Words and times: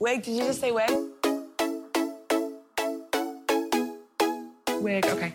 Wig, 0.00 0.22
did 0.22 0.36
you 0.36 0.44
just 0.44 0.60
say 0.60 0.70
wig? 0.70 0.88
Wig. 4.80 5.04
Okay. 5.04 5.32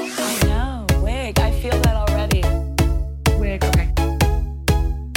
I 0.00 0.40
know, 0.44 0.86
wig. 1.02 1.38
I 1.38 1.50
feel 1.60 1.78
that 1.82 1.96
already. 1.96 2.40
Wig. 3.38 3.62
Okay. 3.62 3.92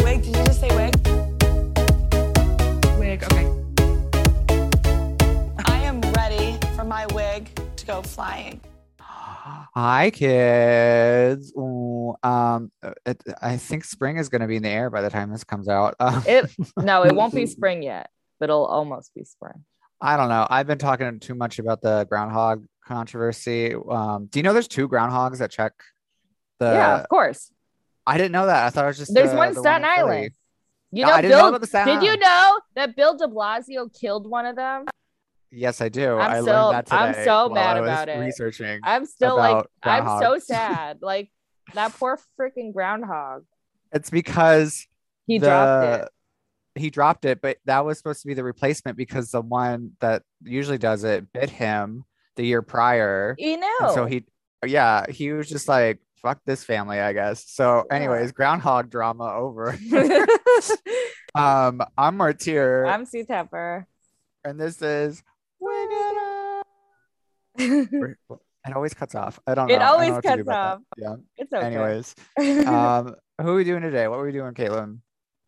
Wig, 0.03 0.21
did 0.21 0.35
you 0.35 0.43
just 0.43 0.59
say 0.59 0.67
wig? 0.75 0.93
Wig. 2.99 3.23
Okay. 3.23 3.47
I 5.65 5.77
am 5.85 6.01
ready 6.11 6.57
for 6.75 6.83
my 6.83 7.05
wig 7.13 7.49
to 7.77 7.85
go 7.85 8.01
flying. 8.01 8.59
Hi, 8.99 10.11
kids. 10.13 11.53
Um, 12.23 12.71
it, 13.05 13.21
I 13.41 13.57
think 13.57 13.83
spring 13.85 14.17
is 14.17 14.29
going 14.29 14.41
to 14.41 14.47
be 14.47 14.55
in 14.57 14.63
the 14.63 14.69
air 14.69 14.89
by 14.89 15.01
the 15.01 15.09
time 15.09 15.31
this 15.31 15.43
comes 15.43 15.67
out. 15.67 15.95
Um, 15.99 16.23
It 16.27 16.51
no, 16.77 17.03
it 17.03 17.13
won't 17.15 17.33
be 17.33 17.45
spring 17.57 17.83
yet, 17.83 18.09
but 18.39 18.49
it'll 18.49 18.65
almost 18.65 19.13
be 19.15 19.23
spring. 19.23 19.63
I 19.99 20.17
don't 20.17 20.29
know. 20.29 20.47
I've 20.49 20.67
been 20.67 20.77
talking 20.79 21.19
too 21.19 21.35
much 21.35 21.59
about 21.59 21.81
the 21.81 22.05
groundhog 22.09 22.65
controversy. 22.85 23.73
Um, 23.75 24.25
do 24.31 24.39
you 24.39 24.43
know 24.43 24.53
there's 24.53 24.67
two 24.67 24.87
groundhogs 24.89 25.37
that 25.39 25.51
check 25.51 25.73
the? 26.59 26.65
yeah, 26.65 26.99
of 27.01 27.09
course. 27.09 27.51
I 28.07 28.17
didn't 28.17 28.31
know 28.31 28.47
that. 28.47 28.65
I 28.65 28.69
thought 28.71 28.85
it 28.85 28.87
was 28.87 28.97
just 28.97 29.13
There's 29.13 29.31
the- 29.31 29.37
one 29.37 29.53
the 29.53 29.59
Staten 29.59 29.83
Philly. 29.83 29.99
Island. 29.99 30.31
You 30.93 31.03
No, 31.03 31.09
know, 31.09 31.15
I 31.15 31.21
didn't 31.21 31.31
know 31.31 31.37
Bill. 31.43 31.47
about 31.49 31.61
the 31.61 31.67
Staten 31.67 31.99
did 31.99 32.03
you 32.05 32.17
know 32.17 32.59
that 32.75 32.95
Bill 32.95 33.15
De 33.15 33.27
Blasio 33.27 33.89
killed 33.97 34.27
one 34.29 34.45
of 34.45 34.55
them? 34.55 34.85
Yes, 35.51 35.81
I 35.81 35.89
do. 35.89 36.15
I'm 36.17 36.31
I 36.31 36.39
so- 36.39 36.45
learned 36.45 36.73
that 36.75 36.85
today. 36.87 36.97
I'm 36.97 37.13
so 37.25 37.49
mad 37.49 37.77
I 37.77 37.81
was 37.81 37.89
about 37.89 38.09
it. 38.09 38.19
Researching. 38.19 38.79
I'm 38.83 39.05
still 39.05 39.35
like, 39.37 39.65
I'm 39.83 40.19
so 40.21 40.39
sad. 40.43 40.99
Like 41.01 41.29
that 41.73 41.93
poor 41.93 42.19
freaking 42.39 42.73
groundhog. 42.73 43.43
It's 43.91 44.09
because 44.09 44.87
He 45.27 45.37
the- 45.39 45.47
dropped 45.47 45.85
it. 46.03 46.09
He 46.75 46.89
dropped 46.89 47.25
it, 47.25 47.41
but 47.41 47.57
that 47.65 47.83
was 47.83 47.97
supposed 47.97 48.21
to 48.21 48.27
be 48.27 48.33
the 48.33 48.45
replacement 48.45 48.95
because 48.97 49.29
the 49.31 49.41
one 49.41 49.91
that 49.99 50.23
usually 50.41 50.77
does 50.77 51.03
it 51.03 51.31
bit 51.33 51.49
him 51.49 52.05
the 52.37 52.45
year 52.45 52.61
prior. 52.61 53.35
You 53.37 53.57
know. 53.57 53.67
And 53.81 53.91
so 53.93 54.05
he, 54.05 54.23
yeah, 54.65 55.05
he 55.09 55.33
was 55.33 55.49
just 55.49 55.67
like, 55.67 55.99
fuck 56.21 56.39
this 56.45 56.63
family, 56.63 56.99
I 57.01 57.11
guess. 57.11 57.43
So, 57.49 57.83
Yeah. 57.89 57.97
anyways, 57.97 58.31
groundhog 58.31 58.89
drama 58.89 59.33
over. 59.33 59.77
um, 61.35 61.81
I'm 61.97 62.15
Martyr, 62.15 62.85
I'm 62.85 63.05
Sue 63.05 63.25
Tepper. 63.25 63.85
and 64.45 64.57
this 64.59 64.81
is 64.81 65.21
Wig 65.59 65.89
It 65.91 66.17
Up. 66.17 66.67
We're- 67.91 68.15
It 68.67 68.75
always 68.75 68.93
cuts 68.93 69.15
off. 69.15 69.39
I 69.47 69.55
don't 69.55 69.67
know. 69.67 69.73
It 69.75 69.79
don't 69.79 69.87
always 69.87 70.09
know 70.09 70.15
what 70.15 70.23
to 70.23 70.35
do 70.37 70.43
cuts 70.43 70.55
off. 70.55 70.79
that. 70.97 71.19
it's 71.37 71.51
Yeah. 71.51 71.57
okay. 71.57 71.67
Anyways, 71.67 72.15
um, 72.67 73.15
who 73.41 73.49
are 73.49 73.55
we 73.55 73.63
doing 73.63 73.81
today? 73.81 74.07
What 74.07 74.17
are 74.19 74.23
we 74.25 74.31
doing, 74.31 74.53
Caitlin? 74.53 74.99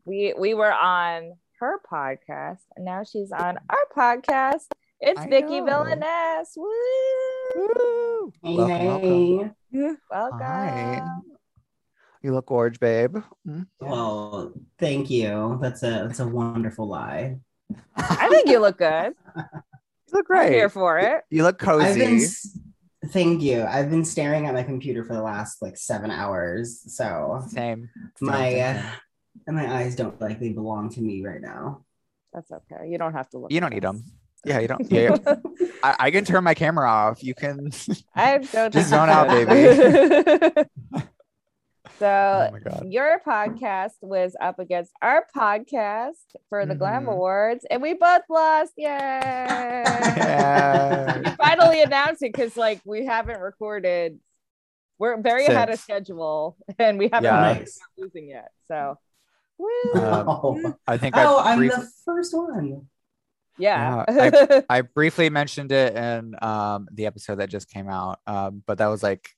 we 0.05 0.33
we 0.37 0.53
were 0.53 0.73
on 0.73 1.33
her 1.59 1.79
podcast, 1.89 2.59
and 2.75 2.83
now 2.85 3.03
she's 3.03 3.31
on 3.31 3.57
our 3.69 3.85
podcast. 3.95 4.65
It's 4.99 5.19
I 5.19 5.27
Vicky 5.29 5.61
know. 5.61 5.83
Villainess. 5.83 6.53
Woo! 6.57 8.33
Hey, 8.41 8.55
Welcome, 8.55 8.85
welcome. 8.87 9.55
hey. 9.71 9.91
Welcome. 10.09 10.39
Hi. 10.39 11.07
You 12.21 12.33
look 12.33 12.45
gorge, 12.47 12.79
babe. 12.79 13.17
Mm. 13.47 13.67
Well, 13.81 14.53
thank 14.79 15.09
you. 15.09 15.59
That's 15.61 15.83
a 15.83 16.05
that's 16.07 16.19
a 16.19 16.27
wonderful 16.27 16.87
lie. 16.87 17.37
I 17.95 18.27
think 18.29 18.47
you 18.49 18.59
look 18.59 18.77
good. 18.77 19.13
You 19.35 19.43
look 20.13 20.25
I'm 20.29 20.37
great. 20.37 20.51
here 20.53 20.69
for 20.69 20.99
it. 20.99 21.23
You 21.29 21.43
look 21.43 21.65
I've 21.67 21.95
been 21.95 22.17
cozy. 22.19 22.49
S- 23.03 23.11
thank 23.11 23.41
you. 23.41 23.63
I've 23.63 23.89
been 23.89 24.05
staring 24.05 24.47
at 24.47 24.53
my 24.53 24.63
computer 24.63 25.03
for 25.03 25.13
the 25.13 25.21
last 25.21 25.61
like 25.61 25.77
seven 25.77 26.11
hours, 26.11 26.81
so 26.95 27.43
Same. 27.47 27.89
my 28.21 28.49
Same, 28.51 28.61
uh, 28.61 28.73
same, 28.73 28.81
same. 28.83 28.91
and 29.47 29.55
my 29.55 29.73
eyes 29.75 29.95
don't 29.95 30.19
like 30.21 30.39
they 30.39 30.49
belong 30.49 30.89
to 30.91 31.01
me 31.01 31.23
right 31.25 31.41
now. 31.41 31.83
That's 32.33 32.51
okay. 32.51 32.87
You 32.89 32.97
don't 32.97 33.13
have 33.13 33.29
to 33.29 33.37
look. 33.37 33.51
You 33.51 33.59
don't 33.59 33.73
need 33.73 33.83
them. 33.83 34.03
Yeah, 34.45 34.59
you 34.59 34.67
don't. 34.67 34.91
Yeah, 34.91 35.15
yeah. 35.25 35.35
I, 35.83 35.95
I 35.99 36.11
can 36.11 36.25
turn 36.25 36.43
my 36.43 36.53
camera 36.53 36.89
off. 36.89 37.23
You 37.23 37.33
can. 37.33 37.71
I 38.15 38.39
don't 38.39 38.51
Just 38.73 38.73
think 38.73 38.87
zone 38.87 39.09
out, 39.09 39.29
should. 39.29 40.67
oh 41.95 41.99
so 41.99 42.49
my 42.51 42.59
god. 42.59 42.85
your 42.89 43.21
podcast 43.25 43.93
was 44.01 44.35
up 44.41 44.59
against 44.59 44.91
our 45.01 45.25
podcast 45.35 46.13
for 46.49 46.65
the 46.65 46.75
Glam 46.75 47.05
Mhm. 47.05 47.13
Awards, 47.13 47.65
and 47.69 47.81
we 47.81 47.93
both 47.93 48.23
lost. 48.29 48.73
Yay! 48.77 48.85
Yeah. 48.87 51.19
we 51.19 51.29
finally 51.31 51.81
announced 51.81 52.23
it 52.23 52.33
because 52.33 52.57
like 52.57 52.81
we 52.85 53.05
haven't 53.05 53.39
recorded. 53.39 54.19
We're 54.99 55.19
very 55.21 55.45
ahead 55.47 55.69
of 55.69 55.79
schedule, 55.79 56.55
and 56.79 56.97
we 56.97 57.09
haven't 57.11 57.23
Yeah. 57.25 57.53
Nice. 57.59 57.79
losing 57.97 58.29
yet. 58.29 58.51
So. 58.67 58.97
Um, 59.59 59.67
oh, 59.95 60.73
I 60.87 60.97
think 60.97 61.15
oh 61.15 61.37
I, 61.37 61.51
I'm 61.53 61.59
brief- 61.59 61.71
the 61.73 61.87
first 62.05 62.35
one. 62.35 62.87
yeah. 63.57 64.61
I 64.69 64.81
briefly 64.81 65.29
mentioned 65.29 65.71
it 65.71 65.95
in 65.95 66.35
um, 66.41 66.87
the 66.91 67.05
episode 67.05 67.35
that 67.35 67.49
just 67.49 67.69
came 67.69 67.87
out, 67.87 68.19
um, 68.27 68.63
but 68.65 68.79
that 68.79 68.87
was 68.87 69.03
like 69.03 69.29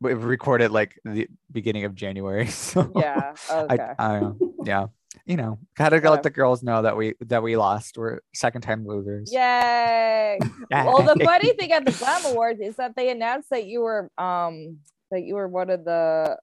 we 0.00 0.14
recorded 0.14 0.70
like 0.70 0.98
the 1.04 1.28
beginning 1.52 1.84
of 1.84 1.94
January. 1.94 2.46
So 2.50 2.90
yeah. 2.96 3.34
Okay. 3.50 3.92
I, 3.98 4.18
I 4.18 4.32
yeah, 4.64 4.86
you 5.24 5.36
know, 5.36 5.58
gotta 5.76 5.96
let 6.10 6.22
the 6.22 6.30
girls 6.30 6.62
know 6.62 6.82
that 6.82 6.96
we 6.96 7.14
that 7.26 7.42
we 7.42 7.56
lost. 7.56 7.98
We're 7.98 8.20
second 8.34 8.62
time 8.62 8.86
losers. 8.86 9.32
Yay! 9.32 10.38
well 10.70 11.02
the 11.02 11.22
funny 11.24 11.52
thing 11.54 11.72
at 11.72 11.84
the 11.84 11.92
glam 11.92 12.24
awards 12.26 12.60
is 12.60 12.76
that 12.76 12.96
they 12.96 13.10
announced 13.10 13.50
that 13.50 13.66
you 13.66 13.80
were 13.82 14.10
um 14.18 14.78
that 15.10 15.22
you 15.22 15.34
were 15.34 15.48
one 15.48 15.70
of 15.70 15.84
the 15.84 16.36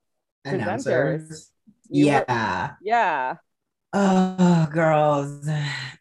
Presenters. 0.46 0.54
Announcers. 0.54 1.52
You 1.90 2.06
were- 2.08 2.26
Yeah. 2.82 3.36
Oh, 3.96 4.68
girls. 4.72 5.48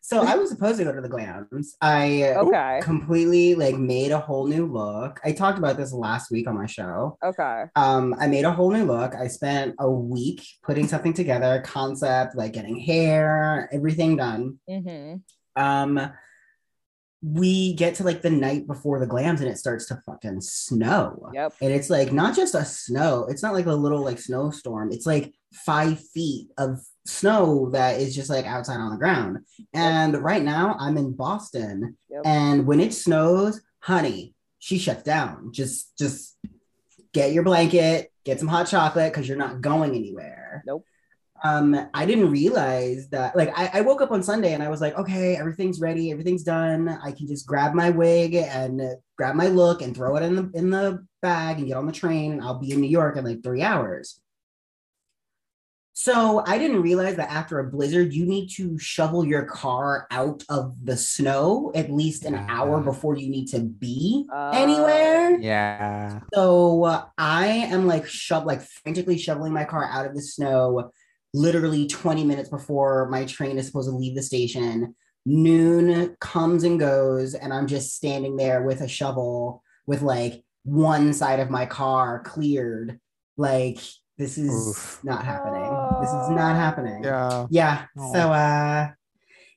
So 0.00 0.22
I 0.22 0.36
was 0.36 0.48
supposed 0.50 0.78
to 0.78 0.84
go 0.84 0.92
to 0.92 1.00
the 1.00 1.08
glams. 1.08 1.68
I 1.80 2.34
okay 2.36 2.80
completely 2.82 3.54
like 3.54 3.76
made 3.76 4.12
a 4.12 4.18
whole 4.18 4.46
new 4.46 4.66
look. 4.66 5.20
I 5.24 5.32
talked 5.32 5.58
about 5.58 5.76
this 5.76 5.92
last 5.92 6.30
week 6.30 6.48
on 6.48 6.56
my 6.56 6.66
show. 6.66 7.18
okay 7.22 7.64
Um, 7.76 8.14
I 8.18 8.26
made 8.26 8.44
a 8.44 8.52
whole 8.52 8.70
new 8.70 8.84
look. 8.84 9.14
I 9.14 9.26
spent 9.28 9.74
a 9.78 9.90
week 9.90 10.42
putting 10.62 10.88
something 10.88 11.12
together, 11.12 11.62
concept, 11.64 12.34
like 12.34 12.52
getting 12.54 12.78
hair, 12.78 13.68
everything 13.72 14.16
done. 14.16 14.58
mm-hmm. 14.68 15.16
Um, 15.62 16.12
we 17.22 17.74
get 17.74 17.94
to 17.96 18.04
like 18.04 18.20
the 18.20 18.30
night 18.30 18.66
before 18.66 18.98
the 18.98 19.06
glams 19.06 19.38
and 19.40 19.48
it 19.48 19.56
starts 19.56 19.86
to 19.86 20.02
fucking 20.04 20.40
snow. 20.40 21.30
yep 21.32 21.52
And 21.60 21.72
it's 21.72 21.88
like 21.88 22.12
not 22.12 22.34
just 22.34 22.54
a 22.54 22.64
snow, 22.64 23.26
it's 23.28 23.42
not 23.42 23.54
like 23.54 23.66
a 23.66 23.74
little 23.74 24.02
like 24.02 24.18
snowstorm. 24.18 24.90
It's 24.90 25.06
like 25.06 25.32
five 25.52 26.00
feet 26.00 26.48
of 26.58 26.80
snow 27.04 27.70
that 27.70 28.00
is 28.00 28.14
just 28.14 28.30
like 28.30 28.46
outside 28.46 28.78
on 28.78 28.90
the 28.90 28.96
ground. 28.96 29.38
And 29.74 30.16
right 30.22 30.42
now 30.42 30.76
I'm 30.78 30.96
in 30.96 31.12
Boston. 31.12 31.96
Yep. 32.10 32.22
And 32.24 32.66
when 32.66 32.80
it 32.80 32.94
snows, 32.94 33.60
honey, 33.80 34.34
she 34.58 34.78
shuts 34.78 35.02
down. 35.02 35.52
Just 35.52 35.96
just 35.98 36.36
get 37.12 37.32
your 37.32 37.42
blanket, 37.42 38.12
get 38.24 38.38
some 38.38 38.48
hot 38.48 38.68
chocolate 38.68 39.12
because 39.12 39.28
you're 39.28 39.36
not 39.36 39.60
going 39.60 39.94
anywhere. 39.94 40.62
Nope. 40.66 40.84
Um, 41.44 41.88
I 41.92 42.06
didn't 42.06 42.30
realize 42.30 43.08
that 43.08 43.34
like 43.34 43.52
I, 43.58 43.70
I 43.74 43.80
woke 43.80 44.00
up 44.00 44.12
on 44.12 44.22
Sunday 44.22 44.54
and 44.54 44.62
I 44.62 44.68
was 44.68 44.80
like, 44.80 44.96
okay, 44.96 45.34
everything's 45.34 45.80
ready, 45.80 46.12
everything's 46.12 46.44
done. 46.44 46.88
I 46.88 47.10
can 47.10 47.26
just 47.26 47.46
grab 47.48 47.74
my 47.74 47.90
wig 47.90 48.34
and 48.36 48.80
grab 49.18 49.34
my 49.34 49.48
look 49.48 49.82
and 49.82 49.94
throw 49.94 50.14
it 50.16 50.22
in 50.22 50.36
the 50.36 50.50
in 50.54 50.70
the 50.70 51.04
bag 51.20 51.58
and 51.58 51.66
get 51.66 51.76
on 51.76 51.86
the 51.86 51.92
train 51.92 52.32
and 52.32 52.40
I'll 52.40 52.60
be 52.60 52.70
in 52.70 52.80
New 52.80 52.88
York 52.88 53.16
in 53.16 53.24
like 53.24 53.42
three 53.42 53.62
hours. 53.62 54.20
So 55.94 56.42
I 56.46 56.56
didn't 56.56 56.80
realize 56.80 57.16
that 57.16 57.30
after 57.30 57.58
a 57.58 57.70
blizzard, 57.70 58.14
you 58.14 58.24
need 58.24 58.48
to 58.56 58.78
shovel 58.78 59.26
your 59.26 59.44
car 59.44 60.06
out 60.10 60.42
of 60.48 60.74
the 60.82 60.96
snow 60.96 61.70
at 61.74 61.92
least 61.92 62.24
an 62.24 62.34
hour 62.34 62.80
before 62.80 63.16
you 63.16 63.28
need 63.28 63.46
to 63.48 63.60
be 63.60 64.26
Uh, 64.32 64.52
anywhere. 64.54 65.38
Yeah. 65.38 66.20
So 66.32 66.84
uh, 66.84 67.04
I 67.18 67.46
am 67.46 67.86
like 67.86 68.06
shove 68.06 68.46
like 68.46 68.62
frantically 68.62 69.18
shoveling 69.18 69.52
my 69.52 69.64
car 69.64 69.84
out 69.84 70.06
of 70.06 70.14
the 70.14 70.22
snow, 70.22 70.90
literally 71.34 71.86
20 71.86 72.24
minutes 72.24 72.48
before 72.48 73.08
my 73.10 73.26
train 73.26 73.58
is 73.58 73.66
supposed 73.66 73.90
to 73.90 73.96
leave 73.96 74.14
the 74.14 74.22
station. 74.22 74.94
Noon 75.26 76.16
comes 76.20 76.64
and 76.64 76.80
goes, 76.80 77.34
and 77.34 77.52
I'm 77.52 77.66
just 77.66 77.94
standing 77.94 78.36
there 78.36 78.62
with 78.62 78.80
a 78.80 78.88
shovel 78.88 79.62
with 79.86 80.02
like 80.02 80.42
one 80.64 81.12
side 81.12 81.38
of 81.38 81.50
my 81.50 81.66
car 81.66 82.20
cleared. 82.20 82.98
Like 83.36 83.78
this 84.18 84.36
is 84.38 84.68
Oof. 84.68 85.00
not 85.02 85.24
happening. 85.24 85.62
This 86.02 86.10
is 86.10 86.30
not 86.30 86.56
happening. 86.56 87.04
Yeah. 87.04 87.46
Yeah. 87.50 87.86
Oh. 87.96 88.12
So 88.12 88.32
uh 88.32 88.90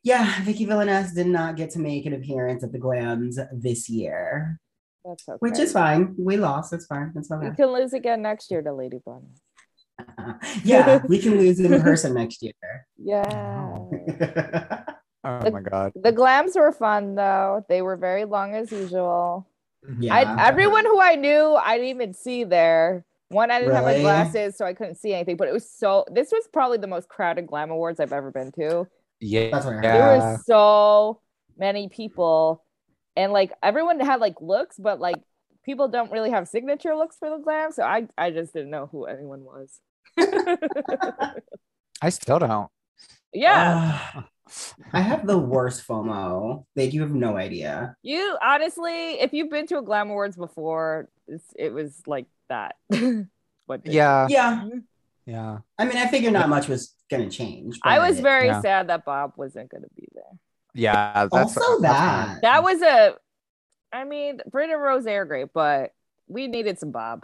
yeah, 0.04 0.44
Vicky 0.44 0.68
Villaness 0.68 1.16
did 1.16 1.26
not 1.26 1.56
get 1.56 1.72
to 1.72 1.80
make 1.80 2.06
an 2.06 2.14
appearance 2.14 2.64
at 2.64 2.72
the 2.72 2.78
Glams 2.78 3.38
this 3.52 3.90
year, 3.90 4.60
that's 5.04 5.28
okay 5.28 5.38
which 5.40 5.58
is 5.58 5.74
fine. 5.74 6.16
We 6.18 6.38
lost. 6.38 6.72
It's 6.74 6.86
fine. 6.86 7.12
It's 7.16 7.30
you 7.30 7.38
okay. 7.38 7.56
can 7.56 7.74
lose 7.74 7.94
again 7.94 8.22
next 8.22 8.52
year 8.52 8.62
to 8.62 8.72
lady 8.72 9.00
Bunny. 9.04 9.34
yeah, 10.64 11.02
we 11.08 11.18
can 11.20 11.38
lose 11.38 11.60
in 11.60 11.82
person 11.82 12.14
next 12.14 12.44
year. 12.44 12.54
yeah 13.02 13.80
Oh 15.28 15.50
my 15.50 15.62
god. 15.62 15.94
the 15.96 16.14
glams 16.14 16.56
were 16.56 16.72
fun 16.72 17.16
though 17.16 17.66
they 17.68 17.82
were 17.82 17.98
very 17.98 18.26
long 18.26 18.54
as 18.54 18.72
usual 18.72 19.48
yeah. 20.00 20.14
I, 20.14 20.48
everyone 20.48 20.86
who 20.86 21.00
I 21.00 21.16
knew, 21.16 21.56
I 21.56 21.78
didn't 21.78 21.90
even 21.90 22.14
see 22.14 22.44
there. 22.44 23.06
One, 23.36 23.52
I 23.52 23.60
didn't 23.60 23.76
have 23.76 23.84
my 23.86 24.00
glasses, 24.00 24.56
so 24.58 24.66
I 24.66 24.74
couldn't 24.74 24.96
see 24.96 25.14
anything. 25.14 25.38
But 25.38 25.48
it 25.50 25.54
was 25.54 25.70
so. 25.70 26.06
This 26.12 26.32
was 26.32 26.48
probably 26.52 26.78
the 26.78 26.88
most 26.88 27.10
crowded 27.10 27.48
glam 27.48 27.70
awards 27.70 28.00
I've 28.00 28.14
ever 28.14 28.32
been 28.32 28.52
to. 28.54 28.88
Yeah. 29.20 29.50
That's 29.52 29.66
what 29.66 29.76
I 29.76 29.82
there 29.82 29.96
Yeah. 29.96 30.32
were 30.34 30.38
so 30.46 31.22
many 31.58 31.88
people 31.90 32.64
and 33.16 33.32
like 33.32 33.52
everyone 33.64 33.98
had 34.02 34.20
like 34.20 34.36
looks 34.42 34.78
but 34.78 35.00
like 35.00 35.22
people 35.64 35.88
don't 35.88 36.12
really 36.12 36.30
have 36.32 36.50
signature 36.50 36.94
looks 36.96 37.16
for 37.18 37.30
the 37.30 37.38
glam 37.38 37.72
so 37.72 37.82
i 37.82 38.06
i 38.18 38.30
just 38.30 38.52
didn't 38.52 38.70
know 38.70 38.88
who 38.92 39.06
anyone 39.06 39.42
was 39.46 39.80
I 42.02 42.10
still 42.10 42.40
don't. 42.40 42.70
yeah 43.34 44.00
Ugh. 44.16 44.24
I 44.94 45.00
have 45.02 45.26
the 45.26 45.40
worst 45.40 45.88
FOMO. 45.88 46.66
Like 46.76 46.94
you 46.94 47.02
have 47.02 47.16
no 47.16 47.36
idea. 47.38 47.96
you 48.04 48.38
honestly 48.44 49.14
if 49.20 49.34
you've 49.34 49.50
been 49.50 49.66
to 49.68 49.78
a 49.80 49.82
glam 49.82 50.10
awards 50.10 50.36
before 50.36 51.10
it's, 51.28 51.46
it 51.58 51.74
was 51.74 52.02
like 52.06 52.28
that 52.50 52.76
what 53.66 53.84
they- 53.84 53.92
Yeah. 53.94 54.28
Yeah. 54.30 54.64
Yeah. 55.26 55.58
I 55.80 55.86
mean, 55.86 55.98
I 55.98 56.08
figured 56.08 56.34
not 56.34 56.50
much 56.50 56.68
was 56.68 56.94
gonna 57.10 57.30
change. 57.30 57.80
i 57.84 58.00
was 58.00 58.20
very 58.20 58.48
Yeah. 58.48 58.62
sad 58.62 58.90
that 58.90 59.06
bob 59.06 59.34
wasn't 59.38 59.70
going 59.70 59.84
to 59.84 59.90
be 59.96 60.08
there 60.14 60.24
Yeah. 60.74 61.14
That's 61.32 61.34
also 61.34 61.80
that's 61.82 61.94
that. 61.94 62.28
fine. 62.28 62.40
that 62.42 62.64
was 62.64 62.82
a 62.82 63.16
i 63.94 64.04
mean 64.04 64.40
Britt 64.50 64.70
and 64.72 64.82
rose 64.82 65.06
are 65.08 65.26
great 65.26 65.50
but 65.54 65.92
we 66.28 66.48
needed 66.48 66.80
some 66.80 66.92
bob 66.92 67.24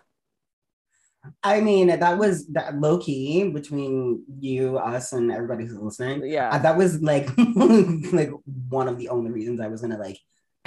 I 1.43 1.61
mean, 1.61 1.87
that 1.87 2.17
was 2.17 2.47
that 2.47 2.79
low 2.79 2.97
key 2.97 3.47
between 3.49 4.23
you, 4.39 4.79
us, 4.79 5.13
and 5.13 5.31
everybody 5.31 5.65
who's 5.65 5.77
listening. 5.77 6.25
yeah 6.25 6.49
Uh, 6.49 6.57
that 6.57 6.75
was 6.77 6.99
like 7.03 7.29
like 8.11 8.31
one 8.69 8.87
of 8.87 8.97
the 8.97 9.09
only 9.09 9.29
reasons 9.29 9.59
I 9.61 9.67
was 9.67 9.81
gonna 9.81 9.99
like 9.99 10.17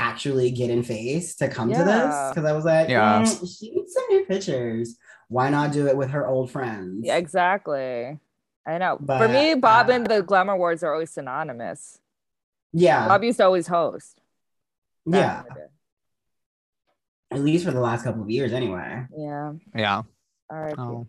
actually 0.08 0.50
get 0.50 0.70
in 0.70 0.82
face 0.82 1.34
to 1.36 1.48
come 1.48 1.68
to 1.72 1.84
this 1.84 2.14
because 2.30 2.44
I 2.44 2.52
was 2.52 2.64
like, 2.64 2.88
Yeah. 2.88 3.22
"Mm, 3.22 3.58
she 3.58 3.70
needs 3.74 3.92
some 3.94 4.04
new 4.10 4.24
pictures. 4.26 4.96
Why 5.28 5.48
not 5.50 5.72
do 5.72 5.86
it 5.86 5.96
with 5.96 6.10
her 6.10 6.26
old 6.26 6.50
friends? 6.50 7.00
Yeah, 7.06 7.16
exactly. 7.16 8.18
I 8.66 8.78
know. 8.78 8.98
For 9.06 9.28
me, 9.28 9.54
Bob 9.54 9.88
uh, 9.88 9.92
and 9.94 10.06
the 10.06 10.22
Glamour 10.22 10.54
Awards 10.54 10.82
are 10.84 10.92
always 10.92 11.10
synonymous. 11.10 11.98
yeah, 12.72 13.08
Bob 13.08 13.22
used 13.24 13.38
to 13.38 13.44
always 13.44 13.66
host. 13.66 14.20
back 15.06 15.20
yeah. 15.20 15.38
in 15.40 15.44
the 15.48 15.54
day. 15.60 15.66
At 17.30 17.40
least 17.40 17.64
for 17.64 17.72
the 17.72 17.80
last 17.80 18.04
couple 18.04 18.22
of 18.22 18.30
years, 18.30 18.52
anyway. 18.52 19.06
Yeah. 19.16 19.52
Yeah. 19.74 20.02
All 20.50 20.58
right. 20.64 20.74
Oh. 20.78 21.06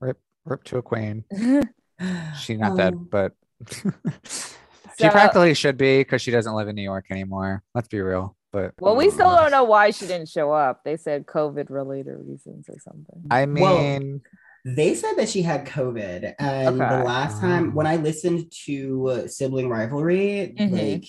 Rip 0.00 0.18
rip 0.44 0.62
to 0.64 0.78
a 0.78 0.82
queen. 0.82 1.24
She's 2.40 2.58
not 2.58 2.76
dead, 2.76 2.94
Oh. 2.94 3.06
but 3.10 3.32
she 4.98 5.08
practically 5.08 5.54
should 5.54 5.76
be 5.76 5.98
because 6.00 6.22
she 6.22 6.30
doesn't 6.30 6.54
live 6.54 6.68
in 6.68 6.74
New 6.76 6.82
York 6.82 7.06
anymore. 7.10 7.62
Let's 7.74 7.88
be 7.88 8.00
real. 8.00 8.36
But 8.52 8.72
well, 8.80 8.96
we 8.96 9.10
still 9.10 9.34
don't 9.36 9.50
know 9.50 9.64
why 9.64 9.90
she 9.90 10.06
didn't 10.06 10.28
show 10.28 10.50
up. 10.52 10.82
They 10.84 10.96
said 10.96 11.26
COVID 11.26 11.68
related 11.68 12.16
reasons 12.26 12.66
or 12.68 12.78
something. 12.78 13.24
I 13.30 13.44
Well, 13.44 13.78
mean, 13.78 14.22
They 14.64 14.94
said 14.94 15.14
that 15.16 15.28
she 15.28 15.42
had 15.42 15.64
COVID, 15.66 16.34
and 16.40 16.80
Okay. 16.80 16.96
the 16.98 17.04
last 17.04 17.40
time 17.40 17.72
when 17.74 17.86
I 17.86 17.96
listened 17.96 18.50
to 18.64 19.08
uh, 19.08 19.28
Sibling 19.28 19.68
Rivalry, 19.68 20.56
Mhm. 20.58 20.72
like 20.72 21.04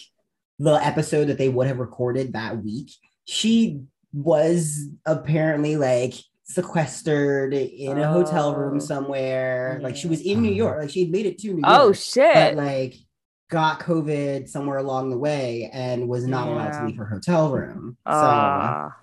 the 0.59 0.73
episode 0.85 1.25
that 1.25 1.37
they 1.39 1.49
would 1.49 1.65
have 1.67 1.79
recorded 1.79 2.33
that 2.33 2.63
week, 2.63 2.91
she 3.25 3.81
was 4.13 4.89
apparently 5.07 5.75
like 5.77 6.13
sequestered 6.43 7.53
in 7.53 7.97
a 7.97 8.11
hotel 8.11 8.49
Oh. 8.49 8.55
room 8.55 8.79
somewhere. 8.79 9.79
Like 9.81 9.95
she 9.95 10.07
was 10.07 10.21
in. 10.21 10.41
New 10.41 10.51
York, 10.53 10.79
like 10.81 10.89
she 10.89 11.03
had 11.03 11.11
made 11.11 11.25
it 11.25 11.37
to 11.39 11.47
New 11.47 11.61
York. 11.61 11.65
oh 11.67 11.93
shit. 11.93 12.33
but 12.33 12.55
like 12.55 12.95
got 13.49 13.79
COVID 13.79 14.47
somewhere 14.49 14.77
along 14.79 15.09
the 15.09 15.17
way 15.17 15.69
and 15.71 16.07
was 16.09 16.25
not 16.27 16.47
allowed 16.47 16.73
to 16.73 16.85
leave 16.85 16.97
her 16.97 17.05
hotel 17.05 17.49
room. 17.51 17.97
So 18.05 18.11
Ah. 18.13 18.95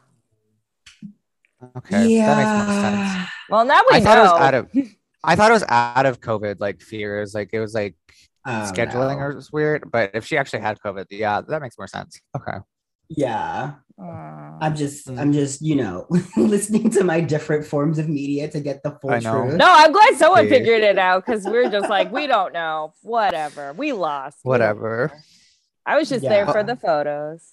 okay, 1.79 2.07
yeah, 2.09 2.35
that 2.35 2.37
makes 2.37 2.69
more 2.69 2.81
sense. 2.81 3.29
well, 3.49 3.65
now 3.65 3.81
we 3.91 3.97
I 3.97 3.99
know. 4.01 4.05
thought 4.05 4.19
it 4.19 4.23
was 4.23 4.41
out 4.41 4.55
of 4.55 4.69
I 5.25 5.37
thought 5.37 5.51
it 5.51 5.55
was 5.55 5.65
out 5.69 6.05
of 6.07 6.21
COVID 6.21 6.57
like 6.61 6.83
fears. 6.83 7.35
Like 7.35 7.51
it 7.53 7.61
was 7.61 7.75
like 7.75 7.97
Oh, 8.47 8.71
scheduling 8.75 9.17
no. 9.17 9.23
or 9.23 9.35
was 9.35 9.51
weird. 9.51 9.91
But 9.91 10.11
if 10.13 10.27
she 10.27 10.37
actually 10.37 10.61
had 10.61 10.79
COVID, 10.79 11.07
yeah, 11.09 11.41
that 11.41 11.63
makes 11.63 11.79
more 11.79 11.87
sense. 11.87 12.21
Okay. 12.37 12.59
Yeah. 13.09 13.77
Ah. 14.01 14.59
I'm 14.61 14.75
just, 14.75 15.07
Mm. 15.09 15.19
I'm 15.21 15.33
just, 15.33 15.63
you 15.63 15.77
know, 15.77 16.07
listening 16.37 16.91
to 16.91 17.05
my 17.05 17.21
different 17.21 17.65
forms 17.67 17.99
of 17.99 18.09
media 18.09 18.49
to 18.49 18.61
get 18.61 18.83
the 18.83 18.93
full 19.01 19.11
I 19.13 19.19
know. 19.21 19.43
truth. 19.45 19.55
no, 19.57 19.67
I'm 19.69 19.93
glad 19.93 20.17
someone 20.17 20.45
See. 20.45 20.51
figured 20.51 20.83
it 20.83 20.99
out 20.99 21.25
because 21.25 21.45
we're 21.45 21.71
just 21.71 21.89
like, 21.89 22.11
we 22.13 22.27
don't 22.27 22.53
know. 22.53 22.93
Whatever. 23.03 23.73
We 23.73 23.93
lost. 23.93 24.39
Whatever. 24.43 25.13
I 25.87 25.97
was 25.99 26.09
just 26.09 26.23
there 26.23 26.47
for 26.47 26.63
the 26.65 26.77
photos. 26.77 27.51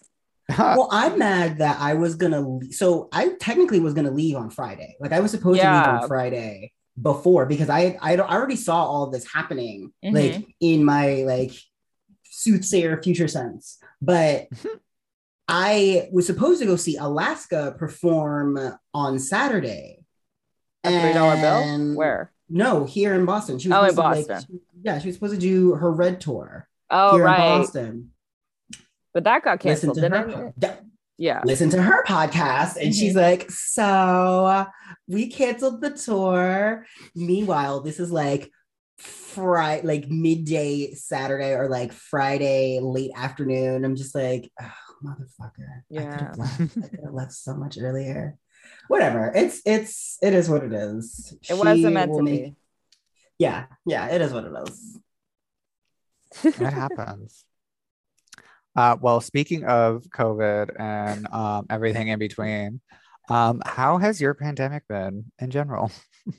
Well, 0.58 0.90
I'm 0.92 1.18
mad 1.18 1.60
that 1.60 1.80
I 1.80 1.94
was 1.94 2.16
gonna. 2.16 2.42
le- 2.42 2.74
So 2.74 3.08
I 3.14 3.30
technically 3.40 3.80
was 3.80 3.94
gonna 3.94 4.12
leave 4.12 4.36
on 4.36 4.50
Friday. 4.50 4.98
Like 5.00 5.14
I 5.14 5.22
was 5.22 5.32
supposed 5.32 5.62
to 5.62 5.66
leave 5.66 5.88
on 5.88 6.08
Friday 6.10 6.74
before 7.02 7.46
because 7.46 7.70
I, 7.70 7.98
I, 8.02 8.16
I 8.18 8.36
already 8.36 8.58
saw 8.58 8.84
all 8.84 9.10
this 9.10 9.26
happening, 9.32 9.94
Mhm. 10.04 10.14
like 10.14 10.56
in 10.60 10.84
my 10.84 11.24
like 11.26 11.52
soothsayer 12.26 13.02
future 13.02 13.30
sense. 13.30 13.78
But 14.02 14.48
I 15.52 16.08
was 16.12 16.26
supposed 16.26 16.62
to 16.62 16.66
go 16.66 16.76
see 16.78 16.96
Alaska 16.98 17.76
perform 17.78 18.58
on 18.94 19.20
Saturday. 19.20 20.06
A 20.84 20.90
three 21.02 21.14
dollar 21.14 21.36
bill? 21.36 21.96
Where? 21.96 22.32
No, 22.50 22.86
here 22.86 23.14
in 23.14 23.26
Boston. 23.26 23.60
She 23.60 23.70
was 23.70 23.78
Oh, 23.78 23.84
in 23.84 23.90
to, 23.92 23.96
Boston. 23.96 24.36
Like, 24.36 24.62
yeah, 24.82 25.00
she 25.00 25.08
was 25.08 25.16
supposed 25.16 25.34
to 25.34 25.40
do 25.40 25.76
her 25.76 25.92
red 25.92 26.20
tour 26.22 26.68
Oh, 26.90 27.16
here 27.16 27.28
in. 27.28 27.34
Boston. 27.36 28.12
But 29.14 29.26
that 29.26 29.44
got 29.44 29.60
canceled, 29.60 29.96
didn't 29.96 30.14
her. 30.14 30.48
it? 30.48 30.54
Yeah, 30.58 30.76
Yeah. 31.18 31.42
listen 31.44 31.70
to 31.72 31.82
her 31.82 32.04
podcast, 32.06 32.78
and 32.82 32.96
she's 32.96 33.14
mm-hmm. 33.16 33.20
like, 33.42 33.52
"So 33.52 33.84
uh, 33.84 34.66
we 35.08 35.28
canceled 35.28 35.82
the 35.82 35.92
tour. 35.92 36.86
Meanwhile, 37.14 37.82
this 37.82 38.00
is 38.00 38.12
like 38.12 38.50
Friday, 38.98 39.86
like 39.86 40.10
midday 40.10 40.94
Saturday 40.94 41.54
or 41.54 41.68
like 41.70 41.92
Friday 41.92 42.80
late 42.82 43.12
afternoon. 43.16 43.84
I'm 43.86 43.96
just 43.96 44.16
like, 44.16 44.50
oh, 44.62 44.72
motherfucker. 45.04 45.70
I 45.70 45.82
could 45.88 46.04
Yeah. 46.04 46.28
have 46.30 46.38
left. 46.38 46.62
I 46.62 46.88
could 46.88 47.00
have 47.04 47.14
left 47.14 47.34
so 47.34 47.56
much 47.56 47.78
earlier. 47.80 48.38
Whatever. 48.88 49.32
It's 49.36 49.62
it's 49.66 50.18
it 50.22 50.34
is 50.34 50.50
what 50.50 50.64
it 50.64 50.74
is. 50.74 51.34
It 51.50 51.58
wasn't 51.58 51.94
meant 51.94 52.14
to 52.16 52.24
make- 52.24 52.44
be. 52.44 52.56
Yeah, 53.38 53.66
yeah, 53.86 54.08
it 54.08 54.22
is 54.22 54.32
what 54.34 54.46
it 54.46 54.54
is. 54.68 55.00
it 56.44 56.56
happens. 56.74 57.44
Uh, 58.76 58.96
well, 59.02 59.20
speaking 59.20 59.64
of 59.66 60.04
COVID 60.16 60.80
and 60.80 61.28
um, 61.34 61.66
everything 61.70 62.08
in 62.08 62.20
between, 62.20 62.80
um, 63.30 63.62
how 63.66 63.98
has 63.98 64.22
your 64.22 64.34
pandemic 64.34 64.88
been 64.88 65.26
in 65.40 65.50
general? 65.50 65.92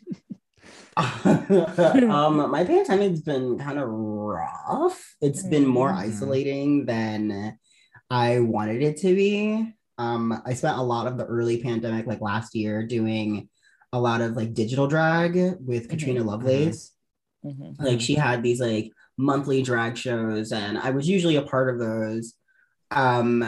um, 0.96 2.50
my 2.50 2.64
pandemic's 2.64 3.20
been 3.20 3.58
kind 3.58 3.78
of 3.78 3.88
rough. 3.88 5.14
It's 5.20 5.42
been 5.42 5.66
more 5.66 5.90
Mhm. 5.90 5.96
isolating 5.98 6.86
than 6.86 7.58
I 8.12 8.40
wanted 8.40 8.82
it 8.82 8.98
to 8.98 9.14
be. 9.14 9.72
Um, 9.96 10.42
I 10.44 10.52
spent 10.52 10.76
a 10.76 10.82
lot 10.82 11.06
of 11.06 11.16
the 11.16 11.24
early 11.24 11.62
pandemic, 11.62 12.06
like 12.06 12.20
last 12.20 12.54
year, 12.54 12.86
doing 12.86 13.48
a 13.90 13.98
lot 13.98 14.20
of 14.20 14.36
like 14.36 14.52
digital 14.52 14.86
drag 14.86 15.56
with 15.64 15.88
Katrina 15.88 16.22
Lovelace. 16.22 16.92
Mhm. 17.42 17.80
Like 17.80 18.02
she 18.02 18.14
had 18.14 18.42
these 18.42 18.60
like 18.60 18.92
monthly 19.16 19.62
drag 19.62 19.96
shows, 19.96 20.52
and 20.52 20.76
I 20.76 20.90
was 20.90 21.08
usually 21.08 21.36
a 21.36 21.42
part 21.42 21.70
of 21.72 21.78
those. 21.80 22.34
Um, 22.90 23.42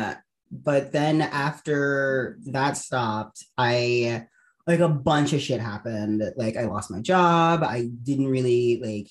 but 0.50 0.92
then 0.92 1.20
after 1.20 2.38
that 2.46 2.78
stopped, 2.78 3.44
I 3.58 4.26
like 4.66 4.80
a 4.80 4.88
bunch 4.88 5.34
of 5.34 5.42
shit 5.42 5.60
happened. 5.60 6.22
Like 6.36 6.56
I 6.56 6.64
lost 6.64 6.90
my 6.90 7.00
job. 7.00 7.62
I 7.62 7.90
didn't 8.02 8.28
really 8.28 8.80
like 8.82 9.10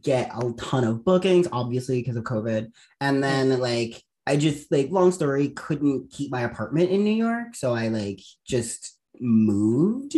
get 0.00 0.30
a 0.32 0.52
ton 0.52 0.84
of 0.84 1.04
bookings, 1.04 1.48
obviously 1.50 2.00
because 2.00 2.14
of 2.14 2.22
COVID. 2.22 2.70
And 3.00 3.20
then 3.22 3.58
like 3.58 4.00
I 4.26 4.36
just 4.36 4.70
like 4.70 4.90
long 4.90 5.10
story, 5.12 5.48
couldn't 5.48 6.10
keep 6.10 6.30
my 6.30 6.42
apartment 6.42 6.90
in 6.90 7.02
New 7.04 7.14
York, 7.14 7.54
so 7.54 7.74
I 7.74 7.88
like 7.88 8.20
just 8.46 8.96
moved, 9.20 10.16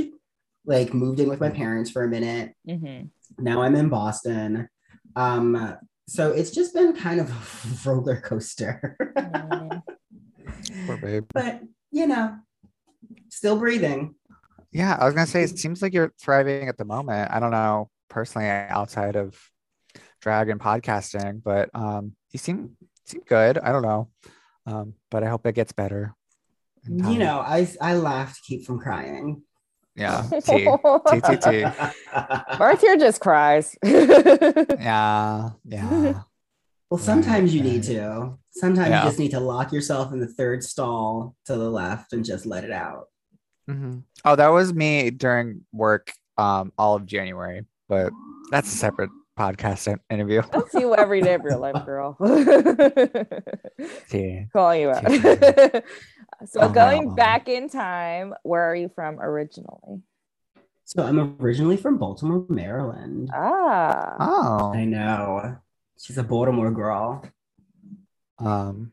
like 0.67 0.93
moved 0.95 1.21
in 1.21 1.29
with 1.29 1.41
my 1.41 1.51
parents 1.51 1.91
for 1.91 2.05
a 2.05 2.09
minute 2.09 2.55
Mhm. 2.69 3.11
now 3.39 3.63
I'm 3.63 3.75
in 3.75 3.89
Boston. 3.89 4.69
Um, 5.17 5.77
so 6.09 6.33
it's 6.33 6.51
just 6.51 6.75
been 6.75 6.95
kind 6.95 7.21
of 7.21 7.31
a 7.31 7.89
roller 7.89 8.21
coaster. 8.21 8.97
Mhm. 9.17 9.83
Poor 10.87 10.97
babe. 10.99 11.25
but 11.33 11.63
you 11.91 12.07
know, 12.07 12.37
still 13.31 13.59
breathing. 13.59 14.15
Yeah, 14.73 14.97
I 15.01 15.05
was 15.07 15.15
gonna 15.15 15.27
say 15.27 15.45
it 15.45 15.59
seems 15.59 15.81
like 15.81 15.95
you're 15.95 16.13
thriving 16.21 16.69
at 16.69 16.77
the 16.77 16.85
moment. 16.85 17.31
I 17.31 17.41
don't 17.41 17.53
know 17.53 17.91
personally 18.11 18.49
outside 18.49 19.17
of 19.17 19.39
drag 20.21 20.49
and 20.49 20.61
podcasting, 20.61 21.43
but 21.43 21.71
um, 21.75 22.17
you 22.33 22.39
seem 22.39 22.77
seem 23.05 23.23
good. 23.27 23.59
I 23.59 23.73
don't 23.73 23.83
know, 23.83 24.09
um, 24.67 24.95
but 25.11 25.23
I 25.23 25.29
hope 25.29 25.47
it 25.47 25.55
gets 25.55 25.73
better. 25.73 26.15
You 26.87 27.19
know, 27.19 27.39
I 27.41 27.67
I 27.81 27.95
laugh 27.95 28.35
to 28.37 28.41
keep 28.43 28.67
from 28.67 28.79
crying. 28.79 29.43
yeah, 29.97 30.29
T, 30.45 30.67
T, 31.09 31.21
T, 31.21 31.37
T. 31.37 31.65
Martha 32.59 32.97
just 32.99 33.21
cries. 33.21 33.77
Yeah, 33.85 35.51
yeah. 35.65 36.23
Well, 36.91 36.99
sometimes 36.99 37.55
you 37.55 37.63
Right, 37.63 37.73
need 37.73 37.83
to. 37.85 38.39
Sometimes 38.51 38.91
Yeah. 38.91 39.03
you 39.03 39.09
just 39.09 39.19
need 39.19 39.31
to 39.33 39.41
lock 39.41 39.73
yourself 39.73 40.13
in 40.13 40.21
the 40.21 40.29
third 40.29 40.63
stall 40.63 41.35
to 41.47 41.57
the 41.57 41.71
left 41.71 42.13
and 42.13 42.25
just 42.25 42.45
let 42.47 42.63
it 42.65 42.71
out. 42.71 43.07
Mhm. 43.69 44.03
Oh, 44.25 44.37
that 44.37 44.49
was 44.49 44.73
me 44.75 45.11
during 45.11 45.63
work 45.73 46.13
um 46.37 46.73
all 46.77 46.95
of 46.97 47.07
January, 47.07 47.65
but 47.89 48.13
that's 48.51 48.69
a 48.73 48.77
separate 48.77 49.11
podcast 49.39 49.97
interview. 50.11 50.43
I'll 50.53 50.67
see 50.69 50.81
you 50.81 50.95
every 50.95 51.21
day 51.21 51.35
of 51.35 51.43
your 51.43 51.57
life, 51.57 51.85
girl. 51.87 52.17
Yeah. 54.13 54.45
Calling 54.53 54.81
you 54.83 54.91
out. 54.91 55.05
so 56.47 56.61
Oh, 56.61 56.69
going 56.69 57.09
no. 57.09 57.15
back 57.15 57.49
in 57.49 57.69
time, 57.69 58.35
where 58.43 58.63
are 58.71 58.75
you 58.77 58.91
from 58.95 59.21
originally? 59.21 60.03
So 60.85 61.03
I'm 61.03 61.37
originally 61.41 61.77
from 61.77 61.99
Baltimore, 61.99 62.45
Maryland. 62.49 63.31
Ah, 63.35 64.17
Oh. 64.21 64.73
I 64.75 64.85
know. 64.85 65.57
She's 65.99 66.19
a 66.19 66.23
Baltimore 66.23 66.71
girl. 66.71 67.25
Um, 68.39 68.93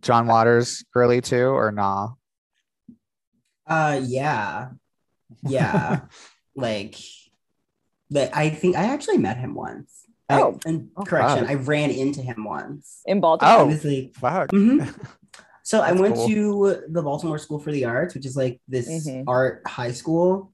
John 0.00 0.26
Waters 0.26 0.84
girly 0.92 1.20
too, 1.20 1.46
or 1.48 1.72
nah? 1.72 2.10
Uh 3.66 4.00
yeah. 4.04 4.70
Yeah. 5.42 6.00
like 6.54 6.94
like 8.10 8.34
I 8.36 8.50
think 8.50 8.76
I 8.76 8.84
actually 8.84 9.18
met 9.18 9.36
him 9.38 9.54
once. 9.54 10.04
I- 10.28 10.40
Oh. 10.42 10.58
and 10.66 10.90
Oh, 10.96 11.04
correction, 11.04 11.44
wow. 11.44 11.50
I 11.50 11.54
ran 11.54 11.90
into 11.90 12.20
him 12.20 12.44
once. 12.44 13.00
in 13.06 13.20
Baltimore. 13.20 13.54
Oh. 13.60 13.66
was 13.66 13.84
like, 13.84 14.14
Fuck. 14.14 14.50
mhm. 14.50 14.94
So 15.62 15.80
I 15.82 15.92
went 15.92 16.14
cool. 16.14 16.28
to 16.28 16.82
the 16.88 17.02
Baltimore 17.02 17.36
School 17.38 17.58
for 17.58 17.70
the 17.72 17.84
Arts, 17.84 18.14
which 18.14 18.24
is 18.24 18.36
like 18.36 18.58
this 18.68 18.88
Mhm. 19.06 19.24
art 19.26 19.62
high 19.66 19.92
school, 19.92 20.52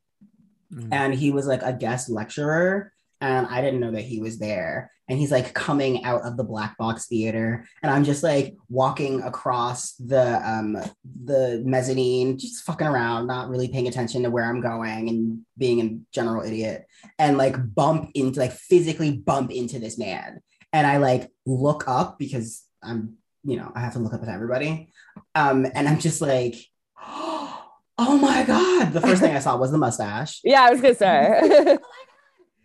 Mm. 0.73 0.89
and 0.91 1.15
he 1.15 1.31
was 1.31 1.47
like 1.47 1.63
a 1.63 1.73
guest 1.73 2.09
lecturer, 2.11 2.93
and 3.21 3.47
I 3.47 3.61
didn't 3.61 3.79
know 3.81 3.93
that 3.93 4.03
he 4.03 4.19
was 4.21 4.39
there. 4.39 4.91
And 5.09 5.19
he's 5.19 5.31
like 5.31 5.53
coming 5.53 6.05
out 6.05 6.23
of 6.23 6.37
the 6.37 6.45
black 6.45 6.79
box 6.79 7.07
theater, 7.07 7.67
and 7.83 7.93
I'm 7.93 8.05
just 8.05 8.23
like 8.23 8.57
walking 8.71 9.21
across 9.23 9.93
the 9.97 10.41
um 10.49 10.79
the 11.25 11.63
mezzanine, 11.65 12.39
just 12.39 12.65
fucking 12.65 12.87
around, 12.87 13.27
not 13.27 13.51
really 13.51 13.69
paying 13.69 13.87
attention 13.87 14.23
to 14.23 14.31
where 14.31 14.45
I'm 14.45 14.63
going 14.63 15.09
and 15.11 15.41
being 15.59 15.81
a 15.81 15.99
general 16.15 16.43
idiot, 16.43 16.87
and 17.19 17.37
like 17.37 17.75
bump 17.75 18.13
into 18.15 18.41
like 18.41 18.53
physically 18.53 19.13
bump 19.13 19.51
into 19.51 19.79
this 19.79 19.99
man, 19.99 20.41
and 20.73 20.87
I 20.87 20.97
like 20.97 21.31
look 21.45 21.87
up 21.87 22.19
because 22.19 22.63
I'm 22.83 23.19
you 23.43 23.57
know 23.57 23.71
I 23.75 23.81
have 23.81 23.93
to 23.93 23.99
look 23.99 24.15
up 24.15 24.23
at 24.23 24.29
everybody, 24.31 24.89
um, 25.35 25.67
and 25.75 25.89
I'm 25.89 25.99
just 25.99 26.21
like. 26.21 26.57
Oh 27.97 28.19
my 28.19 28.43
god! 28.43 28.93
The 28.93 29.01
first 29.01 29.23
thing 29.23 29.37
I 29.37 29.39
saw 29.39 29.57
was 29.57 29.71
the 29.71 29.79
mustache. 29.79 30.41
Yeah, 30.45 30.65
I 30.65 30.71
was 30.71 30.81
gonna 30.81 30.97
say. 30.97 31.39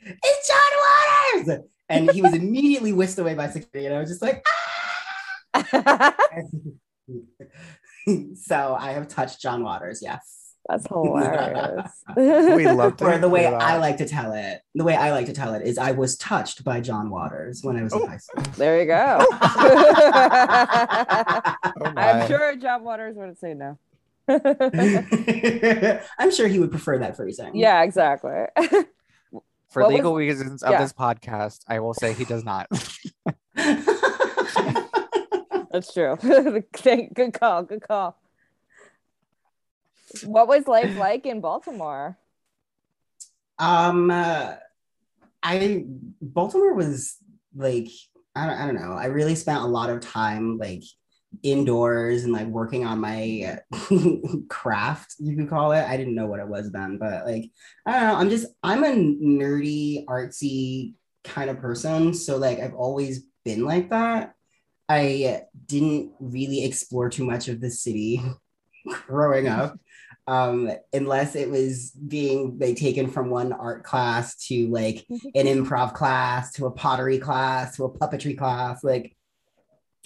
it's 0.02 0.48
John 0.48 1.46
Waters! 1.46 1.64
And 1.90 2.10
he 2.12 2.22
was 2.22 2.34
immediately 2.34 2.94
whisked 2.94 3.20
away 3.20 3.34
by 3.34 3.50
security. 3.50 3.88
And 3.88 3.96
I 3.96 4.00
was 4.00 4.10
just 4.10 4.22
like, 4.22 4.46
ah! 5.56 5.56
so 8.36 8.76
I 8.80 8.92
have 8.92 9.08
touched 9.08 9.42
John 9.42 9.64
Waters, 9.64 10.02
yes. 10.02 10.36
That's 10.68 10.86
hilarious. 10.88 11.92
We 12.16 12.68
love 12.68 12.98
to 12.98 13.06
Or 13.06 13.18
the 13.18 13.30
way. 13.30 13.48
I 13.48 13.78
like 13.78 13.98
to 13.98 14.08
tell 14.08 14.34
it, 14.34 14.62
the 14.76 14.84
way 14.84 14.96
I 14.96 15.12
like 15.12 15.26
to 15.26 15.34
tell 15.34 15.56
it 15.56 15.66
is 15.66 15.80
I 15.80 15.94
was 15.94 16.16
touched 16.18 16.64
by 16.64 16.80
John 16.80 17.10
Waters 17.10 17.62
when 17.64 17.76
I 17.76 17.82
was 17.84 17.92
in 17.94 18.02
Oh. 18.04 18.08
high 18.08 18.18
school. 18.18 18.44
There 18.56 18.80
you 18.80 18.86
go. 18.86 19.18
Oh 19.32 19.40
I'm 21.98 22.28
sure 22.28 22.56
John 22.58 22.84
Waters 22.84 23.16
would 23.18 23.40
say 23.40 23.56
no. 23.56 23.80
I'm 26.20 26.32
sure 26.32 26.48
he 26.48 26.60
would 26.60 26.70
prefer 26.70 27.00
that 27.00 27.16
phrasing. 27.16 27.56
yeah, 27.56 27.82
exactly. 27.82 28.32
For 29.70 29.82
What 29.82 29.90
was- 29.90 29.98
legal 29.98 30.16
reasons 30.16 30.64
of 30.64 30.72
yeah. 30.72 30.82
this 30.82 30.94
podcast, 30.94 31.60
I 31.68 31.80
will 31.80 31.94
say 31.94 32.14
he 32.14 32.26
does 32.26 32.44
not. 32.44 32.68
That's 35.72 35.94
true. 35.94 36.18
Thank- 36.74 37.14
good 37.14 37.34
call. 37.34 37.64
Good 37.64 37.82
call. 37.88 38.18
What 40.24 40.48
was 40.48 40.68
life 40.68 40.98
like 40.98 41.28
in 41.28 41.40
Baltimore? 41.40 42.18
Um, 43.60 44.10
uh, 44.10 44.56
I 45.44 45.84
Baltimore 46.22 46.74
was 46.74 47.18
like 47.56 47.90
I 48.36 48.48
don't, 48.48 48.58
I 48.58 48.66
don't 48.66 48.76
know. 48.76 48.94
I 48.94 49.06
really 49.06 49.36
spent 49.36 49.62
a 49.62 49.68
lot 49.68 49.90
of 49.90 50.02
time 50.02 50.58
like 50.58 50.84
indoors 51.44 52.24
and 52.24 52.34
like 52.34 52.48
working 52.48 52.86
on 52.86 53.00
my 53.00 53.60
craft, 54.50 55.16
you 55.20 55.36
could 55.36 55.50
call 55.50 55.72
it. 55.72 55.84
I 55.84 55.98
didn't 55.98 56.16
know 56.16 56.28
what 56.28 56.40
it 56.40 56.48
was 56.48 56.72
then, 56.72 56.98
but 56.98 57.26
like 57.26 57.52
I 57.86 58.00
don't 58.00 58.08
know. 58.08 58.16
I'm 58.16 58.30
just 58.30 58.48
I'm 58.64 58.84
a 58.84 58.88
nerdy, 58.88 60.06
artsy 60.06 60.94
kind 61.24 61.50
of 61.50 61.60
person, 61.60 62.14
so 62.14 62.38
like 62.38 62.60
I've 62.60 62.76
always 62.76 63.24
been 63.46 63.66
like 63.66 63.90
that. 63.90 64.34
I 64.88 65.44
didn't 65.68 66.14
really 66.20 66.66
explore 66.66 67.10
too 67.10 67.26
much 67.26 67.48
of 67.48 67.62
the 67.62 67.70
city 67.70 68.22
growing 69.08 69.48
up 69.48 69.78
um 70.30 70.72
unless 70.94 71.36
it 71.36 71.50
was 71.50 71.92
being 71.92 72.58
like 72.60 72.76
taken 72.76 73.10
from 73.10 73.32
one 73.32 73.52
art 73.52 73.84
class 73.84 74.36
to 74.36 74.68
like 74.68 75.06
an 75.10 75.48
improv 75.48 75.94
class 75.94 76.54
to 76.54 76.68
a 76.68 76.72
pottery 76.72 77.18
class 77.18 77.76
to 77.76 77.84
a 77.84 77.90
puppetry 77.90 78.38
class 78.38 78.84
like 78.84 79.16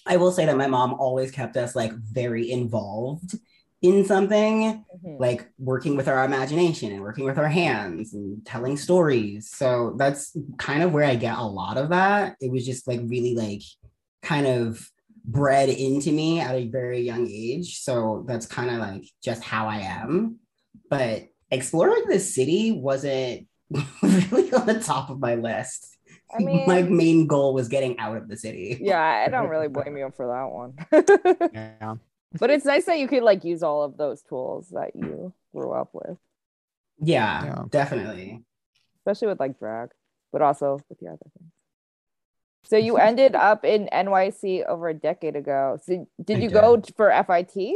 i 0.06 0.18
will 0.18 0.32
say 0.32 0.46
that 0.46 0.58
my 0.58 0.68
mom 0.68 0.94
always 0.94 1.32
kept 1.32 1.56
us 1.58 1.76
like 1.76 1.94
very 1.94 2.52
involved 2.52 3.36
in 3.82 4.06
something 4.06 4.86
Mhm. 5.06 5.20
like 5.20 5.46
working 5.60 5.98
with 5.98 6.08
our 6.08 6.24
imagination 6.24 6.92
and 6.94 7.02
working 7.02 7.26
with 7.26 7.38
our 7.38 7.50
hands 7.50 8.14
and 8.14 8.46
telling 8.46 8.78
stories. 8.78 9.50
So 9.50 9.96
that's 9.98 10.34
kind 10.58 10.84
of 10.84 10.94
where 10.94 11.04
i 11.04 11.16
get 11.16 11.38
a 11.38 11.44
lot 11.44 11.78
of 11.78 11.90
that. 11.90 12.38
It 12.40 12.50
was 12.50 12.66
just 12.66 12.88
like 12.88 13.02
really 13.04 13.36
like 13.36 13.62
kind 14.22 14.48
of 14.48 14.90
bred 15.26 15.68
into 15.68 16.14
me 16.14 16.40
at 16.40 16.56
a 16.56 16.68
very 16.70 17.02
young 17.02 17.28
age. 17.30 17.80
So 17.82 18.24
that's 18.26 18.46
kind 18.46 18.70
of 18.70 18.78
like 18.78 19.04
just 19.22 19.44
how 19.44 19.68
i 19.68 19.80
am. 19.80 20.38
But 20.90 21.28
exploring 21.52 22.06
the 22.08 22.20
city 22.22 22.72
wasn't 22.72 23.48
really 24.02 24.54
on 24.54 24.66
the 24.66 24.80
top 24.80 25.10
of 25.10 25.20
my 25.20 25.36
list 25.36 25.93
I 26.32 26.40
mean, 26.44 26.68
my 26.68 26.82
main 26.84 27.28
goal 27.28 27.54
was 27.54 27.68
getting 27.68 27.98
out 28.00 28.18
of 28.18 28.28
the 28.28 28.38
city 28.38 28.78
yeah, 28.82 29.02
I 29.26 29.30
don't 29.32 29.50
really 29.50 29.68
blame 29.68 29.98
you 29.98 30.12
for 30.16 30.28
that 30.28 30.52
one. 30.52 31.52
yeah. 31.54 31.96
but 32.40 32.50
it's 32.50 32.66
nice 32.66 32.86
that 32.86 33.00
you 33.00 33.08
could 33.08 33.24
like 33.24 33.44
use 33.44 33.64
all 33.64 33.84
of 33.84 33.98
those 33.98 34.22
tools 34.22 34.70
that 34.70 34.96
you 34.96 35.34
grew 35.54 35.72
up 35.72 35.90
with, 35.94 36.18
yeah, 37.00 37.44
Yeah. 37.46 37.64
definitely 37.70 38.44
especially 39.00 39.28
with 39.28 39.40
like 39.40 39.60
drag, 39.60 39.90
but 40.32 40.42
also 40.42 40.80
with 40.90 41.00
the 41.00 41.08
other 41.08 41.18
things. 41.38 41.52
So 42.66 42.78
you 42.78 42.98
ended 42.98 43.36
up 43.36 43.66
in 43.66 43.90
NYC 43.92 44.66
over 44.66 44.88
a 44.88 44.94
decade 44.94 45.36
ago. 45.36 45.78
So 45.84 46.08
did 46.24 46.42
you 46.42 46.50
did. 46.50 46.54
go 46.54 46.82
for 46.96 47.12
FIT? 47.12 47.76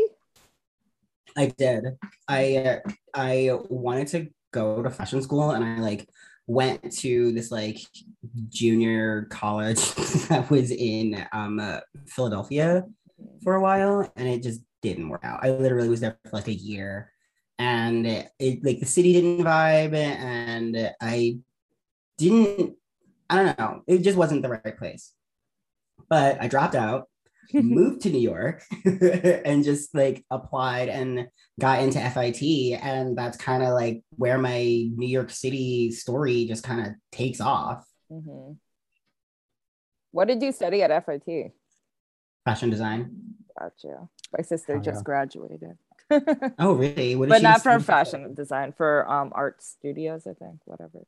I 1.36 1.48
did. 1.48 1.98
I 2.27 2.58
uh, 2.58 2.80
I 3.13 3.51
wanted 3.70 4.08
to 4.10 4.30
go 4.51 4.82
to 4.82 4.89
fashion 4.89 5.22
school, 5.22 5.51
and 5.51 5.63
I 5.63 5.80
like 5.80 6.08
went 6.48 6.92
to 6.92 7.32
this 7.34 7.51
like 7.51 7.77
junior 8.50 9.27
college 9.30 9.94
that 10.30 10.50
was 10.50 10.72
in 10.72 11.25
um 11.34 11.60
uh, 11.60 11.82
Philadelphia 12.08 12.86
for 13.44 13.56
a 13.56 13.62
while, 13.62 14.12
and 14.16 14.27
it 14.27 14.42
just 14.42 14.62
didn't 14.82 15.10
work 15.10 15.24
out. 15.24 15.44
I 15.44 15.51
literally 15.51 15.89
was 15.89 16.00
there 16.00 16.18
for 16.24 16.38
like 16.38 16.48
a 16.48 16.54
year, 16.54 17.12
and 17.60 18.08
it, 18.08 18.30
it 18.39 18.63
like 18.63 18.80
the 18.80 18.86
city 18.86 19.13
didn't 19.13 19.46
vibe, 19.46 19.94
and 19.94 20.94
I 21.01 21.39
didn't. 22.18 22.75
I 23.30 23.36
don't 23.36 23.60
know. 23.60 23.82
It 23.88 24.00
just 24.00 24.18
wasn't 24.18 24.42
the 24.42 24.50
right 24.50 24.77
place. 24.77 25.13
But 26.10 26.42
I 26.42 26.48
dropped 26.48 26.75
out 26.75 27.10
moved 27.54 28.01
to 28.01 28.10
New 28.10 28.20
York 28.20 28.63
and 28.86 29.63
just 29.63 29.94
like 29.96 30.25
applied 30.32 30.89
and 30.89 31.27
got 31.60 31.82
into 31.82 32.00
FIT. 32.00 32.74
And 32.74 33.18
that's 33.18 33.38
kind 33.38 33.63
of 33.63 33.70
like 33.70 34.04
where 34.18 34.38
my 34.38 34.62
New 34.62 35.08
York 35.08 35.30
City 35.30 35.92
story 35.92 36.46
just 36.48 36.63
kind 36.63 36.82
of 36.88 36.94
takes 37.12 37.42
off. 37.42 37.86
hmm 38.10 38.58
What 40.12 40.27
did 40.27 40.42
you 40.42 40.51
study 40.51 40.84
at 40.84 40.92
FIT? 40.92 41.54
Fashion 42.46 42.70
design. 42.70 43.36
Gotcha. 43.60 44.08
My 44.38 44.44
sister 44.44 44.80
just 44.80 45.04
graduated, 45.04 45.77
Oh, 46.60 46.74
really? 46.74 47.16
But 47.16 47.42
not 47.42 47.63
for 47.63 47.80
fashion 47.80 48.34
design, 48.34 48.74
for 48.74 49.10
um 49.10 49.32
art 49.36 49.62
studios, 49.63 50.27
I 50.27 50.34
think. 50.34 50.60
Whatever. 50.66 51.06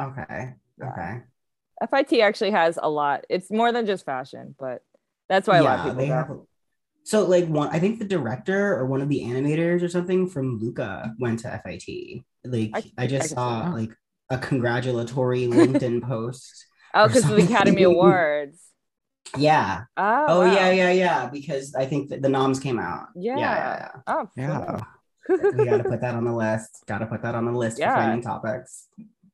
Okay. 0.00 0.54
Yeah. 0.78 0.88
Okay. 0.90 1.22
FIT 1.90 2.20
actually 2.20 2.50
has 2.52 2.78
a 2.82 2.88
lot. 2.88 3.24
It's 3.28 3.50
more 3.50 3.72
than 3.72 3.86
just 3.86 4.04
fashion, 4.04 4.54
but 4.58 4.82
that's 5.28 5.46
why 5.48 5.58
a 5.58 5.62
lot 5.62 5.78
of 5.80 5.84
people 5.86 5.98
they 5.98 6.08
go. 6.08 6.14
have. 6.14 6.30
So, 7.04 7.24
like 7.26 7.46
one, 7.46 7.68
I 7.70 7.78
think 7.78 7.98
the 7.98 8.04
director 8.06 8.74
or 8.76 8.86
one 8.86 9.02
of 9.02 9.08
the 9.08 9.20
animators 9.22 9.82
or 9.82 9.88
something 9.88 10.28
from 10.28 10.58
Luca 10.58 11.12
went 11.18 11.40
to 11.40 11.60
FIT. 11.62 12.22
Like, 12.44 12.70
I 12.72 12.78
I, 12.78 12.80
can- 12.80 12.90
I 12.98 13.06
just 13.06 13.30
saw 13.34 13.68
like 13.70 13.90
a 14.30 14.38
congratulatory 14.38 15.42
LinkedIn 15.48 16.02
post. 16.02 16.66
Oh, 16.94 17.06
because 17.08 17.28
of 17.28 17.36
the 17.36 17.44
Academy. 17.44 17.82
Awards. 17.92 18.58
Yeah. 19.36 19.82
Oh, 19.96 20.24
Oh, 20.28 20.40
wow. 20.40 20.52
yeah, 20.54 20.70
yeah, 20.70 20.90
yeah. 20.92 21.26
Because 21.30 21.74
I 21.74 21.86
think 21.86 22.08
the 22.08 22.28
noms 22.28 22.60
came 22.60 22.78
out. 22.78 23.08
Yeah. 23.16 23.36
yeah, 23.38 23.88
Oh, 24.06 24.28
Yeah. 24.36 24.64
cool. 25.28 25.38
yeah. 25.40 25.50
we 25.56 25.64
got 25.64 25.78
to 25.78 25.84
put 25.90 26.00
that 26.02 26.14
on 26.14 26.24
the 26.24 26.32
list. 26.32 26.84
Got 26.86 26.98
to 26.98 27.06
put 27.06 27.22
that 27.22 27.34
on 27.34 27.44
the 27.44 27.52
list 27.52 27.78
Yeah. 27.78 27.94
for 27.94 28.00
finding 28.02 28.22
topics. 28.22 28.88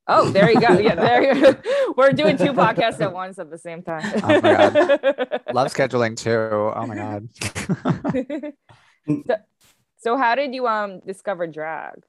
Oh, 0.07 0.31
there 0.31 0.51
you 0.51 0.61
go. 0.61 0.79
Yeah, 0.79 0.95
there 0.95 1.35
you 1.35 1.43
go. 1.43 1.55
We're 1.97 2.13
doing 2.13 2.37
two 2.37 2.53
podcasts 2.53 3.01
at 3.01 3.13
once 3.13 3.39
at 3.39 3.51
the 3.51 3.59
same 3.59 3.83
time. 3.83 4.03
Oh 4.25 4.41
my 4.41 4.53
Love 5.53 5.73
scheduling 5.73 6.17
too. 6.17 6.31
Oh 6.75 6.87
my 6.87 6.95
god. 6.97 7.29
so, 9.27 9.37
so 9.99 10.17
how 10.17 10.35
did 10.35 10.55
you 10.55 10.67
um 10.67 11.01
discover 11.01 11.47
drag? 11.47 12.03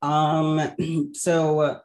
Um, 0.00 0.60
so 1.14 1.80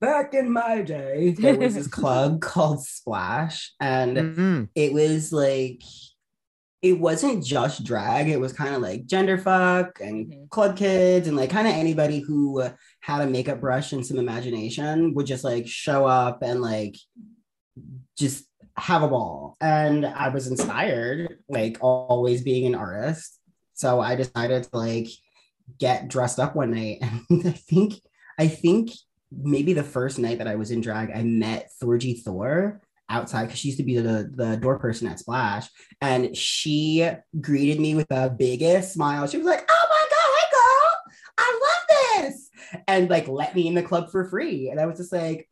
back 0.00 0.34
in 0.34 0.52
my 0.52 0.82
day, 0.82 1.30
there 1.38 1.56
was 1.56 1.74
this 1.74 1.86
club 1.86 2.40
called 2.40 2.84
Splash, 2.84 3.72
and 3.80 4.16
Mhm. 4.16 4.68
it 4.74 4.92
was 4.92 5.32
like 5.32 5.82
it 6.82 7.00
wasn't 7.00 7.42
just 7.42 7.82
drag 7.84 8.28
it 8.28 8.38
was 8.38 8.52
kind 8.52 8.74
of 8.74 8.82
like 8.82 9.06
gender 9.06 9.38
fuck 9.38 9.98
and 9.98 10.26
Mhm. 10.30 10.50
club 10.50 10.76
kids 10.76 11.26
and 11.26 11.34
like 11.36 11.48
kind 11.50 11.66
of 11.66 11.72
anybody 11.72 12.20
who 12.20 12.62
had 13.06 13.22
a 13.22 13.26
makeup 13.28 13.60
brush 13.60 13.92
and 13.92 14.04
some 14.04 14.18
imagination 14.18 15.14
would 15.14 15.26
just 15.26 15.44
like 15.44 15.64
show 15.68 16.04
up 16.04 16.42
and 16.42 16.60
like 16.60 16.96
just 18.18 18.46
have 18.76 19.04
a 19.04 19.08
ball 19.08 19.56
and 19.60 20.04
i 20.04 20.28
was 20.28 20.48
inspired 20.48 21.38
like 21.48 21.78
always 21.80 22.42
being 22.42 22.66
an 22.66 22.74
artist 22.74 23.38
so 23.74 24.00
i 24.00 24.16
decided 24.16 24.64
to 24.64 24.76
like 24.76 25.06
get 25.78 26.08
dressed 26.08 26.40
up 26.40 26.56
one 26.56 26.72
night 26.72 26.98
and 27.30 27.46
i 27.46 27.52
think 27.52 27.94
i 28.40 28.48
think 28.48 28.90
maybe 29.30 29.72
the 29.72 29.84
first 29.84 30.18
night 30.18 30.38
that 30.38 30.48
i 30.48 30.56
was 30.56 30.72
in 30.72 30.80
drag 30.80 31.12
i 31.12 31.22
met 31.22 31.70
thorgy 31.80 32.20
thor 32.20 32.82
outside 33.08 33.44
because 33.44 33.60
she 33.60 33.68
used 33.68 33.78
to 33.78 33.84
be 33.84 33.94
the, 33.98 34.28
the 34.34 34.56
door 34.56 34.80
person 34.80 35.06
at 35.06 35.20
Splash. 35.20 35.68
And 36.00 36.36
she 36.36 37.08
greeted 37.40 37.78
me 37.78 37.94
with 37.94 38.08
the 38.08 38.34
biggest 38.36 38.94
smile. 38.94 39.28
She 39.28 39.38
was 39.38 39.46
like, 39.46 39.64
Oh 39.70 39.86
my 39.88 40.06
God, 40.10 40.28
hey 40.40 40.46
girl, 40.50 40.90
I 41.38 41.60
love 41.62 42.32
this. 42.32 42.50
And 42.86 43.10
like 43.10 43.28
let 43.28 43.54
me 43.54 43.66
in 43.66 43.74
the 43.74 43.82
club 43.82 44.10
for 44.10 44.24
free. 44.24 44.70
And 44.70 44.80
I 44.80 44.86
was 44.86 44.98
just 44.98 45.12
like, 45.12 45.48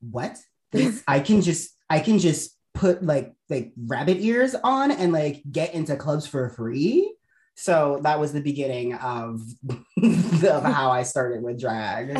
What? 0.00 0.38
This 0.72 1.02
I 1.06 1.20
can 1.20 1.42
just 1.42 1.76
I 1.88 2.00
can 2.00 2.18
just 2.18 2.56
put 2.74 3.04
like 3.04 3.34
like 3.48 3.72
rabbit 3.76 4.18
ears 4.18 4.54
on 4.62 4.90
and 4.90 5.12
like 5.12 5.42
get 5.50 5.74
into 5.74 5.96
clubs 5.96 6.26
for 6.26 6.48
free. 6.50 7.14
So 7.56 8.00
that 8.04 8.18
was 8.18 8.32
the 8.32 8.40
beginning 8.40 8.94
of, 8.94 9.42
of 10.02 10.62
how 10.62 10.90
I 10.90 11.02
started 11.02 11.42
with 11.42 11.60
drag. 11.60 12.16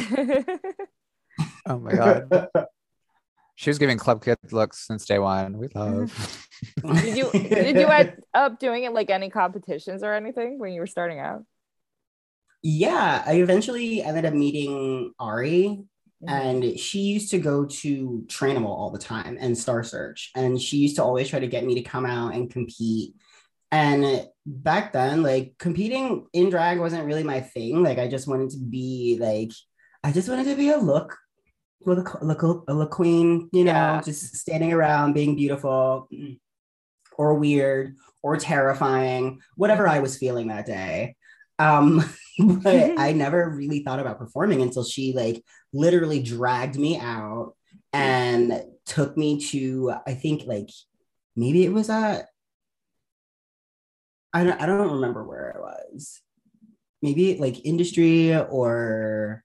Oh 1.67 1.79
my 1.79 1.93
god. 1.93 2.49
She 3.55 3.69
was 3.69 3.79
giving 3.79 3.99
club 3.99 4.25
kid 4.25 4.39
looks 4.53 4.87
since 4.87 5.05
day 5.05 5.19
one. 5.19 5.59
We 5.59 5.69
mm-hmm. 5.69 6.01
love. 6.85 7.03
did 7.03 7.17
you 7.17 7.31
did 7.31 7.77
you 7.77 7.87
end 7.87 8.15
up 8.33 8.59
doing 8.59 8.85
it 8.85 8.93
like 8.93 9.11
any 9.11 9.29
competitions 9.29 10.03
or 10.03 10.15
anything 10.15 10.59
when 10.59 10.73
you 10.73 10.81
were 10.81 10.87
starting 10.87 11.19
out? 11.19 11.45
Yeah, 12.63 13.23
I 13.27 13.35
eventually 13.35 14.03
ended 14.03 14.27
up 14.27 14.35
meeting 14.35 15.13
Ari, 15.19 15.83
Mhm. 16.23 16.29
and 16.29 16.79
she 16.79 17.01
used 17.01 17.31
to 17.31 17.39
go 17.39 17.65
to 17.65 18.25
Trainable 18.27 18.67
all 18.67 18.91
the 18.91 18.99
time 18.99 19.39
and 19.41 19.57
Star 19.57 19.83
Search, 19.83 20.31
and 20.37 20.61
she 20.61 20.77
used 20.79 20.97
to 20.97 21.05
always 21.05 21.29
try 21.29 21.39
to 21.41 21.47
get 21.47 21.65
me 21.65 21.75
to 21.77 21.83
come 21.83 22.05
out 22.05 22.35
and 22.35 22.51
compete. 22.51 23.15
And 23.73 24.27
back 24.45 24.93
then, 24.93 25.23
like 25.23 25.55
competing 25.59 26.27
in 26.33 26.51
drag 26.51 26.79
wasn't 26.79 27.07
really 27.07 27.23
my 27.23 27.41
thing. 27.41 27.83
Like 27.83 27.99
I 27.99 28.09
just 28.09 28.29
wanted 28.29 28.51
to 28.51 28.59
be 28.59 29.17
like, 29.21 29.53
I 30.05 30.13
just 30.13 30.29
wanted 30.29 30.45
to 30.47 30.57
be 30.57 30.71
a 30.71 30.77
look, 30.77 31.17
look, 31.87 32.21
look, 32.21 32.43
a 32.43 32.75
look 32.75 32.91
queen, 32.91 33.49
you 33.53 33.65
know, 33.65 33.71
Yeah. 33.73 34.03
just 34.03 34.37
standing 34.37 34.73
around 34.73 35.15
being 35.15 35.37
beautiful, 35.37 36.09
or 37.17 37.35
weird, 37.35 37.97
or 38.23 38.37
terrifying, 38.37 39.41
whatever 39.57 39.87
I 39.89 40.01
was 40.01 40.19
feeling 40.19 40.49
that 40.49 40.67
day. 40.67 41.17
Um, 41.61 42.03
but 42.39 42.99
I 42.99 43.13
never 43.25 43.51
really 43.51 43.81
thought 43.81 44.01
about 44.01 44.19
performing 44.19 44.63
until 44.63 44.85
she 44.85 45.13
like 45.13 45.45
literally 45.73 46.23
dragged 46.23 46.77
me 46.77 46.99
out 46.99 47.55
and 47.93 48.63
took 48.87 49.17
me 49.17 49.41
to 49.49 49.93
I 50.07 50.15
think 50.15 50.45
like 50.47 50.71
maybe 51.37 51.65
it 51.65 51.73
was 51.73 51.89
a 51.91 52.27
I 54.33 54.45
don't 54.45 54.61
I 54.61 54.67
don't 54.67 54.93
remember 54.93 55.25
where 55.25 55.51
it 55.51 55.61
was. 55.61 56.23
Maybe 57.03 57.37
like 57.37 57.65
industry 57.65 58.35
or 58.35 59.43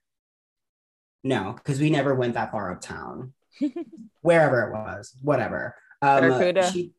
no, 1.24 1.54
because 1.54 1.80
we 1.80 1.90
never 1.90 2.14
went 2.14 2.34
that 2.34 2.52
far 2.52 2.70
uptown. 2.70 3.32
Wherever 4.20 4.68
it 4.68 4.72
was, 4.72 5.14
whatever. 5.22 5.74
Um, 6.02 6.20
Barracuda? 6.20 6.70
She, 6.70 6.92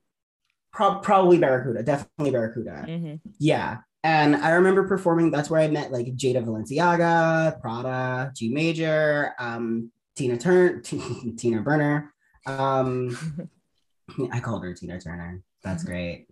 prob- 0.74 1.04
probably 1.04 1.38
Barracuda, 1.38 1.84
definitely 1.84 2.32
Barracuda. 2.32 2.86
Mhm. 2.88 3.20
Yeah. 3.40 3.78
And 4.08 4.38
I 4.38 4.52
remember 4.52 4.88
performing, 4.88 5.32
that's 5.32 5.50
where 5.50 5.60
I 5.60 5.68
met 5.68 5.92
like 5.92 6.06
Jada 6.16 6.42
Valenciaga, 6.42 7.60
Prada, 7.60 8.32
G 8.34 8.48
Major, 8.48 9.34
um, 9.38 9.92
Tina 10.16 10.38
Turner, 10.38 10.80
Tina 11.38 11.62
Burner. 11.62 12.14
Um, 12.46 13.50
I 14.32 14.40
called 14.40 14.64
her 14.64 14.74
Tina 14.74 14.98
Turner. 15.02 15.42
That's 15.62 15.84
great. 15.84 16.28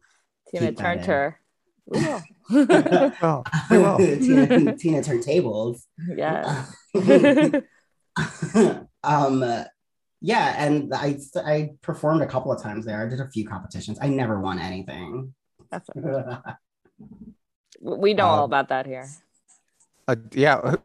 Tina 0.50 0.68
Keep. 0.68 0.78
Turner. 0.78 1.40
Ooh. 1.94 2.22
Oh, 3.22 3.44
we. 3.98 4.20
Tina, 4.20 4.78
Tina 4.78 5.02
Turntables. 5.02 5.82
yeah. 6.16 6.64
um, 9.04 9.44
yeah, 10.22 10.56
and 10.66 10.94
I 10.94 11.18
I 11.36 11.72
performed 11.82 12.22
a 12.22 12.28
couple 12.28 12.54
of 12.54 12.64
times 12.64 12.86
there. 12.86 13.06
I 13.06 13.10
did 13.10 13.20
a 13.20 13.30
few 13.30 13.46
competitions. 13.46 13.98
I 14.02 14.08
never 14.08 14.40
won 14.40 14.60
anything. 14.60 15.34
That's 15.70 15.90
we 17.82 18.14
know 18.14 18.26
all 18.28 18.44
Um, 18.44 18.50
about 18.50 18.70
that 18.70 18.86
here. 18.86 19.08
Uh, 20.08 20.16
yeah. 20.34 20.76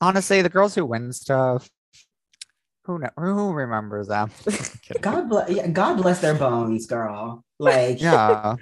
Honestly, 0.00 0.42
the 0.42 0.48
girls 0.48 0.74
who 0.74 0.86
win 0.86 1.12
stuff, 1.12 1.68
who 2.84 2.98
kn- 3.00 3.12
who 3.16 3.52
remembers 3.52 4.08
them? 4.08 4.30
God 5.00 5.28
bless. 5.28 5.50
Yeah, 5.50 5.66
God 5.68 5.96
bless 6.02 6.20
their 6.20 6.34
bones, 6.34 6.86
girl. 6.86 7.44
Like, 7.58 8.00
yeah. 8.00 8.56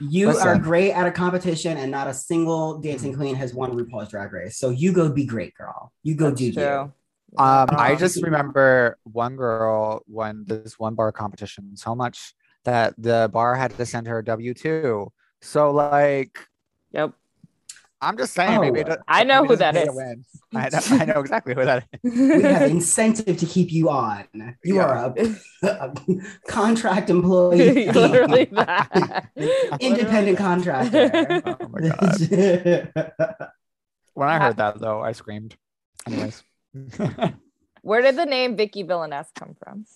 You 0.00 0.28
Listen. 0.28 0.46
are 0.48 0.58
great 0.58 0.92
at 0.92 1.06
a 1.06 1.10
competition, 1.10 1.76
and 1.76 1.90
not 1.90 2.06
a 2.06 2.14
single 2.14 2.78
dancing 2.78 3.14
queen 3.16 3.34
has 3.34 3.52
won 3.52 3.72
RuPaul's 3.72 4.10
Drag 4.10 4.32
Race. 4.32 4.56
So 4.58 4.70
you 4.70 4.92
go 4.92 5.10
be 5.10 5.24
great, 5.26 5.54
girl. 5.54 5.92
You 6.04 6.14
go 6.14 6.26
That's 6.28 6.40
do 6.40 6.52
true. 6.52 6.62
you. 6.62 6.92
Um, 7.36 7.68
I 7.72 7.92
Um, 7.92 7.98
just 7.98 8.22
remember 8.22 8.96
one 9.04 9.34
girl 9.36 10.02
won 10.06 10.44
this 10.46 10.78
one 10.78 10.94
bar 10.94 11.10
competition 11.12 11.76
so 11.76 11.94
much 11.94 12.32
that 12.64 12.94
the 12.96 13.28
bar 13.32 13.54
had 13.56 13.76
to 13.76 13.84
send 13.86 14.06
her 14.06 14.18
a 14.20 14.24
W 14.24 14.54
two. 14.54 15.10
So 15.42 15.70
like, 15.72 16.38
Yep. 16.92 17.12
I'm 18.00 18.16
just 18.16 18.32
saying, 18.32 18.60
maybe 18.60 18.78
it 18.80 18.88
Oh, 18.88 18.94
do- 18.94 19.02
I 19.08 19.24
know 19.24 19.42
maybe 19.42 19.48
who 19.48 19.54
it 19.54 19.56
doesn't 19.58 19.74
that 19.74 19.74
pay 19.74 19.84
to 19.86 19.90
is. 19.90 19.96
win. 19.96 20.24
I 20.54 20.68
know, 20.68 21.02
I 21.02 21.04
know 21.04 21.20
exactly 21.20 21.54
who 21.54 21.64
that 21.64 21.84
is. 21.92 22.10
We 22.36 22.42
have 22.42 22.70
incentive 22.70 23.36
to 23.38 23.46
keep 23.46 23.72
you 23.72 23.90
on. 23.90 24.24
You 24.62 24.76
Yeah. 24.76 24.82
are 24.84 25.14
a, 25.16 25.36
a 25.66 25.94
contract 26.46 27.10
employee, 27.10 27.86
Literally 27.92 28.44
that. 28.52 29.28
independent 29.80 30.38
contractor. 30.38 31.10
Oh 31.60 31.68
my 31.68 31.88
god! 31.88 33.52
When 34.14 34.28
I 34.28 34.38
heard 34.38 34.56
that 34.58 34.78
though, 34.78 35.02
I 35.02 35.10
screamed. 35.12 35.56
Anyways, 36.06 36.42
Where 37.82 38.02
did 38.02 38.14
the 38.16 38.26
name 38.26 38.56
Vicky 38.56 38.84
Villaness 38.84 39.26
come 39.34 39.56
from? 39.62 39.86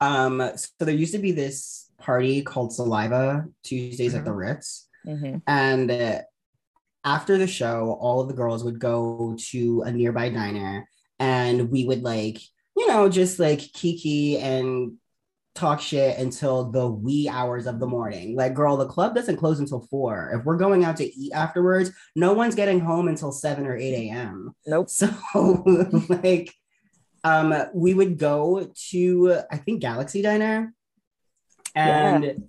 um, 0.00 0.50
so 0.56 0.68
there 0.80 0.94
used 0.94 1.12
to 1.12 1.18
be 1.18 1.30
this 1.32 1.90
party 1.98 2.42
called 2.42 2.72
Saliva 2.72 3.46
Tuesdays 3.62 4.14
at 4.14 4.24
the 4.24 4.32
Ritz. 4.32 4.87
Mhm. 5.06 5.42
And 5.46 5.90
uh, 5.90 6.20
after 7.04 7.38
the 7.38 7.46
show, 7.46 7.96
all 8.00 8.20
of 8.20 8.28
the 8.28 8.34
girls 8.34 8.64
would 8.64 8.78
go 8.78 9.36
to 9.50 9.82
a 9.82 9.92
nearby 9.92 10.28
diner 10.28 10.88
and 11.18 11.70
we 11.70 11.84
would 11.84 12.02
like, 12.02 12.40
you 12.76 12.86
know, 12.86 13.08
just 13.08 13.38
like 13.38 13.60
kiki 13.72 14.38
and 14.38 14.92
talk 15.54 15.80
shit 15.80 16.18
until 16.18 16.70
the 16.70 16.86
wee 16.88 17.28
hours 17.28 17.66
of 17.66 17.80
the 17.80 17.86
morning. 17.86 18.36
Like, 18.36 18.54
girl, 18.54 18.76
the 18.76 18.86
club 18.86 19.14
doesn't 19.14 19.38
close 19.38 19.58
until 19.58 19.80
four. 19.90 20.30
If 20.34 20.44
we're 20.44 20.56
going 20.56 20.84
out 20.84 20.96
to 20.98 21.04
eat 21.04 21.32
afterwards, 21.32 21.90
no 22.14 22.32
one's 22.32 22.54
getting 22.54 22.78
home 22.78 23.08
until 23.08 23.32
seven 23.32 23.66
or 23.66 23.76
8 23.76 24.10
a.m. 24.10 24.54
Nope. 24.66 24.88
So, 24.88 25.08
like, 26.08 26.54
um, 27.24 27.54
we 27.74 27.94
would 27.94 28.18
go 28.18 28.70
to, 28.90 29.40
I 29.50 29.56
think, 29.56 29.80
Galaxy 29.80 30.22
Diner. 30.22 30.72
And 31.74 32.44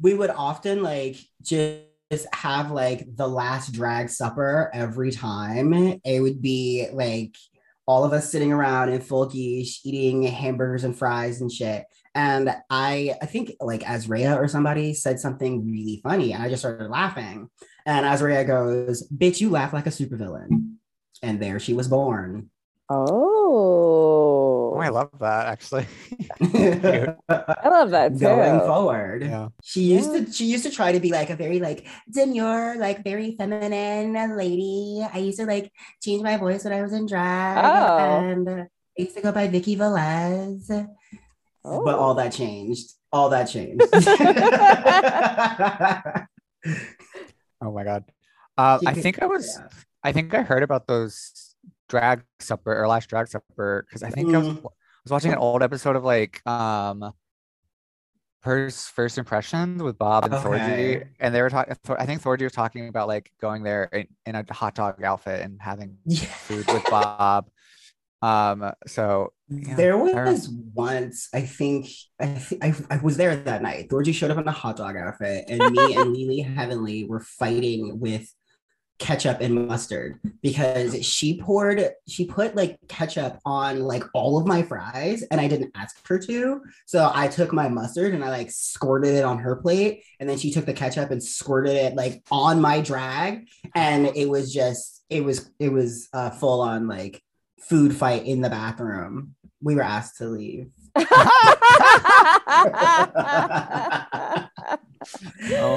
we 0.00 0.14
would 0.14 0.30
often 0.30 0.82
like 0.82 1.16
just 1.42 1.84
have 2.32 2.70
like 2.70 3.06
the 3.16 3.28
last 3.28 3.72
drag 3.72 4.08
supper 4.08 4.70
every 4.74 5.10
time. 5.10 6.00
It 6.04 6.20
would 6.20 6.40
be 6.42 6.88
like 6.92 7.36
all 7.86 8.04
of 8.04 8.12
us 8.12 8.30
sitting 8.30 8.52
around 8.52 8.90
in 8.90 9.00
full 9.00 9.28
geesh 9.28 9.80
eating 9.84 10.22
hamburgers 10.22 10.84
and 10.84 10.96
fries 10.96 11.40
and 11.40 11.52
shit. 11.52 11.84
And 12.14 12.54
I, 12.70 13.14
I 13.20 13.26
think 13.26 13.52
like 13.60 13.88
Azrea 13.88 14.36
or 14.36 14.46
somebody 14.48 14.94
said 14.94 15.18
something 15.18 15.68
really 15.68 16.00
funny, 16.02 16.32
and 16.32 16.42
I 16.42 16.48
just 16.48 16.62
started 16.62 16.88
laughing. 16.88 17.50
And 17.86 18.06
Azrea 18.06 18.44
goes, 18.44 19.06
"Bitch, 19.08 19.40
you 19.40 19.50
laugh 19.50 19.72
like 19.72 19.86
a 19.86 19.90
supervillain." 19.90 20.76
And 21.22 21.40
there 21.40 21.58
she 21.58 21.74
was 21.74 21.88
born. 21.88 22.50
Oh, 22.88 24.23
oh, 24.74 24.80
I 24.82 24.88
love 24.90 25.10
that 25.20 25.46
actually. 25.46 25.86
I 26.42 27.68
love 27.70 27.90
that 27.90 28.12
too. 28.14 28.26
Going 28.26 28.58
forward. 28.60 29.22
Yeah. 29.22 29.48
She 29.62 29.82
used 29.94 30.10
to 30.12 30.26
she 30.32 30.46
used 30.46 30.64
to 30.64 30.70
try 30.74 30.90
to 30.92 30.98
be 31.00 31.10
like 31.14 31.30
a 31.30 31.36
very 31.36 31.60
like 31.60 31.86
demure, 32.10 32.74
like 32.76 33.04
very 33.04 33.36
feminine 33.38 34.36
lady. 34.36 35.06
I 35.06 35.18
used 35.18 35.38
to 35.38 35.46
like 35.46 35.70
change 36.02 36.22
my 36.22 36.36
voice 36.36 36.64
when 36.64 36.72
I 36.74 36.82
was 36.82 36.92
in 36.92 37.06
drag. 37.06 37.62
Oh. 37.64 37.98
And 38.26 38.48
I 38.66 38.66
used 38.98 39.14
to 39.16 39.22
go 39.22 39.30
by 39.32 39.46
Vicky 39.46 39.76
Velez. 39.76 40.66
But 40.68 40.88
Oh. 41.66 41.88
all 41.96 42.14
that 42.14 42.32
changed. 42.32 42.92
All 43.10 43.30
that 43.30 43.44
changed. 43.48 43.80
Oh 47.62 47.72
my 47.72 47.84
god. 47.84 48.04
Uh, 48.58 48.78
I 48.86 48.92
think 48.94 49.22
I 49.22 49.26
was. 49.26 49.56
yeah. 49.58 49.68
I 50.04 50.12
think 50.12 50.34
I 50.34 50.42
heard 50.42 50.62
about 50.62 50.86
those 50.86 51.32
drag 51.88 52.24
supper 52.40 52.80
or 52.82 52.88
last 52.88 53.08
drag 53.08 53.28
supper 53.28 53.84
because 53.88 54.02
I 54.02 54.10
think 54.10 54.34
I 54.34 54.38
was, 54.38 54.48
Mm. 54.48 54.62
was 54.62 55.10
watching 55.12 55.32
an 55.32 55.38
old 55.38 55.62
episode 55.62 55.96
of 55.96 56.04
like 56.04 56.46
um 56.46 57.12
first 58.42 58.90
first 58.90 59.16
impressions 59.18 59.82
with 59.82 59.98
Bob 59.98 60.24
and 60.26 60.34
Okay. 60.34 60.44
Thorgy, 60.48 61.04
and 61.20 61.34
they 61.34 61.40
were 61.42 61.50
talking. 61.50 61.74
I 61.98 62.06
think 62.06 62.22
Thorgy 62.22 62.42
was 62.42 62.52
talking 62.52 62.88
about 62.88 63.08
like 63.08 63.30
going 63.40 63.62
there 63.62 63.84
in, 63.84 64.06
in 64.26 64.34
a 64.34 64.44
hot 64.52 64.74
dog 64.74 65.02
outfit 65.02 65.40
and 65.40 65.60
having 65.60 65.96
Yeah. 66.04 66.20
food 66.26 66.66
with 66.70 66.84
Bob. 66.90 67.48
Um, 68.22 68.72
so 68.86 69.32
yeah, 69.48 69.74
there 69.74 69.94
I 69.98 70.30
was 70.30 70.48
once, 70.48 71.28
I 71.34 71.42
think, 71.42 71.88
I, 72.18 72.26
th- 72.26 72.58
I, 72.62 72.74
I 72.88 72.96
was 72.98 73.18
there 73.18 73.36
that 73.36 73.60
night. 73.60 73.90
Thorgy 73.90 74.14
showed 74.14 74.30
up 74.30 74.38
in 74.38 74.48
a 74.48 74.52
hot 74.52 74.76
dog 74.76 74.96
outfit, 74.96 75.44
and 75.48 75.72
me 75.72 75.94
and 75.94 76.12
Lily 76.16 76.40
Heavenly 76.40 77.04
were 77.04 77.20
fighting 77.20 78.00
with 78.00 78.26
ketchup 78.98 79.40
and 79.40 79.66
mustard 79.66 80.20
because 80.40 81.04
she 81.04 81.40
poured, 81.40 81.84
she 82.06 82.26
put 82.26 82.54
like 82.54 82.78
ketchup 82.88 83.38
on 83.44 83.80
like 83.80 84.04
all 84.14 84.38
of 84.38 84.46
my 84.46 84.62
fries, 84.62 85.22
and 85.30 85.40
I 85.40 85.48
didn't 85.48 85.72
ask 85.74 86.06
her 86.06 86.18
to. 86.18 86.62
So 86.86 87.10
I 87.12 87.28
took 87.28 87.52
my 87.52 87.68
mustard 87.68 88.14
and 88.14 88.24
I 88.24 88.30
like 88.30 88.50
squirted 88.50 89.14
it 89.14 89.24
on 89.24 89.38
her 89.38 89.56
plate, 89.56 90.04
and 90.20 90.28
then 90.28 90.38
she 90.38 90.52
took 90.52 90.64
the 90.64 90.72
ketchup 90.72 91.10
and 91.10 91.22
squirted 91.22 91.74
it 91.74 91.94
like 91.94 92.22
on 92.30 92.60
my 92.60 92.80
drag, 92.80 93.48
and 93.74 94.06
it 94.06 94.28
was 94.28 94.52
just, 94.52 95.04
it 95.10 95.24
was, 95.24 95.50
it 95.58 95.70
was 95.70 96.08
uh, 96.12 96.30
full 96.30 96.60
on 96.60 96.86
like 96.86 97.22
food 97.60 97.94
fight 97.96 98.26
in 98.26 98.40
the 98.40 98.50
bathroom. 98.50 99.34
We 99.60 99.74
were 99.74 99.82
asked 99.82 100.18
to 100.18 100.26
leave. 100.26 100.70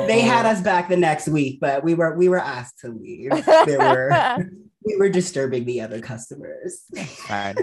They 0.07 0.21
had 0.21 0.45
us 0.45 0.61
back 0.61 0.89
the 0.89 0.97
next 0.97 1.27
week, 1.27 1.59
but 1.59 1.83
we 1.83 1.93
were 1.93 2.15
we 2.15 2.29
were 2.29 2.39
asked 2.39 2.79
to 2.79 2.89
leave. 2.89 3.31
They 3.65 3.77
were 3.77 4.37
we 4.85 4.95
were 4.97 5.09
disturbing 5.09 5.65
the 5.65 5.81
other 5.81 5.99
customers. 5.99 6.83
fine. 7.27 7.55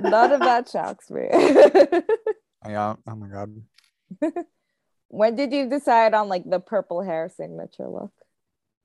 None 0.00 0.32
of 0.32 0.40
that 0.40 0.68
shocks 0.68 1.10
me. 1.10 1.28
Yeah. 2.68 2.96
Oh 3.08 3.16
my 3.16 3.26
god. 3.28 3.54
when 5.08 5.34
did 5.34 5.50
you 5.50 5.70
decide 5.70 6.12
on 6.12 6.28
like 6.28 6.44
the 6.44 6.60
purple 6.60 7.00
hair 7.00 7.30
signature 7.34 7.88
look? 7.88 8.12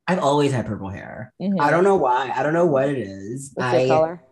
I've 0.07 0.19
always 0.19 0.53
had 0.53 0.65
purple 0.65 0.89
hair. 0.89 1.33
Mhm. 1.41 1.59
I 1.59 1.71
don't 1.71 1.83
know 1.83 1.97
why. 1.97 2.31
I 2.33 2.41
don't 2.41 2.53
know 2.53 2.67
what 2.67 2.87
it 2.87 2.97
is. 2.97 3.51
What's 3.53 3.73
your 3.73 3.81
I 3.81 3.87
color? 3.87 4.23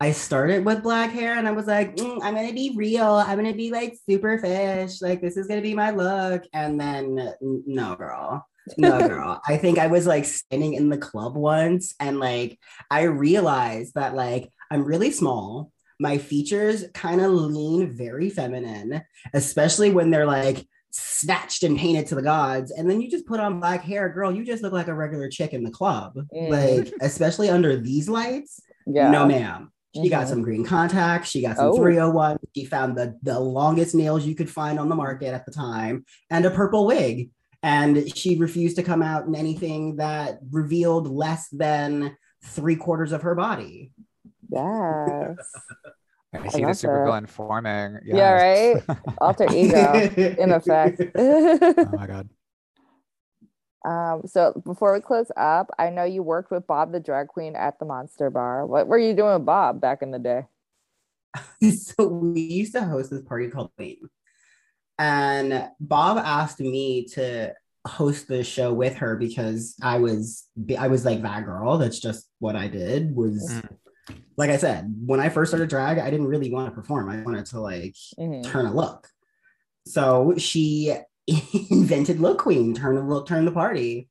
I 0.00 0.12
started 0.12 0.64
with 0.64 0.82
black 0.82 1.10
hair 1.10 1.34
and 1.34 1.48
I 1.48 1.52
was 1.52 1.66
like, 1.66 1.96
"Mm, 1.96 2.20
I'm 2.22 2.34
gonna 2.34 2.52
be 2.52 2.74
real. 2.76 3.06
I'm 3.06 3.36
gonna 3.36 3.54
be 3.54 3.70
like 3.70 3.96
super 4.08 4.38
fish. 4.38 5.00
Like 5.00 5.22
this 5.22 5.36
is 5.36 5.46
gonna 5.46 5.62
be 5.62 5.74
my 5.74 5.90
look. 5.90 6.44
And 6.52 6.78
then 6.78 7.32
no, 7.40 7.96
girl. 7.96 8.46
No, 8.76 8.98
girl. 9.08 9.40
I 9.46 9.56
think 9.56 9.78
I 9.78 9.86
was 9.86 10.06
like 10.06 10.24
standing 10.24 10.74
in 10.74 10.90
the 10.90 10.98
club 10.98 11.36
once 11.36 11.94
and 11.98 12.20
like 12.20 12.58
I 12.90 13.02
realized 13.02 13.94
that 13.94 14.14
like 14.14 14.50
I'm 14.70 14.84
really 14.84 15.10
small. 15.10 15.72
My 15.98 16.18
features 16.18 16.84
kind 16.92 17.22
of 17.22 17.30
lean 17.30 17.96
very 17.96 18.28
feminine, 18.28 19.02
especially 19.32 19.90
when 19.90 20.10
they're 20.10 20.26
like 20.26 20.66
snatched 20.90 21.62
and 21.62 21.78
painted 21.78 22.06
to 22.08 22.14
the 22.14 22.22
gods. 22.22 22.70
And 22.70 22.90
then 22.90 23.00
you 23.00 23.10
just 23.10 23.26
put 23.26 23.40
on 23.40 23.60
black 23.60 23.82
hair, 23.82 24.08
girl. 24.10 24.30
You 24.30 24.44
just 24.44 24.62
look 24.62 24.72
like 24.72 24.88
a 24.88 24.94
regular 24.94 25.28
chick 25.28 25.54
in 25.54 25.64
the 25.64 25.70
club. 25.70 26.18
Mm. 26.34 26.50
Like, 26.50 26.94
especially 27.00 27.48
under 27.48 27.76
these 27.76 28.08
lights. 28.08 28.60
Yeah. 28.86 29.10
No, 29.10 29.26
ma'am. 29.26 29.72
She 30.02 30.08
got 30.08 30.26
Mhm. 30.26 30.28
some 30.30 30.42
green 30.42 30.64
contacts. 30.64 31.28
She 31.30 31.42
got 31.42 31.56
some 31.56 31.66
Oh. 31.68 31.76
301. 31.76 32.38
She 32.54 32.64
found 32.64 32.96
the, 32.96 33.16
the 33.22 33.38
longest 33.40 33.94
nails 33.94 34.24
you 34.26 34.34
could 34.34 34.50
find 34.50 34.78
on 34.78 34.88
the 34.88 34.94
market 34.94 35.28
at 35.34 35.46
the 35.46 35.52
time 35.52 36.04
and 36.30 36.44
a 36.44 36.50
purple 36.50 36.86
wig. 36.86 37.30
And 37.62 38.16
she 38.16 38.38
refused 38.38 38.76
to 38.76 38.82
come 38.82 39.02
out 39.02 39.26
in 39.26 39.34
anything 39.34 39.96
that 39.96 40.38
revealed 40.50 41.08
less 41.08 41.48
than 41.48 42.16
three 42.44 42.76
quarters 42.76 43.12
of 43.12 43.22
her 43.22 43.34
body. 43.34 43.92
Yes. 44.50 45.36
I 46.34 46.48
see 46.48 46.60
the 46.60 46.66
love 46.66 46.76
super 46.76 46.98
that. 46.98 47.04
villain 47.06 47.26
forming. 47.26 47.98
Yeah, 48.04 48.32
right? 48.32 48.82
Alter 49.18 49.46
ego 49.52 49.92
in 49.94 50.52
effect. 50.60 51.00
oh 51.16 51.88
my 51.96 52.06
god. 52.06 52.28
Um, 53.84 54.22
so 54.26 54.60
before 54.64 54.92
we 54.92 55.00
close 55.00 55.30
up, 55.36 55.70
I 55.78 55.90
know 55.90 56.04
you 56.04 56.22
worked 56.22 56.50
with 56.50 56.66
Bob 56.66 56.92
the 56.92 57.00
drag 57.00 57.28
queen 57.28 57.54
at 57.54 57.78
the 57.78 57.84
Monster 57.84 58.30
Bar. 58.30 58.66
What 58.66 58.88
were 58.88 58.98
you 58.98 59.14
doing 59.14 59.34
with 59.34 59.46
Bob 59.46 59.80
back 59.80 60.02
in 60.02 60.10
the 60.10 60.18
day? 60.18 60.44
so 61.70 62.06
we 62.08 62.40
used 62.40 62.72
to 62.72 62.82
host 62.82 63.10
this 63.10 63.22
party 63.22 63.48
called 63.48 63.70
Queen. 63.76 64.08
And 64.98 65.68
Bob 65.78 66.18
asked 66.18 66.60
me 66.60 67.06
to 67.12 67.52
host 67.86 68.26
the 68.26 68.42
show 68.42 68.72
with 68.72 68.96
her 68.96 69.16
because 69.16 69.76
I 69.82 69.98
was 69.98 70.46
I 70.78 70.88
was 70.88 71.04
like 71.04 71.22
that 71.22 71.44
girl. 71.44 71.78
That's 71.78 72.00
just 72.00 72.28
what 72.38 72.56
I 72.56 72.68
did 72.68 73.14
was 73.14 73.50
Mm. 73.50 73.76
like 74.36 74.50
I 74.50 74.56
said, 74.56 74.94
when 75.04 75.20
I 75.20 75.28
first 75.28 75.50
started 75.50 75.68
drag, 75.68 75.98
I 75.98 76.10
didn't 76.10 76.26
really 76.28 76.50
want 76.50 76.68
to 76.68 76.74
perform. 76.80 77.08
I 77.10 77.22
wanted 77.22 77.46
to 77.46 77.60
like 77.60 77.94
Mhm. 78.18 78.42
turn 78.44 78.66
a 78.66 78.74
look. 78.74 79.08
So 79.86 80.34
she 80.36 80.96
invented 81.70 82.20
Look 82.20 82.38
Queen, 82.38 82.74
turn 82.74 83.08
look, 83.08 83.26
turn 83.26 83.44
the 83.44 83.52
party. 83.52 84.08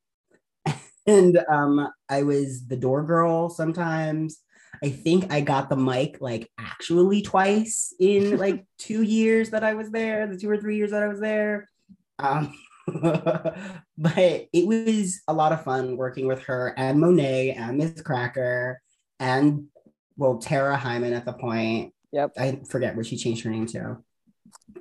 And 1.08 1.38
um, 1.48 1.88
I 2.10 2.24
was 2.24 2.66
the 2.66 2.76
door 2.76 3.04
girl 3.04 3.52
sometimes. 3.52 4.40
I 4.84 4.90
think 4.90 5.32
I 5.32 5.42
got 5.42 5.70
the 5.70 5.76
mic 5.76 6.18
like 6.20 6.50
actually 6.58 7.22
twice 7.22 7.94
in 8.00 8.38
like 8.40 8.66
two 8.80 9.04
years 9.04 9.52
that 9.52 9.64
I 9.64 9.76
was 9.76 9.92
there, 9.92 10.26
the 10.26 10.36
two 10.36 10.50
or 10.50 10.58
three 10.58 10.78
years 10.78 10.90
that 10.90 11.04
I 11.04 11.08
was 11.08 11.20
there. 11.20 11.70
Um, 12.18 12.58
but 12.88 14.48
it 14.52 14.68
was 14.68 15.22
a 15.28 15.34
lot 15.34 15.52
of 15.52 15.64
fun 15.64 15.96
working 15.96 16.26
with 16.26 16.42
her 16.44 16.74
and 16.76 17.00
Monet 17.00 17.52
and 17.52 17.78
Miss 17.78 18.02
Cracker 18.02 18.82
and 19.20 19.66
well, 20.18 20.38
Tara 20.38 20.78
Hyman 20.78 21.14
at 21.14 21.26
the 21.26 21.34
point. 21.34 21.94
Yep. 22.12 22.32
I 22.38 22.62
forget 22.70 22.96
what 22.96 23.06
she 23.06 23.18
changed 23.18 23.44
her 23.44 23.50
name 23.50 23.68
to. 23.68 23.98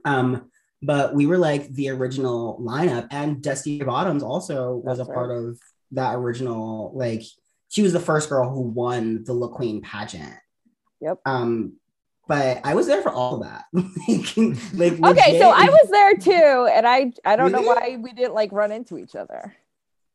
Um, 0.05 0.51
but 0.85 1.15
we 1.15 1.27
were 1.27 1.39
like 1.39 1.69
the 1.71 1.89
original 1.89 2.59
lineup, 2.61 3.09
and 3.11 3.43
Dusty 3.43 3.83
Bottoms 3.83 4.23
also 4.23 4.77
was 4.77 4.99
That's 4.99 5.09
a 5.09 5.13
part 5.13 5.31
of 5.31 5.59
that 5.93 6.15
original. 6.15 6.93
Like, 6.95 7.23
she 7.71 7.83
was 7.83 7.93
the 7.93 8.01
first 8.01 8.29
girl 8.29 8.51
who 8.51 8.61
won 8.61 9.25
the 9.25 9.33
Look 9.33 9.53
Queen 9.53 9.81
pageant. 9.81 10.35
Yep. 11.01 11.21
Um, 11.25 11.75
but 12.29 12.61
I 12.65 12.75
was 12.75 12.87
there 12.87 13.03
for 13.03 13.11
all 13.11 13.37
of 13.37 13.43
that. 13.43 13.65
like, 13.73 14.99
like, 14.99 15.19
Okay, 15.19 15.39
so 15.39 15.51
I 15.51 15.69
was 15.69 15.89
there 15.91 16.15
too, 16.15 16.69
and 16.73 16.87
I 16.87 17.13
I 17.25 17.37
don't 17.37 17.53
know 17.53 17.63
why 17.63 17.99
we 18.01 18.13
didn't 18.13 18.35
like 18.35 18.53
run 18.53 18.73
into 18.73 18.99
each 18.99 19.15
other. 19.15 19.55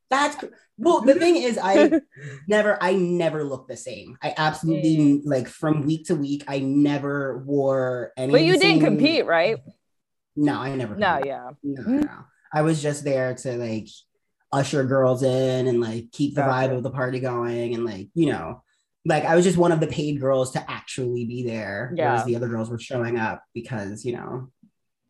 That's 0.09 0.43
well. 0.77 1.01
The 1.01 1.13
thing 1.15 1.37
is, 1.37 1.59
I 1.61 2.01
never, 2.47 2.81
I 2.81 2.93
never 2.93 3.43
looked 3.43 3.69
the 3.69 3.77
same. 3.77 4.17
I 4.23 4.33
absolutely 4.37 5.21
like 5.23 5.47
from 5.47 5.85
week 5.85 6.05
to 6.07 6.15
week. 6.15 6.43
I 6.47 6.59
never 6.59 7.39
wore 7.39 8.11
any. 8.17 8.31
But 8.31 8.43
you 8.43 8.57
didn't 8.57 8.83
compete, 8.83 9.25
right? 9.25 9.57
No, 10.35 10.53
I 10.59 10.75
never. 10.75 10.95
No, 10.95 11.07
competed. 11.15 11.27
yeah. 11.27 11.49
No, 11.63 11.81
no, 11.83 11.99
no. 12.01 12.11
I 12.53 12.61
was 12.61 12.81
just 12.81 13.03
there 13.03 13.33
to 13.35 13.57
like 13.57 13.87
usher 14.51 14.83
girls 14.83 15.21
in 15.23 15.67
and 15.67 15.79
like 15.81 16.11
keep 16.11 16.33
the 16.35 16.41
Gotcha. 16.41 16.69
vibe 16.69 16.77
of 16.77 16.83
the 16.83 16.89
party 16.91 17.19
going 17.19 17.75
and 17.75 17.85
like 17.85 18.07
you 18.15 18.31
know, 18.31 18.63
like 19.05 19.23
I 19.25 19.35
was 19.35 19.45
just 19.45 19.57
one 19.57 19.71
of 19.71 19.79
the 19.79 19.87
paid 19.87 20.19
girls 20.19 20.51
to 20.53 20.71
actually 20.71 21.25
be 21.25 21.43
there, 21.45 21.93
Yeah. 21.95 22.09
whereas 22.11 22.25
the 22.25 22.35
other 22.35 22.47
girls 22.47 22.69
were 22.69 22.79
showing 22.79 23.17
up 23.17 23.43
because 23.53 24.03
you 24.05 24.13
know, 24.13 24.49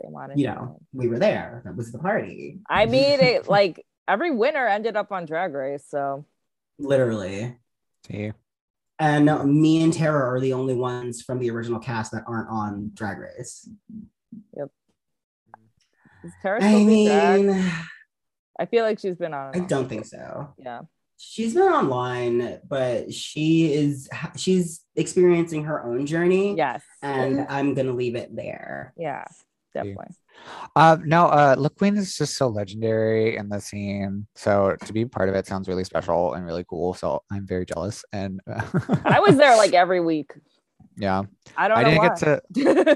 They 0.01 0.09
wanted 0.09 0.37
you 0.39 0.47
to 0.47 0.53
know, 0.55 0.79
we 0.93 1.07
were 1.07 1.19
there. 1.19 1.61
That 1.65 1.75
was 1.75 1.91
the 1.91 1.99
party, 1.99 2.59
I 2.69 2.85
mean, 2.87 3.19
it 3.21 3.47
like 3.47 3.85
every 4.07 4.31
winner 4.31 4.67
ended 4.67 4.95
up 4.97 5.11
on 5.11 5.25
Drag 5.25 5.53
Race, 5.53 5.85
so 5.87 6.25
literally. 6.77 7.57
See. 8.07 8.31
And 9.01 9.25
me 9.61 9.81
and 9.81 9.93
Tara 9.93 10.33
are 10.35 10.41
the 10.41 10.51
only 10.51 10.73
ones 10.75 11.21
from 11.21 11.39
the 11.39 11.49
original 11.51 11.79
cast 11.79 12.11
that 12.11 12.23
aren't 12.27 12.49
on 12.49 12.91
Drag 12.93 13.17
Race. 13.19 13.69
Is 16.23 16.33
Tara 16.41 16.63
I 16.63 16.67
still 16.67 16.85
doing 16.85 17.05
drag? 17.05 17.45
mean, 17.45 17.71
I 18.59 18.65
feel 18.65 18.83
like 18.83 18.99
she's 18.99 19.15
been 19.15 19.33
on. 19.33 19.51
I 19.55 19.59
don't 19.59 19.87
think 19.87 20.05
so. 20.05 20.53
Yeah. 20.57 20.81
she's 21.17 21.53
been 21.53 21.63
online, 21.63 22.59
but 22.67 23.13
she 23.13 23.73
is 23.73 24.09
she's 24.35 24.81
experiencing 24.95 25.65
her 25.65 25.83
own 25.83 26.05
journey. 26.05 26.55
Yes. 26.55 26.83
And 27.01 27.45
I'm 27.49 27.73
gonna 27.73 27.93
leave 27.93 28.15
it 28.15 28.35
there. 28.35 28.93
Yeah. 28.97 29.23
Definitely. 29.73 30.07
Uh, 30.75 30.97
no, 31.05 31.27
uh, 31.27 31.55
Look 31.57 31.77
Queen 31.77 31.95
is 31.95 32.17
just 32.17 32.35
so 32.37 32.47
legendary 32.47 33.37
in 33.37 33.49
the 33.49 33.59
scene. 33.61 34.25
So 34.35 34.75
to 34.83 34.93
be 34.93 35.05
part 35.05 35.29
of 35.29 35.35
it 35.35 35.45
sounds 35.45 35.67
really 35.67 35.83
special 35.83 36.33
and 36.33 36.43
really 36.45 36.65
cool. 36.67 36.93
So 36.95 37.21
I'm 37.31 37.45
very 37.45 37.65
jealous. 37.65 38.03
And 38.11 38.39
uh, 38.51 38.61
I 39.05 39.19
was 39.19 39.37
there 39.37 39.55
like 39.57 39.73
every 39.73 40.01
week. 40.01 40.31
yeah, 40.97 41.21
I 41.55 41.67
don't 41.67 41.77
I 41.77 41.83
know 41.83 41.89
didn't 41.91 41.99
why. 42.01 42.07
get 42.09 42.17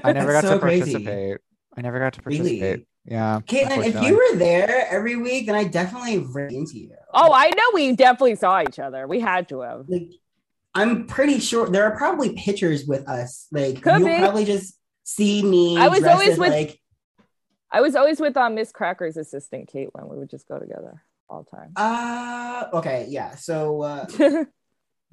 I 0.04 0.12
never 0.12 0.32
got 0.32 0.42
That's 0.42 0.46
to 0.46 0.48
so 0.54 0.58
crazy. 0.58 0.92
participate. 0.92 1.38
I 1.76 1.80
never 1.82 1.98
got 2.00 2.14
to 2.14 2.22
Really? 2.24 2.86
Participate. 3.08 3.12
Yeah. 3.12 3.40
Caitlin, 3.76 3.86
if 3.86 4.02
you 4.02 4.16
were 4.16 4.38
there 4.38 4.86
every 4.90 5.16
week, 5.16 5.46
then 5.46 5.54
I 5.54 5.64
definitely 5.64 6.18
ran 6.18 6.52
into 6.54 6.78
you. 6.78 6.90
oh, 7.12 7.32
I 7.32 7.50
know 7.50 7.64
we 7.74 7.92
definitely 7.96 8.36
saw 8.36 8.62
each 8.62 8.78
other. 8.78 9.06
We 9.06 9.20
had 9.20 9.48
to 9.50 9.60
have. 9.60 9.88
like 9.88 10.10
I'm 10.74 11.06
pretty 11.06 11.38
sure 11.38 11.68
there 11.68 11.84
are 11.84 11.96
probably 11.96 12.32
pictures 12.34 12.84
with 12.86 13.08
us. 13.08 13.46
Like 13.52 13.80
Could 13.82 14.00
you'll 14.00 14.08
be. 14.08 14.18
probably 14.18 14.44
just 14.44 14.74
see 15.04 15.42
me. 15.42 15.76
I 15.78 15.88
was 15.88 16.02
always 16.04 16.34
in, 16.34 16.40
with- 16.40 16.50
like 16.52 16.80
I 17.70 17.80
was 17.80 17.94
always 17.96 18.20
with 18.20 18.36
um, 18.36 18.54
Miss 18.54 18.70
Cracker's 18.72 19.16
assistant, 19.16 19.68
Caitlin. 19.72 20.08
We 20.08 20.16
would 20.18 20.30
just 20.30 20.46
go 20.48 20.58
together 20.58 21.02
all 21.28 21.42
the 21.50 21.56
time. 21.56 21.72
uh 21.76 22.64
okay, 22.74 23.06
yeah. 23.08 23.34
So 23.36 23.82
uh 23.82 24.06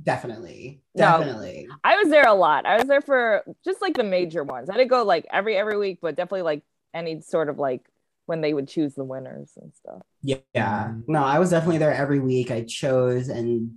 Definitely. 0.04 0.82
No. 0.96 1.20
Definitely. 1.20 1.68
I 1.84 1.98
was 1.98 2.10
there 2.10 2.26
a 2.28 2.34
lot. 2.34 2.66
I 2.66 2.78
was 2.78 2.86
there 2.88 3.02
for 3.02 3.44
just 3.64 3.82
like 3.84 3.96
the 3.96 4.04
major 4.04 4.44
ones. 4.44 4.68
I 4.70 4.74
didn't 4.76 4.90
go 4.90 5.04
like 5.04 5.28
every 5.32 5.56
every 5.56 5.78
week, 5.78 6.00
but 6.02 6.16
definitely 6.16 6.42
like 6.42 6.64
any 6.94 7.22
sort 7.22 7.50
of 7.50 7.58
like 7.60 7.82
when 8.26 8.42
they 8.42 8.54
would 8.54 8.68
choose 8.68 8.96
the 8.96 9.04
winners 9.04 9.52
and 9.62 9.74
stuff. 9.76 10.02
Yeah. 10.22 10.94
No, 11.08 11.24
I 11.24 11.40
was 11.40 11.50
definitely 11.50 11.80
there 11.80 11.94
every 11.94 12.20
week. 12.20 12.52
I 12.52 12.64
chose 12.64 13.30
and 13.30 13.74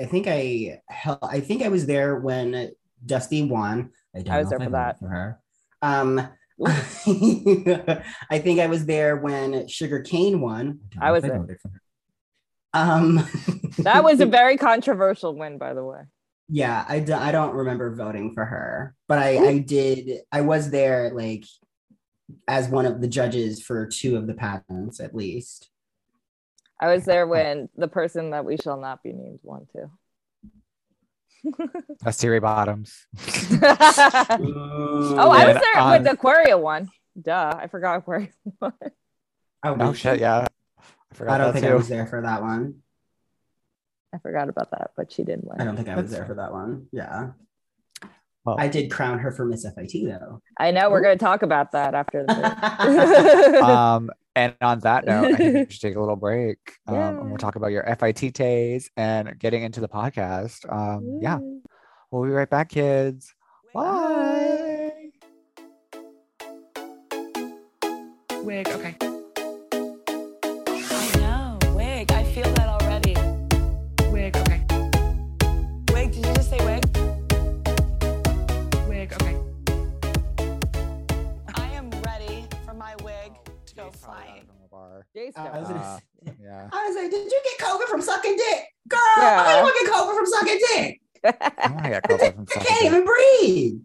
I 0.00 0.06
think 0.06 0.26
I 0.28 0.80
hell 0.88 1.18
I 1.22 1.40
think 1.40 1.62
I 1.62 1.68
was 1.68 1.86
there 1.86 2.18
when 2.18 2.72
Dusty 3.04 3.42
won. 3.42 3.90
I, 4.14 4.22
don't 4.22 4.34
I 4.34 4.38
was 4.38 4.50
know 4.50 4.50
there 4.50 4.58
if 4.58 4.64
for 4.64 4.70
voted 4.70 4.72
that. 4.72 4.98
for 4.98 5.08
her. 5.08 5.40
Um 5.82 6.28
I 6.66 8.38
think 8.38 8.60
I 8.60 8.66
was 8.66 8.86
there 8.86 9.16
when 9.16 9.66
Sugar 9.68 10.00
Cane 10.02 10.40
won. 10.40 10.80
don't 10.90 11.02
I 11.02 11.10
was 11.12 11.24
there. 11.24 11.58
for 11.60 11.68
her. 11.70 11.80
Um 12.74 13.26
That 13.78 14.04
was 14.04 14.20
a 14.20 14.26
very 14.26 14.56
controversial 14.56 15.34
win, 15.36 15.58
by 15.58 15.74
the 15.74 15.84
way. 15.84 16.02
yeah, 16.48 16.84
I, 16.86 16.96
I 16.96 17.32
don't 17.32 17.54
remember 17.54 17.94
voting 17.94 18.34
for 18.34 18.44
her, 18.44 18.94
but 19.08 19.18
I, 19.18 19.38
I 19.48 19.58
did 19.58 20.20
I 20.30 20.42
was 20.42 20.70
there 20.70 21.12
like 21.14 21.44
as 22.48 22.68
won 22.68 22.86
of 22.86 23.00
the 23.00 23.08
judges 23.08 23.62
for 23.62 23.86
two 23.86 24.16
of 24.16 24.26
the 24.26 24.34
patents 24.34 25.00
at 25.00 25.14
least. 25.14 25.68
I 26.80 26.92
was 26.92 27.04
there 27.04 27.26
when 27.26 27.68
the 27.76 27.88
person 27.88 28.30
that 28.30 28.44
we 28.44 28.56
shall 28.56 28.76
not 28.80 29.02
be 29.02 29.12
named 29.12 29.38
won 29.42 29.66
too. 29.72 29.90
That's 32.00 32.18
Terry 32.18 32.40
Bottoms. 32.40 33.06
oh, 33.18 33.58
I 35.30 35.46
was 35.52 35.60
there 35.60 35.78
on- 35.82 35.90
when 35.90 36.02
the 36.04 36.12
Aquaria 36.12 36.58
one. 36.58 36.90
Duh, 37.20 37.54
I 37.58 37.66
forgot 37.68 37.98
Aquaria 37.98 38.28
won. 38.60 38.72
Oh, 39.64 39.76
Oh 39.78 39.92
shit, 39.92 40.20
yeah. 40.20 40.46
I 40.78 41.14
forgot 41.14 41.34
I 41.34 41.38
don't 41.44 41.54
that 41.54 41.60
think 41.60 41.70
I 41.72 41.74
was 41.74 41.88
there 41.88 42.06
for 42.06 42.22
that 42.22 42.42
one. 42.42 42.76
I 44.14 44.18
forgot 44.18 44.48
about 44.48 44.70
that, 44.72 44.90
but 44.96 45.10
she 45.12 45.24
didn't 45.24 45.44
win. 45.46 45.60
I 45.60 45.64
don't 45.64 45.76
think 45.76 45.88
I 45.88 45.96
was 45.96 46.06
That's 46.10 46.18
there 46.18 46.26
for 46.26 46.34
that 46.34 46.52
one. 46.52 46.86
Yeah. 46.92 47.30
Well, 48.44 48.56
I 48.58 48.68
did 48.68 48.90
crown 48.90 49.18
her 49.20 49.30
for 49.30 49.44
Miss 49.44 49.64
FIT 49.64 50.04
though. 50.04 50.42
I 50.58 50.72
know 50.72 50.90
we're 50.90 51.00
going 51.00 51.16
to 51.16 51.24
talk 51.24 51.42
about 51.42 51.72
that 51.72 51.94
after 51.94 52.24
the 52.26 53.64
um, 53.64 54.10
and 54.34 54.54
on 54.60 54.80
that 54.80 55.04
note, 55.04 55.34
I 55.34 55.36
think 55.36 55.54
we 55.54 55.66
should 55.72 55.80
take 55.80 55.96
a 55.96 56.00
little 56.00 56.16
break. 56.16 56.58
Um, 56.86 56.96
and 56.96 57.28
we'll 57.28 57.38
talk 57.38 57.56
about 57.56 57.68
your 57.68 57.84
FIT 57.96 58.34
days 58.34 58.90
and 58.96 59.38
getting 59.38 59.62
into 59.62 59.80
the 59.80 59.88
podcast. 59.88 60.70
Um, 60.72 61.20
yeah, 61.20 61.38
we'll 62.10 62.24
be 62.24 62.30
right 62.30 62.50
back, 62.50 62.70
kids. 62.70 63.34
Bye. 63.74 64.90
Wig. 68.42 68.68
Okay. 68.68 68.96
Flying. 85.12 85.32
Jace 85.32 85.38
I 85.38 85.58
was 85.60 85.70
Uh, 85.70 85.98
yeah. 86.42 86.68
I 86.72 86.86
was 86.88 86.96
like, 86.96 87.10
did 87.10 87.30
you 87.30 87.40
get 87.44 87.66
COVID 87.66 87.86
from 87.88 88.02
sucking 88.02 88.36
dick? 88.36 88.64
Girl, 88.88 89.00
Yeah. 89.18 89.44
I 89.46 89.60
don't 89.60 89.84
get 89.84 89.92
COVID 89.94 90.16
from 90.16 90.26
sucking 90.26 90.58
dick. 90.68 91.00
I 91.24 91.70
want 91.70 92.04
COVID 92.04 92.34
from 92.34 92.46
I 92.50 92.64
can't 92.64 92.80
dick. 92.80 92.84
even 92.84 93.04
breathe. 93.04 93.80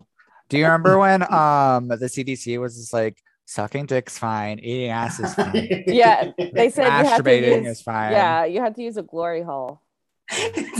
Do 0.49 0.57
you 0.57 0.63
remember 0.65 0.97
when 0.97 1.21
um 1.23 1.87
the 1.89 2.07
CDC 2.07 2.59
was 2.59 2.75
just 2.77 2.93
like 2.93 3.17
sucking 3.45 3.85
dick's 3.85 4.17
fine, 4.17 4.59
eating 4.59 4.89
ass 4.91 5.19
is 5.19 5.33
fine, 5.39 5.83
Yeah, 5.87 6.31
they 6.53 6.69
said 6.69 6.85
you 6.85 7.09
masturbating 7.09 7.63
use. 7.63 7.77
is 7.77 7.81
fine. 7.81 8.11
Yeah, 8.13 8.45
you 8.45 8.61
have 8.61 8.75
to 8.75 8.81
use 8.81 8.97
a 8.97 9.03
glory 9.03 9.41
hole. 9.43 9.81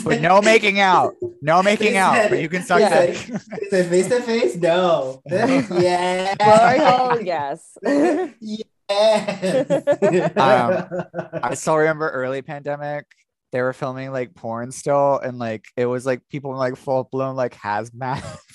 But 0.04 0.20
no 0.20 0.42
making 0.42 0.80
out. 0.82 1.14
No 1.42 1.64
making 1.64 1.94
They 1.94 1.98
out, 1.98 2.30
but 2.30 2.42
you 2.42 2.50
can 2.50 2.64
suck 2.64 2.80
they 2.80 3.08
dick. 3.14 3.42
said 3.70 3.88
face 3.90 4.08
to 4.10 4.22
face? 4.22 4.56
No. 4.58 5.22
yeah. 5.30 6.36
Glory 6.36 6.80
hole, 6.80 7.22
yes. 7.22 7.78
Yes. 7.84 8.34
Um, 10.38 10.86
I 11.44 11.54
still 11.56 11.78
remember 11.78 12.10
early 12.10 12.42
pandemic. 12.42 13.06
They 13.54 13.62
were 13.62 13.72
filming 13.74 14.12
like 14.12 14.36
porn 14.36 14.72
still, 14.72 15.20
and 15.20 15.40
like 15.40 15.66
it 15.78 15.86
was 15.86 16.06
like 16.06 16.22
people 16.30 16.52
in 16.52 16.58
like 16.58 16.76
full 16.76 17.06
blown 17.12 17.36
like 17.36 17.54
hazmat. 17.56 18.24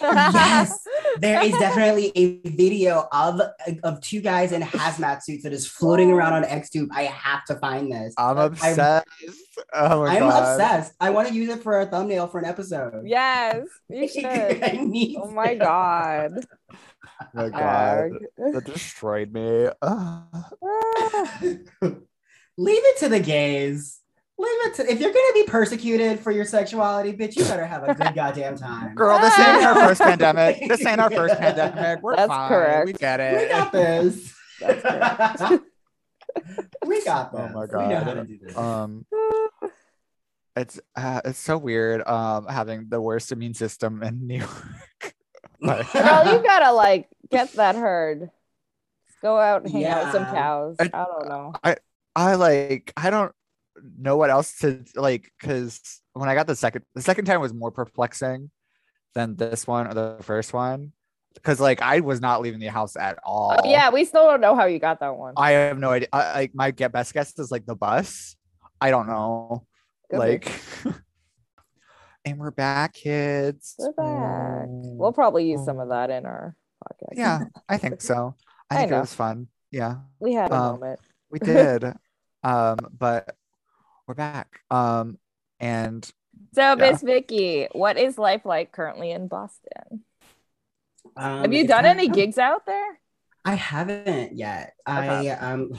Yes. 0.00 0.78
there 1.18 1.42
is 1.44 1.52
definitely 1.58 2.10
a 2.14 2.40
video 2.48 3.06
of 3.12 3.38
of 3.82 4.00
two 4.00 4.22
guys 4.22 4.52
in 4.52 4.62
hazmat 4.62 5.22
suits 5.22 5.42
that 5.42 5.52
is 5.52 5.66
floating 5.66 6.10
around 6.10 6.32
on 6.32 6.44
XTube. 6.44 6.86
I 6.90 7.02
have 7.02 7.44
to 7.46 7.56
find 7.56 7.92
this. 7.92 8.14
I'm 8.16 8.38
obsessed. 8.38 9.04
oh 9.74 10.04
my 10.04 10.14
god. 10.14 10.22
I'm 10.22 10.28
god. 10.30 10.52
obsessed. 10.52 10.94
I 11.00 11.10
want 11.10 11.28
to 11.28 11.34
use 11.34 11.50
it 11.50 11.62
for 11.62 11.80
a 11.80 11.86
thumbnail 11.86 12.28
for 12.28 12.38
an 12.38 12.46
episode. 12.46 13.02
yes, 13.04 13.62
you 13.90 14.08
should. 14.08 14.24
I 14.24 14.78
need 14.82 15.18
Oh 15.20 15.30
my 15.30 15.48
that. 15.54 15.58
god. 15.58 16.46
Oh 17.20 17.26
my 17.34 17.48
god. 17.50 18.10
That 18.36 18.64
destroyed 18.64 19.32
me. 19.32 19.68
Leave 22.58 22.82
it 22.84 22.98
to 22.98 23.08
the 23.08 23.20
gays. 23.20 24.00
Leave 24.40 24.50
it 24.66 24.74
to 24.74 24.82
if 24.92 25.00
you're 25.00 25.12
gonna 25.12 25.32
be 25.34 25.44
persecuted 25.44 26.20
for 26.20 26.30
your 26.30 26.44
sexuality, 26.44 27.12
bitch, 27.12 27.36
you 27.36 27.42
better 27.44 27.66
have 27.66 27.82
a 27.82 27.94
good 27.94 28.14
goddamn 28.14 28.56
time. 28.56 28.94
Girl, 28.94 29.18
this 29.18 29.36
ain't 29.38 29.64
our 29.64 29.74
first 29.74 30.00
pandemic. 30.00 30.68
This 30.68 30.84
ain't 30.86 31.00
our 31.00 31.10
first 31.10 31.38
pandemic. 31.38 32.02
We're 32.02 32.14
That's 32.16 32.28
fine. 32.28 32.48
correct. 32.48 32.86
We 32.86 32.92
get 32.92 33.18
We 33.18 33.24
it. 33.26 33.48
got 33.48 33.72
this. 33.72 34.34
That's 34.60 35.40
we 36.86 37.04
got 37.04 37.32
this. 37.32 37.40
Oh 37.40 37.48
my 37.48 37.60
We 37.66 37.88
know 37.88 37.96
how 37.96 38.04
God. 38.04 38.14
to 38.14 38.24
do 38.24 38.38
this. 38.38 38.56
Um 38.56 39.06
it's 40.56 40.80
uh, 40.96 41.20
it's 41.24 41.38
so 41.38 41.56
weird 41.58 42.06
um 42.06 42.46
having 42.46 42.88
the 42.88 43.00
worst 43.00 43.30
immune 43.32 43.54
system 43.54 44.02
in 44.02 44.26
New 44.26 44.38
York. 44.38 45.14
Like- 45.60 45.92
Girl, 45.92 46.02
oh, 46.26 46.32
you 46.36 46.42
gotta 46.42 46.72
like 46.72 47.08
get 47.30 47.52
that 47.54 47.74
herd. 47.76 48.30
Go 49.22 49.36
out 49.38 49.62
and 49.64 49.72
hang 49.72 49.84
out 49.84 50.04
with 50.04 50.12
some 50.12 50.24
cows. 50.26 50.76
I- 50.78 50.90
I 50.92 51.04
don't 51.04 51.28
know. 51.28 51.52
I 51.62 51.76
I 52.14 52.34
like 52.36 52.92
I 52.96 53.10
don't 53.10 53.32
know 53.98 54.16
what 54.16 54.30
else 54.30 54.58
to 54.58 54.84
like 54.94 55.30
because 55.40 55.80
when 56.12 56.28
I 56.28 56.34
got 56.34 56.46
the 56.46 56.56
second 56.56 56.84
the 56.94 57.02
second 57.02 57.24
time 57.26 57.40
was 57.40 57.52
more 57.54 57.70
perplexing 57.70 58.50
than 59.14 59.36
this 59.36 59.66
one 59.66 59.86
or 59.86 59.94
the 59.94 60.16
first 60.22 60.52
one 60.52 60.92
because 61.34 61.60
like 61.60 61.80
I 61.82 62.00
was 62.00 62.20
not 62.20 62.40
leaving 62.40 62.60
the 62.60 62.66
house 62.66 62.96
at 62.96 63.18
all. 63.24 63.56
Oh, 63.62 63.68
yeah, 63.68 63.90
we 63.90 64.04
still 64.04 64.24
don't 64.24 64.40
know 64.40 64.54
how 64.54 64.66
you 64.66 64.78
got 64.78 65.00
that 65.00 65.16
one. 65.16 65.34
I 65.36 65.52
have 65.52 65.78
no 65.78 65.90
idea. 65.90 66.08
I, 66.12 66.32
like 66.34 66.54
my 66.54 66.70
get 66.70 66.92
best 66.92 67.14
guess 67.14 67.36
is 67.38 67.50
like 67.50 67.66
the 67.66 67.76
bus. 67.76 68.36
I 68.80 68.90
don't 68.90 69.08
know. 69.08 69.64
Could 70.10 70.16
be. 70.16 70.18
like, 70.18 70.52
and 72.30 72.38
we're 72.38 72.50
back, 72.50 72.94
kids. 72.94 73.74
We're 73.78 73.92
back. 73.92 74.66
Oh. 74.68 74.94
We'll 74.96 75.12
probably 75.12 75.50
use 75.50 75.64
some 75.64 75.78
of 75.80 75.88
that 75.88 76.10
in 76.10 76.26
our 76.26 76.54
podcast. 76.84 77.16
yeah, 77.16 77.44
I 77.68 77.76
think 77.78 78.00
so. 78.00 78.34
I 78.70 78.74
I 78.74 78.78
think 78.80 78.92
it 78.92 78.98
was 79.00 79.14
fun. 79.14 79.48
Yeah, 79.70 79.96
We 80.20 80.34
had 80.34 80.50
a 80.50 80.54
Um, 80.54 80.72
moment. 80.80 81.00
we 81.30 81.38
did. 81.42 81.84
um, 82.42 82.78
but 82.96 83.34
we're 84.06 84.14
back. 84.14 84.60
Um, 84.70 85.18
and 85.60 86.04
So, 86.54 86.60
yeah. 86.62 86.74
Miss 86.74 87.02
Vicky, 87.02 87.68
what 87.72 87.96
is 87.98 88.18
life 88.18 88.44
like 88.44 88.72
currently 88.72 89.10
in 89.10 89.28
Boston? 89.28 90.04
Um, 91.16 91.42
Have 91.42 91.52
you 91.52 91.66
done 91.66 91.84
kind 91.84 91.98
any 91.98 92.08
gigs 92.08 92.38
out 92.38 92.66
there? 92.66 93.00
I 93.44 93.54
haven't 93.54 94.36
yet. 94.36 94.74
Okay. 94.88 95.30
I 95.30 95.52
um 95.52 95.72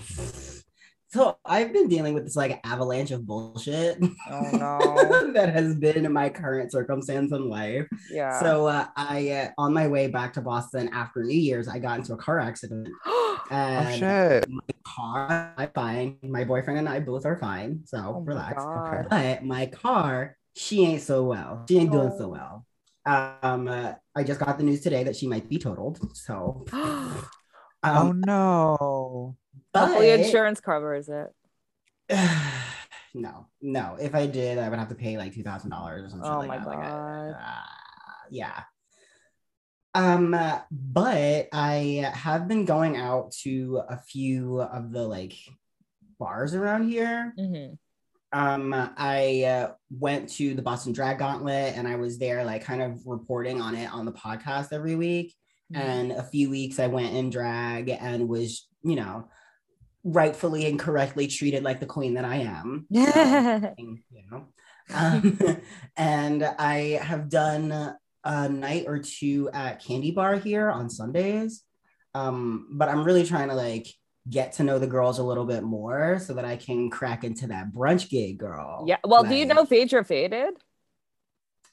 so 1.12 1.38
I've 1.44 1.74
been 1.74 1.88
dealing 1.88 2.14
with 2.14 2.24
this 2.24 2.36
like 2.36 2.60
avalanche 2.64 3.12
of 3.12 3.26
bullshit 3.26 3.98
Oh 4.30 4.50
no. 4.54 5.32
that 5.34 5.50
has 5.54 5.76
been 5.76 6.06
in 6.06 6.14
my 6.14 6.30
current 6.30 6.72
circumstance 6.72 7.32
in 7.32 7.50
life. 7.50 7.88
Yeah. 8.12 8.40
So 8.40 8.68
uh, 8.68 8.88
I 8.96 9.30
uh, 9.30 9.50
on 9.58 9.74
my 9.74 9.88
way 9.88 10.08
back 10.08 10.34
to 10.34 10.42
Boston 10.42 10.90
after 10.94 11.24
New 11.24 11.38
Year's, 11.38 11.68
I 11.68 11.80
got 11.80 12.00
into 12.00 12.14
a 12.14 12.18
car 12.18 12.40
accident 12.40 12.90
oh 13.06 13.96
shit, 13.98 14.48
my 14.50 14.62
car 14.84 15.54
I'm 15.58 15.70
fine. 15.74 16.18
My 16.24 16.44
boyfriend 16.44 16.80
and 16.80 16.90
I 16.90 17.00
both 17.00 17.26
are 17.26 17.38
fine. 17.38 17.82
So 17.86 17.98
oh 18.18 18.22
relax. 18.22 18.64
God. 18.64 19.08
But 19.10 19.44
my 19.44 19.66
car, 19.68 20.38
she 20.56 20.86
ain't 20.86 21.02
so 21.02 21.24
well. 21.24 21.66
She 21.68 21.78
ain't 21.78 21.92
doing 21.92 22.14
so 22.18 22.26
Oh. 22.26 22.30
well. 22.30 22.66
Um, 23.42 23.68
uh, 23.68 23.94
I 24.16 24.24
just 24.24 24.40
got 24.40 24.58
the 24.58 24.64
news 24.64 24.82
today 24.82 25.04
that 25.06 25.16
she 25.16 25.28
might 25.28 25.50
be 25.50 25.58
totaled. 25.58 26.00
So, 26.16 26.66
oh 26.74 27.30
um, 27.82 28.22
no. 29.74 29.82
Hopefully, 29.82 30.10
but- 30.10 30.20
insurance 30.22 30.60
covers 30.60 31.10
it. 31.10 31.34
no, 33.14 33.48
no. 33.62 33.98
If 34.00 34.16
I 34.16 34.26
did, 34.26 34.58
I 34.58 34.70
would 34.70 34.80
have 34.80 34.90
to 34.90 34.96
pay 34.96 35.18
like 35.18 35.34
two 35.34 35.44
thousand 35.44 35.70
dollars 35.70 36.06
or 36.06 36.10
something. 36.10 36.30
Oh 36.30 36.40
like 36.40 36.48
my 36.48 36.58
that. 36.58 36.68
Like, 36.68 36.82
God. 36.82 37.30
uh, 37.32 37.62
yeah. 38.32 38.64
Um, 39.96 40.36
but 40.72 41.48
I 41.52 42.12
have 42.14 42.48
been 42.48 42.66
going 42.66 42.96
out 42.96 43.32
to 43.44 43.82
a 43.90 43.98
few 43.98 44.62
of 44.62 44.92
the 44.92 45.08
like 45.08 45.34
bars 46.20 46.54
around 46.54 46.90
here. 46.90 47.34
Mhm. 47.38 47.78
Um, 48.32 48.74
I 48.96 49.44
uh, 49.46 49.72
went 49.90 50.30
to 50.34 50.54
the 50.54 50.62
Boston 50.62 50.94
Drag 50.94 51.18
Gauntlet 51.18 51.76
and 51.76 51.88
I 51.88 51.96
was 51.96 52.20
there, 52.20 52.44
like, 52.46 52.64
kind 52.64 52.80
of 52.80 53.02
reporting 53.08 53.60
on 53.60 53.76
it 53.76 53.92
on 53.92 54.06
the 54.06 54.12
podcast 54.12 54.72
every 54.72 54.96
week. 54.96 55.34
Mm-hmm. 55.74 55.82
And 55.82 56.12
a 56.12 56.22
few 56.22 56.52
weeks 56.52 56.78
I 56.80 56.88
went 56.88 57.16
in 57.16 57.32
drag 57.32 57.90
and 57.90 58.30
was, 58.30 58.68
you 58.84 58.96
know, 58.96 59.30
rightfully 60.04 60.66
and 60.66 60.80
correctly 60.80 61.28
treated 61.28 61.64
like 61.64 61.80
the 61.80 61.86
queen 61.86 62.16
that 62.16 62.26
I 62.26 62.38
am. 62.38 62.88
So, 62.94 63.74
you 63.78 64.24
know. 64.32 64.48
Um, 64.94 65.40
and 65.98 66.44
I 66.44 67.00
have 67.02 67.30
done 67.30 67.96
a 68.24 68.50
night 68.50 68.86
or 68.88 69.00
two 69.00 69.50
at 69.54 69.84
Candy 69.84 70.12
Bar 70.12 70.36
here 70.36 70.70
on 70.70 70.90
Sundays. 70.90 71.64
Um, 72.14 72.68
but 72.72 72.90
I'm 72.90 73.04
really 73.04 73.26
trying 73.26 73.50
to 73.50 73.56
like 73.56 73.88
get 74.30 74.54
to 74.54 74.64
know 74.64 74.80
the 74.80 74.88
girls 74.88 75.20
a 75.20 75.24
little 75.24 75.46
bit 75.46 75.64
more 75.64 76.20
so 76.20 76.34
that 76.34 76.46
I 76.46 76.56
can 76.56 76.90
crack 76.90 77.24
into 77.24 77.48
that 77.48 77.72
brunch 77.72 78.10
gig, 78.10 78.38
girl. 78.38 78.86
Yeah. 78.88 78.98
Well, 79.04 79.24
do 79.24 79.36
you 79.36 79.46
know 79.46 79.66
Phaedra 79.66 80.04
Faded? 80.04 80.56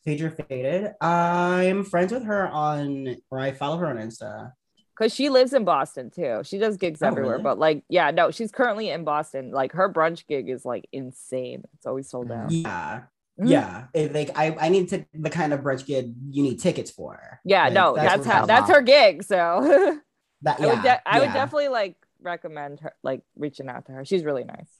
Phaedra 0.04 0.30
Faded? 0.30 0.92
I'm 1.00 1.84
friends 1.84 2.12
with 2.12 2.24
her 2.24 2.46
on, 2.46 3.16
or 3.30 3.40
I 3.40 3.52
follow 3.52 3.78
her 3.78 3.86
on 3.86 3.96
Insta. 3.96 4.52
Because 4.96 5.14
she 5.14 5.28
lives 5.28 5.52
in 5.52 5.64
Boston 5.64 6.10
too. 6.10 6.40
She 6.44 6.58
does 6.58 6.76
gigs 6.76 7.02
Oh, 7.02 7.06
everywhere, 7.08 7.32
really? 7.32 7.42
but 7.42 7.58
like, 7.58 7.82
yeah, 7.88 8.10
no, 8.10 8.30
she's 8.30 8.50
currently 8.50 8.88
in 8.90 9.04
Boston. 9.04 9.50
Like 9.50 9.72
her 9.72 9.92
brunch 9.92 10.26
gig 10.26 10.48
is 10.48 10.64
like 10.64 10.88
insane. 10.92 11.64
It's 11.74 11.86
always 11.86 12.08
sold 12.08 12.30
out. 12.32 12.50
Yeah. 12.50 13.02
Mhm. 13.38 13.50
Yeah. 13.50 13.84
It, 13.92 14.14
like 14.14 14.30
I, 14.38 14.56
I 14.58 14.68
need 14.70 14.88
to 14.90 15.04
the 15.12 15.28
kind 15.28 15.52
of 15.52 15.60
brunch 15.60 15.84
gig 15.84 16.14
you 16.30 16.42
need 16.42 16.60
tickets 16.60 16.90
for. 16.90 17.40
Yeah, 17.44 17.64
Like, 17.64 17.72
no, 17.74 17.94
that's, 17.94 18.18
what 18.18 18.26
how 18.26 18.46
that's 18.46 18.70
her 18.70 18.80
gig. 18.80 19.22
So 19.22 19.98
That, 20.42 20.60
I 20.60 20.66
would 20.66 20.74
yeah, 20.76 20.82
de- 20.82 21.08
I 21.08 21.20
would 21.20 21.32
definitely 21.32 21.68
like 21.68 21.96
recommend 22.22 22.80
her 22.80 22.94
like 23.02 23.20
reaching 23.36 23.68
out 23.68 23.86
to 23.86 23.92
her. 23.92 24.04
She's 24.06 24.24
really 24.24 24.44
nice. 24.44 24.70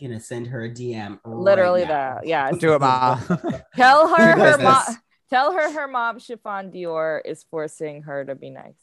gonna 0.00 0.20
send 0.20 0.46
her 0.46 0.64
a 0.64 0.70
DM. 0.70 1.18
Literally 1.26 1.82
now. 1.82 1.88
that. 2.20 2.26
Yeah. 2.26 2.50
Do 2.52 2.72
it, 2.74 2.78
ma. 2.80 3.16
Tell 3.76 4.08
her 4.14 4.38
her 4.38 4.58
mom 4.58 4.82
tell 5.28 5.52
her 5.52 5.70
her 5.72 5.86
mom 5.86 6.18
Chiffon 6.18 6.72
Dior 6.72 7.20
is 7.24 7.44
forcing 7.50 8.02
her 8.02 8.24
to 8.24 8.34
be 8.34 8.50
nice. 8.50 8.74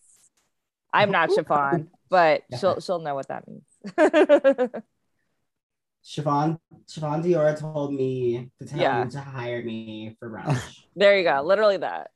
I'm 1.01 1.11
not 1.11 1.29
Chiffon, 1.29 1.89
but 2.09 2.43
she'll 2.59 2.79
she'll 2.79 2.99
know 2.99 3.15
what 3.15 3.27
that 3.29 3.45
means. 3.47 3.63
Siobhan 6.03 6.59
Siobhan 6.87 7.23
Dior 7.23 7.59
told 7.59 7.93
me 7.93 8.49
to 8.59 8.65
tell 8.65 8.79
Yeah. 8.79 9.03
you 9.03 9.11
to 9.11 9.19
hire 9.19 9.61
me 9.63 10.15
for 10.19 10.29
brunch. 10.29 10.79
there 10.95 11.17
you 11.17 11.23
go. 11.23 11.41
Literally 11.43 11.77
that. 11.77 12.11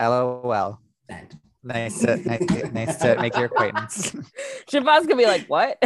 LOL. 0.00 0.80
Send. 1.08 1.38
Nice 1.62 2.00
to 2.00 2.16
nice, 2.16 2.72
nice 2.72 2.96
to 2.98 3.16
make 3.20 3.34
your 3.36 3.46
acquaintance. 3.46 4.14
Chiffon's 4.68 5.06
gonna 5.06 5.16
be 5.16 5.26
like, 5.26 5.46
what? 5.48 5.78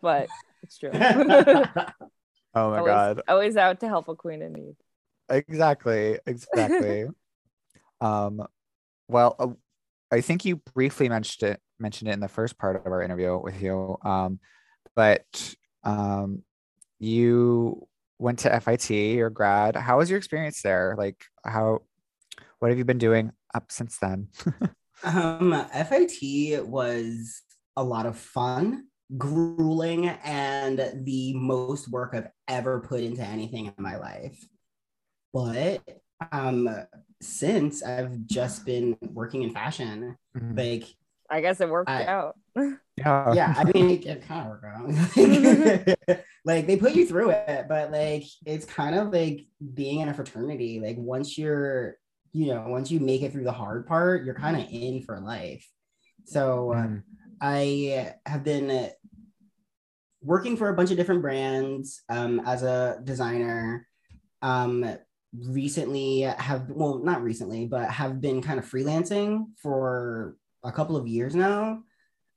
but 0.00 0.28
it's 0.62 0.78
true. 0.78 0.90
Oh 0.92 2.70
my 2.70 2.78
always, 2.78 2.84
god. 2.84 3.22
always 3.28 3.56
out 3.56 3.80
to 3.80 3.88
help 3.88 4.08
a 4.08 4.14
queen 4.16 4.42
in 4.42 4.52
need. 4.52 4.76
Exactly. 5.28 6.18
Exactly. 6.26 7.06
um 8.00 8.46
well 9.08 9.36
uh, 9.38 9.48
I 10.10 10.20
think 10.22 10.44
you 10.44 10.56
briefly 10.56 11.08
mentioned 11.08 11.50
it 11.52 11.60
mentioned 11.80 12.10
it 12.10 12.14
in 12.14 12.20
the 12.20 12.28
first 12.28 12.58
part 12.58 12.76
of 12.76 12.86
our 12.92 13.02
interview 13.02 13.38
with 13.38 13.60
you. 13.62 13.96
Um 14.02 14.40
but 14.96 15.54
um 15.84 16.42
you 16.98 17.86
went 18.18 18.40
to 18.40 18.60
FIT 18.60 19.20
or 19.20 19.30
grad. 19.30 19.76
How 19.76 19.98
was 19.98 20.10
your 20.10 20.18
experience 20.18 20.62
there? 20.62 20.94
Like 20.98 21.24
how 21.44 21.80
what 22.58 22.70
have 22.70 22.78
you 22.78 22.84
been 22.84 22.98
doing 22.98 23.32
up 23.54 23.70
since 23.72 23.98
then? 23.98 24.28
Um, 25.02 25.52
FIT 25.72 26.66
was 26.66 27.42
a 27.76 27.82
lot 27.82 28.04
of 28.04 28.18
fun, 28.18 28.88
grueling, 29.16 30.08
and 30.08 30.78
the 31.04 31.32
most 31.34 31.88
work 31.90 32.10
I've 32.14 32.28
ever 32.48 32.80
put 32.80 33.00
into 33.00 33.22
anything 33.24 33.66
in 33.66 33.74
my 33.78 33.96
life. 33.96 34.38
But 35.32 35.82
um, 36.32 36.68
since 37.22 37.82
I've 37.82 38.26
just 38.26 38.66
been 38.66 38.96
working 39.00 39.42
in 39.42 39.50
fashion, 39.50 40.16
Mhm. 40.36 40.56
like 40.56 40.84
I 41.30 41.40
guess 41.40 41.60
it 41.60 41.68
worked 41.68 41.90
I- 41.90 42.06
out. 42.06 42.36
yeah. 42.56 43.32
yeah, 43.32 43.54
I 43.56 43.64
mean, 43.72 43.90
it, 43.90 44.06
it 44.06 44.26
kind 44.26 44.40
of 44.40 44.48
worked 44.48 44.64
out. 44.64 46.18
like 46.44 46.66
they 46.66 46.76
put 46.76 46.94
you 46.94 47.06
through 47.06 47.30
it, 47.30 47.66
but 47.68 47.90
like 47.92 48.24
it's 48.44 48.64
kind 48.64 48.94
of 48.96 49.12
like 49.12 49.46
being 49.74 50.00
in 50.00 50.08
a 50.08 50.14
fraternity. 50.14 50.80
Like 50.80 50.96
once 50.98 51.38
you're, 51.38 51.96
you 52.32 52.46
know, 52.46 52.64
once 52.68 52.90
you 52.90 53.00
make 53.00 53.22
it 53.22 53.32
through 53.32 53.44
the 53.44 53.52
hard 53.52 53.86
part, 53.86 54.24
you're 54.24 54.34
kind 54.34 54.56
of 54.56 54.66
in 54.70 55.02
for 55.02 55.20
life. 55.20 55.66
So 56.24 56.72
uh, 56.72 56.76
Mhm. 56.76 57.02
I 57.40 58.14
have 58.26 58.44
been 58.44 58.90
working 60.22 60.56
for 60.56 60.68
a 60.68 60.74
bunch 60.74 60.90
of 60.90 60.96
different 60.96 61.22
brands 61.22 62.02
um, 62.08 62.40
as 62.44 62.62
a 62.62 63.00
designer. 63.04 63.86
Um, 64.42 64.84
recently 65.32 66.22
have 66.22 66.68
well 66.70 66.98
not 67.04 67.22
recently 67.22 67.64
but 67.64 67.88
have 67.88 68.20
been 68.20 68.42
kind 68.42 68.58
of 68.58 68.68
freelancing 68.68 69.44
for 69.62 70.34
a 70.64 70.72
couple 70.72 70.96
of 70.96 71.06
years 71.08 71.34
now 71.34 71.82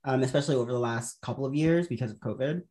um, 0.05 0.21
especially 0.23 0.55
over 0.55 0.71
the 0.71 0.79
last 0.79 1.21
couple 1.21 1.45
of 1.45 1.53
years 1.55 1.87
because 1.87 2.11
of 2.11 2.17
covid 2.19 2.61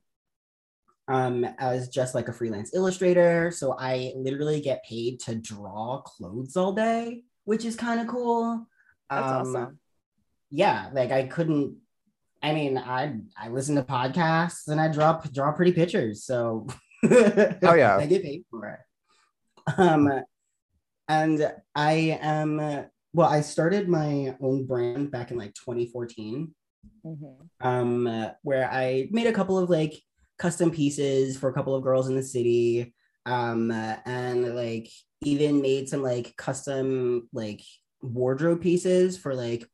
um, 1.08 1.44
as 1.58 1.88
just 1.88 2.14
like 2.14 2.28
a 2.28 2.32
freelance 2.32 2.74
illustrator 2.74 3.50
so 3.50 3.74
i 3.78 4.12
literally 4.16 4.60
get 4.60 4.84
paid 4.84 5.18
to 5.20 5.34
draw 5.34 6.00
clothes 6.02 6.56
all 6.56 6.72
day 6.72 7.22
which 7.44 7.64
is 7.64 7.74
kind 7.76 8.00
of 8.00 8.06
cool 8.06 8.66
That's 9.10 9.30
Um, 9.30 9.56
awesome. 9.56 9.78
yeah 10.50 10.90
like 10.92 11.10
i 11.10 11.24
couldn't 11.24 11.76
i 12.42 12.52
mean 12.52 12.78
i 12.78 13.14
i 13.36 13.48
listen 13.48 13.74
to 13.76 13.82
podcasts 13.82 14.68
and 14.68 14.80
i 14.80 14.88
draw 14.88 15.20
draw 15.32 15.52
pretty 15.52 15.72
pictures 15.72 16.24
so 16.24 16.66
Oh, 17.04 17.74
yeah. 17.74 17.96
i 17.96 18.06
get 18.06 18.22
paid 18.22 18.44
for 18.50 18.68
it 18.68 19.78
um 19.78 20.08
and 21.08 21.52
i 21.74 22.18
am 22.22 22.86
well 23.12 23.28
i 23.28 23.40
started 23.40 23.88
my 23.88 24.34
own 24.40 24.66
brand 24.66 25.10
back 25.10 25.30
in 25.30 25.38
like 25.38 25.54
2014 25.54 26.54
Mhm. 27.06 27.48
um 27.60 28.30
where 28.42 28.68
i 28.70 29.08
made 29.12 29.26
a 29.28 29.32
couple 29.32 29.58
of 29.58 29.70
like 29.70 29.94
custom 30.38 30.70
pieces 30.70 31.36
for 31.36 31.48
a 31.48 31.52
couple 31.52 31.74
of 31.74 31.84
girls 31.84 32.08
in 32.08 32.16
the 32.16 32.22
city. 32.22 32.92
Um 33.26 33.70
and 33.70 34.56
like 34.56 34.88
even 35.20 35.62
made 35.62 35.88
some 35.88 36.02
like 36.02 36.34
custom 36.36 37.28
like 37.32 37.62
wardrobe 38.02 38.60
pieces 38.60 39.16
for 39.16 39.34
like 39.36 39.64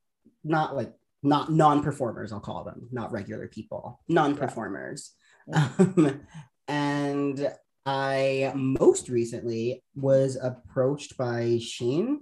not 0.44 0.77
like 0.77 0.92
not 1.22 1.51
non-performers 1.51 2.31
i'll 2.33 2.40
call 2.40 2.64
them 2.64 2.88
not 2.92 3.11
regular 3.12 3.48
people 3.48 4.01
non-performers. 4.09 5.12
Um, 5.51 6.20
and 6.66 7.51
i 7.87 8.53
most 8.55 9.09
recently 9.09 9.83
was 9.94 10.37
approached 10.37 11.16
by 11.16 11.59
Shein 11.61 12.18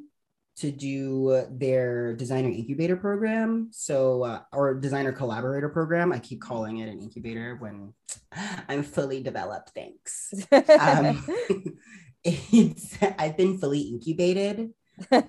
to 0.57 0.71
do 0.71 1.45
their 1.51 2.15
designer 2.15 2.49
incubator 2.49 2.97
program. 2.97 3.69
So 3.73 4.25
uh, 4.25 4.41
or 4.53 4.75
designer 4.75 5.13
collaborator 5.13 5.69
program. 5.69 6.13
I 6.13 6.19
keep 6.19 6.41
calling 6.41 6.79
it 6.79 6.89
an 6.89 7.01
incubator 7.01 7.57
when 7.61 7.93
i'm 8.69 8.83
fully 8.83 9.23
developed 9.23 9.71
thanks. 9.75 10.33
Um, 10.53 11.27
it's 12.25 12.97
i've 13.19 13.37
been 13.37 13.59
fully 13.59 13.81
incubated. 13.83 14.71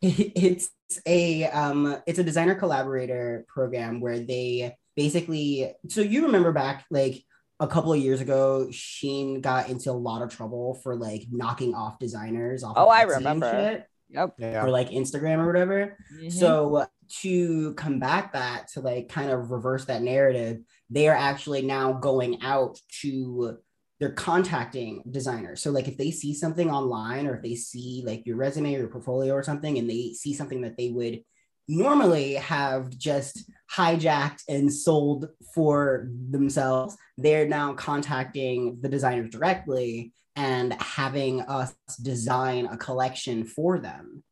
It's 0.00 0.70
a 1.06 1.44
um 1.46 1.96
it's 2.06 2.20
a 2.20 2.24
designer 2.24 2.54
collaborator 2.54 3.44
program 3.48 4.00
where 4.00 4.20
they 4.20 4.76
basically 4.94 5.72
so 5.88 6.02
you 6.02 6.26
remember 6.26 6.52
back 6.52 6.84
like 6.88 7.24
a 7.58 7.66
couple 7.66 7.92
of 7.92 7.98
years 7.98 8.20
ago 8.20 8.68
Shein 8.70 9.40
got 9.40 9.68
into 9.68 9.90
a 9.90 9.92
lot 9.92 10.22
of 10.22 10.30
trouble 10.30 10.74
for 10.84 10.94
like 10.94 11.26
knocking 11.32 11.74
off 11.74 11.98
designers 11.98 12.62
off 12.62 12.74
Oh, 12.76 12.84
of 12.84 12.90
I 12.90 13.02
remember. 13.02 13.86
Shit, 14.10 14.16
yep. 14.16 14.34
Yeah. 14.38 14.64
or 14.64 14.70
like 14.70 14.90
instagram 14.90 15.38
or 15.38 15.46
whatever 15.46 15.96
Mhm. 16.14 16.32
so 16.32 16.86
to 17.22 17.72
combat 17.74 18.32
that, 18.34 18.68
to 18.74 18.80
like 18.80 19.08
kind 19.08 19.30
of 19.30 19.50
reverse 19.50 19.86
that 19.86 20.02
narrative, 20.02 20.60
they 20.90 21.08
are 21.08 21.16
actually 21.16 21.62
now 21.62 21.94
going 21.94 22.42
out 22.42 22.78
to 23.00 23.56
they're 23.98 24.12
contacting 24.12 25.02
designers. 25.10 25.60
So 25.62 25.70
like 25.72 25.88
if 25.88 25.96
they 25.96 26.10
see 26.12 26.32
something 26.34 26.70
online 26.70 27.26
or 27.26 27.34
if 27.36 27.42
they 27.42 27.54
see 27.56 28.04
like 28.06 28.26
your 28.26 28.36
resume 28.36 28.74
or 28.74 28.78
your 28.80 28.88
portfolio 28.88 29.32
or 29.34 29.42
something 29.42 29.76
and 29.78 29.90
they 29.90 30.12
see 30.12 30.34
something 30.34 30.60
that 30.60 30.76
they 30.76 30.90
would 30.90 31.22
normally 31.66 32.34
have 32.34 32.90
just 32.90 33.50
hijacked 33.74 34.42
and 34.48 34.72
sold 34.72 35.28
for 35.54 36.08
themselves, 36.30 36.96
they're 37.16 37.48
now 37.48 37.72
contacting 37.74 38.78
the 38.82 38.88
designers 38.88 39.30
directly 39.30 40.12
and 40.38 40.72
having 40.80 41.40
us 41.42 41.74
design 42.00 42.66
a 42.66 42.76
collection 42.76 43.44
for 43.44 43.78
them. 43.78 44.22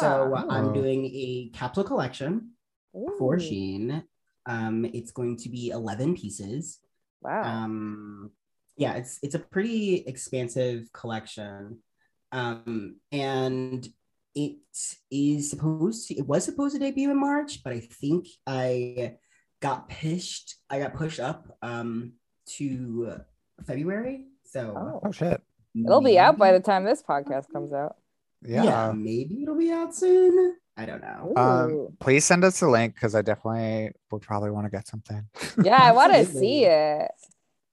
So 0.00 0.34
Ah. 0.36 0.46
I'm 0.54 0.68
Oh. 0.68 0.74
doing 0.74 1.02
a 1.06 1.50
capsule 1.58 1.84
collection 1.84 2.52
for 3.18 3.34
Ooh, 3.36 3.38
Shein. 3.46 4.04
Um, 4.46 4.84
it's 4.84 5.12
going 5.12 5.36
to 5.38 5.48
be 5.48 5.70
11 5.70 6.14
pieces. 6.14 6.78
Wow. 7.22 7.42
Um, 7.42 8.30
yeah, 8.76 8.94
it's 9.00 9.18
it's 9.22 9.34
a 9.34 9.38
pretty 9.54 9.96
expansive 10.12 10.92
collection. 10.92 11.78
Um, 12.32 12.96
and 13.10 13.88
it 14.34 14.58
is 15.10 15.48
supposed 15.50 16.08
to 16.08 16.14
it 16.14 16.26
was 16.26 16.44
supposed 16.44 16.74
to 16.74 16.78
debut 16.80 17.10
in 17.10 17.18
March, 17.18 17.62
but 17.64 17.72
I 17.72 17.80
think 17.80 18.26
I 18.46 19.16
got 19.62 19.88
pushed 19.88 20.56
I 20.68 20.78
got 20.80 20.94
pushed 20.94 21.20
up 21.20 21.56
um 21.62 22.12
to 22.58 23.20
February. 23.66 24.26
So 24.46 24.74
oh. 24.76 25.00
Oh 25.08 25.12
shit. 25.12 25.40
It'll 25.74 26.00
be 26.00 26.18
out 26.18 26.38
by 26.38 26.52
the 26.52 26.60
time 26.60 26.84
this 26.84 27.02
podcast 27.02 27.52
comes 27.52 27.72
out. 27.72 27.96
Yeah. 28.42 28.64
yeah, 28.64 28.92
maybe 28.92 29.42
it'll 29.42 29.58
be 29.58 29.70
out 29.72 29.94
soon. 29.94 30.56
I 30.76 30.86
don't 30.86 31.00
know. 31.02 31.32
Um, 31.36 31.88
please 32.00 32.24
send 32.24 32.44
us 32.44 32.60
a 32.62 32.68
link 32.68 32.94
because 32.94 33.14
I 33.14 33.22
definitely 33.22 33.92
would 34.10 34.22
probably 34.22 34.50
want 34.50 34.66
to 34.66 34.70
get 34.70 34.86
something. 34.86 35.26
yeah, 35.62 35.78
I 35.82 35.92
want 35.92 36.12
to 36.14 36.24
see 36.24 36.64
it. 36.64 37.10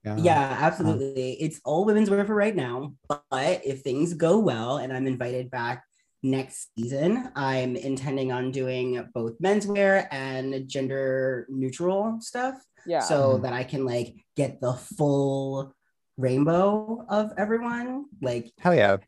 Yeah. 0.04 0.16
Yeah, 0.18 0.56
absolutely. 0.60 1.32
It's 1.34 1.60
all 1.64 1.84
women's 1.86 2.10
wear 2.10 2.24
for 2.26 2.34
right 2.34 2.54
now. 2.54 2.94
But 3.08 3.62
if 3.64 3.80
things 3.82 4.12
go 4.14 4.38
well 4.38 4.76
and 4.78 4.92
I'm 4.92 5.06
invited 5.06 5.50
back 5.50 5.84
next 6.22 6.70
season, 6.76 7.30
I'm 7.36 7.76
intending 7.76 8.32
on 8.32 8.50
doing 8.50 9.06
both 9.14 9.38
menswear 9.38 10.06
and 10.10 10.66
gender 10.68 11.46
neutral 11.48 12.18
stuff 12.20 12.54
Yeah. 12.86 13.00
so 13.00 13.38
Mhm. 13.38 13.42
that 13.42 13.52
I 13.54 13.64
can 13.64 13.84
like 13.86 14.14
get 14.36 14.60
the 14.60 14.74
full 14.74 15.72
rainbow 16.16 17.04
of 17.08 17.32
everyone. 17.36 18.06
Like 18.20 18.52
Hell 18.58 18.74
yeah. 18.74 18.98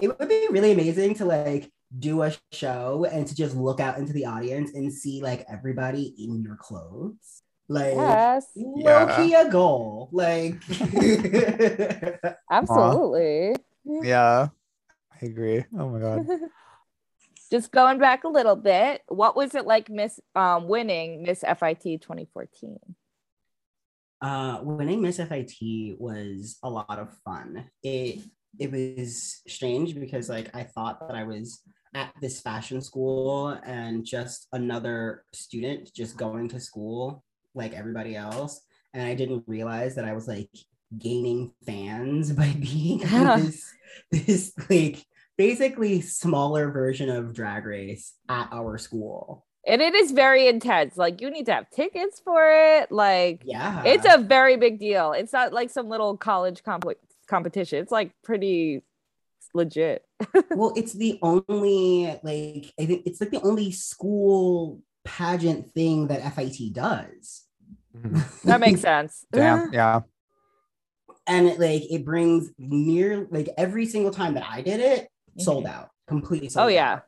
it 0.00 0.18
would 0.18 0.28
be 0.28 0.48
really 0.50 0.72
amazing 0.72 1.14
to 1.16 1.24
like 1.24 1.70
do 1.98 2.22
a 2.22 2.32
show 2.52 3.06
and 3.10 3.26
to 3.26 3.34
just 3.34 3.56
look 3.56 3.80
out 3.80 3.98
into 3.98 4.12
the 4.12 4.26
audience 4.26 4.72
and 4.74 4.92
see 4.92 5.22
like 5.22 5.44
everybody 5.48 6.14
in 6.18 6.42
your 6.42 6.56
clothes. 6.56 7.42
Like 7.68 7.94
yes. 7.94 8.46
low 8.56 9.16
key 9.16 9.34
a 9.34 9.50
goal. 9.50 10.08
Like 10.12 10.62
Absolutely. 12.50 13.54
Yeah. 13.84 14.48
I 15.10 15.26
agree. 15.26 15.64
Oh 15.78 15.88
my 15.88 16.00
god. 16.00 16.26
Just 17.50 17.70
going 17.70 17.98
back 17.98 18.24
a 18.24 18.28
little 18.28 18.56
bit, 18.56 19.02
what 19.06 19.36
was 19.36 19.54
it 19.54 19.64
like 19.64 19.88
Miss 19.88 20.18
um 20.34 20.66
winning 20.68 21.22
Miss 21.22 21.40
FIT 21.40 22.02
2014? 22.02 22.78
Uh 24.20 24.60
winning 24.62 25.02
Miss 25.02 25.18
FIT 25.18 25.98
was 25.98 26.58
a 26.62 26.70
lot 26.70 26.98
of 26.98 27.16
fun. 27.24 27.68
It 27.82 28.22
it 28.58 28.70
was 28.70 29.42
strange 29.48 29.94
because 29.94 30.28
like 30.28 30.54
I 30.54 30.62
thought 30.62 31.06
that 31.08 31.16
I 31.16 31.24
was 31.24 31.60
at 31.94 32.12
this 32.20 32.40
fashion 32.40 32.80
school 32.80 33.48
and 33.64 34.04
just 34.04 34.48
another 34.52 35.24
student 35.32 35.92
just 35.94 36.16
going 36.16 36.48
to 36.48 36.60
school 36.60 37.22
like 37.54 37.72
everybody 37.72 38.16
else. 38.16 38.60
And 38.92 39.06
I 39.06 39.14
didn't 39.14 39.44
realize 39.46 39.94
that 39.94 40.04
I 40.04 40.12
was 40.12 40.28
like 40.28 40.50
gaining 40.98 41.52
fans 41.66 42.32
by 42.40 42.52
being 42.52 43.00
in 43.00 43.08
this, 43.08 43.72
this 44.10 44.52
like 44.68 45.04
basically 45.36 46.00
smaller 46.00 46.70
version 46.70 47.08
of 47.08 47.34
drag 47.34 47.64
race 47.64 48.14
at 48.28 48.48
our 48.52 48.78
school. 48.78 49.46
And 49.66 49.80
it 49.80 49.94
is 49.94 50.12
very 50.12 50.46
intense. 50.48 50.96
Like 50.96 51.20
you 51.20 51.30
need 51.30 51.46
to 51.46 51.54
have 51.54 51.70
tickets 51.70 52.20
for 52.20 52.46
it. 52.50 52.92
Like 52.92 53.42
Yeah. 53.44 53.82
it's 53.84 54.06
a 54.08 54.18
very 54.18 54.56
big 54.56 54.78
deal. 54.78 55.12
It's 55.12 55.32
not 55.32 55.52
like 55.52 55.70
some 55.70 55.88
little 55.88 56.16
college 56.16 56.62
comp- 56.62 56.84
competition. 57.26 57.78
It's 57.80 57.92
like 57.92 58.12
pretty 58.22 58.82
legit. 59.54 60.04
well, 60.50 60.72
it's 60.76 60.92
the 60.92 61.18
only 61.22 62.06
like 62.22 62.72
I 62.78 62.86
think 62.86 63.02
it's 63.06 63.20
like 63.20 63.30
the 63.30 63.40
only 63.42 63.70
school 63.72 64.80
pageant 65.04 65.70
thing 65.72 66.08
that 66.08 66.34
FIT 66.34 66.72
does. 66.72 67.44
Mhm. 67.96 68.42
That 68.44 68.60
makes 68.60 68.80
sense. 68.82 69.24
Damn. 69.32 69.72
Yeah. 69.72 70.00
and 71.26 71.46
it, 71.46 71.58
like 71.58 71.90
it 71.90 72.04
brings 72.04 72.50
near 72.58 73.26
like 73.30 73.48
every 73.56 73.86
single 73.86 74.10
time 74.12 74.34
that 74.34 74.44
I 74.46 74.60
did 74.60 74.80
it, 74.80 75.08
sold 75.38 75.64
out, 75.66 75.88
completely 76.06 76.48
sold 76.50 76.64
Oh 76.64 76.66
out. 76.66 76.72
yeah. 76.74 77.00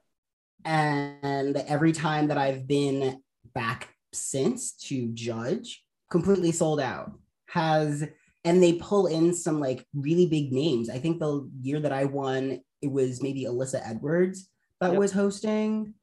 And 0.64 1.56
every 1.56 1.92
time 1.92 2.28
that 2.28 2.38
I've 2.38 2.66
been 2.66 3.20
back 3.54 3.94
since 4.12 4.72
to 4.72 5.08
judge, 5.12 5.84
completely 6.10 6.52
sold 6.52 6.80
out. 6.80 7.12
Has 7.50 8.04
and 8.44 8.62
they 8.62 8.74
pull 8.74 9.06
in 9.08 9.34
some 9.34 9.58
like 9.60 9.84
really 9.94 10.26
big 10.26 10.52
names. 10.52 10.88
I 10.88 10.98
think 10.98 11.18
the 11.18 11.48
year 11.62 11.80
that 11.80 11.92
I 11.92 12.04
won, 12.04 12.60
it 12.80 12.90
was 12.90 13.22
maybe 13.22 13.44
Alyssa 13.44 13.80
Edwards 13.84 14.48
that 14.80 14.90
Yep. 14.92 14.98
was 15.00 15.12
hosting. 15.12 15.94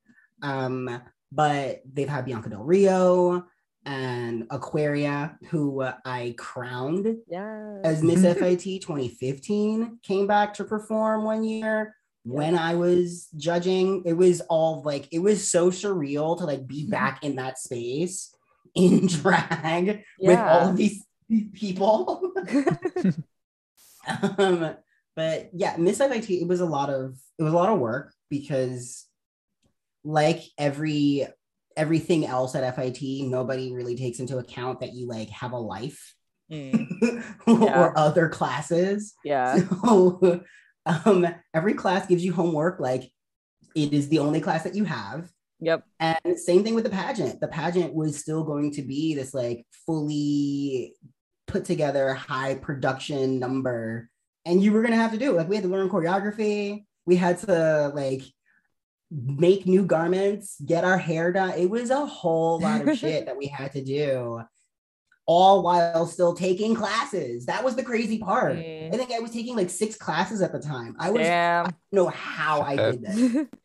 Um, 0.41 1.01
but 1.31 1.81
they've 1.91 2.09
had 2.09 2.25
Bianca 2.25 2.49
Del 2.49 2.63
Rio 2.63 3.45
and 3.85 4.45
Aquaria, 4.49 5.37
who 5.49 5.83
I 6.05 6.35
crowned 6.37 7.17
Yeah. 7.27 7.79
as 7.83 8.03
Miss 8.03 8.21
FIT 8.37 8.81
2015 8.81 9.99
came 10.03 10.27
back 10.27 10.53
to 10.55 10.63
perform 10.65 11.23
one 11.23 11.43
year 11.43 11.95
when 12.24 12.57
I 12.57 12.76
was 12.76 13.28
judging. 13.36 14.03
It 14.05 14.13
was 14.13 14.41
all 14.41 14.82
like 14.84 15.07
it 15.11 15.19
was 15.19 15.47
so 15.49 15.69
surreal 15.71 16.38
to 16.38 16.45
like 16.45 16.67
be 16.67 16.88
back 16.88 17.24
in 17.24 17.36
that 17.36 17.59
space 17.59 18.34
in 18.76 19.07
drag 19.07 20.03
with 20.19 20.39
all 20.39 20.69
of 20.69 20.78
these 20.78 21.03
people. 21.53 22.34
um, 24.38 24.76
but 25.15 25.49
yeah, 25.53 25.76
Miss 25.78 25.99
FIT, 25.99 26.30
it 26.30 26.47
was 26.47 26.59
a 26.59 26.65
lot 26.65 26.89
of 26.89 27.17
it 27.38 27.43
was 27.43 27.53
a 27.53 27.55
lot 27.57 27.69
of 27.69 27.80
work 27.80 28.13
because 28.30 29.05
like 30.03 30.41
every 30.57 31.28
everything 31.76 32.26
else 32.26 32.55
at 32.55 32.76
FIT, 32.76 33.01
nobody 33.28 33.74
really 33.74 33.95
takes 33.95 34.19
into 34.19 34.38
account 34.38 34.80
that 34.82 34.93
you 34.93 35.07
like 35.07 35.30
have 35.30 35.51
a 35.51 35.57
life 35.57 36.15
Mm. 36.51 37.24
or 37.47 37.59
Yeah. 37.63 37.91
other 37.95 38.28
classes. 38.30 39.13
Yeah. 39.24 39.57
So 39.57 40.43
um, 40.86 41.27
every 41.53 41.73
class 41.73 42.07
gives 42.07 42.23
you 42.23 42.34
homework. 42.34 42.79
Like 42.79 43.11
it 43.75 43.93
is 43.93 44.09
the 44.09 44.19
only 44.19 44.41
class 44.41 44.63
that 44.63 44.75
you 44.75 44.86
have. 44.86 45.29
Yep. 45.59 45.86
And 45.99 46.38
same 46.38 46.63
thing 46.63 46.75
with 46.75 46.84
the 46.84 46.89
pageant. 46.89 47.39
The 47.39 47.47
pageant 47.47 47.93
was 47.93 48.17
still 48.19 48.43
going 48.43 48.71
to 48.73 48.81
be 48.81 49.15
this 49.15 49.34
like 49.34 49.65
fully 49.86 50.93
put 51.47 51.65
together 51.65 52.13
high 52.13 52.55
production 52.55 53.39
number. 53.39 54.09
And 54.45 54.61
you 54.61 54.73
were 54.73 54.81
gonna 54.81 54.97
have 54.97 55.11
to 55.13 55.17
do 55.17 55.31
it. 55.31 55.38
Like 55.38 55.49
we 55.49 55.55
had 55.55 55.63
to 55.63 55.69
learn 55.69 55.89
choreography. 55.89 56.86
We 57.05 57.15
had 57.15 57.39
to 57.39 57.91
like 57.93 58.23
make 59.11 59.65
new 59.65 59.86
garments, 59.86 60.59
get 60.65 60.84
our 60.84 60.97
hair 60.97 61.31
done. 61.31 61.51
It 61.51 61.69
was 61.69 61.91
a 61.91 62.05
whole 62.05 62.59
lot 62.59 62.88
of 62.88 62.97
shit 62.97 63.25
that 63.27 63.38
we 63.38 63.47
had 63.47 63.73
to 63.73 63.84
do, 63.84 64.41
all 65.26 65.63
while 65.63 66.05
still 66.05 66.34
taking 66.34 66.76
classes. 66.76 67.45
That 67.45 67.63
was 67.63 67.76
the 67.76 67.84
crazy 67.84 68.19
part. 68.19 68.57
Mm. 68.57 68.93
I 68.93 68.97
think 68.97 69.11
I 69.11 69.19
was 69.19 69.32
taking 69.32 69.55
like 69.55 69.69
six 69.69 69.95
classes 69.95 70.41
at 70.41 70.51
the 70.51 70.59
time. 70.59 70.95
I 70.99 71.11
was 71.11 71.26
I 71.26 71.63
don't 71.63 71.76
know 71.91 72.07
how 72.07 72.61
I 72.61 72.76
did 72.76 73.01
that. 73.03 73.47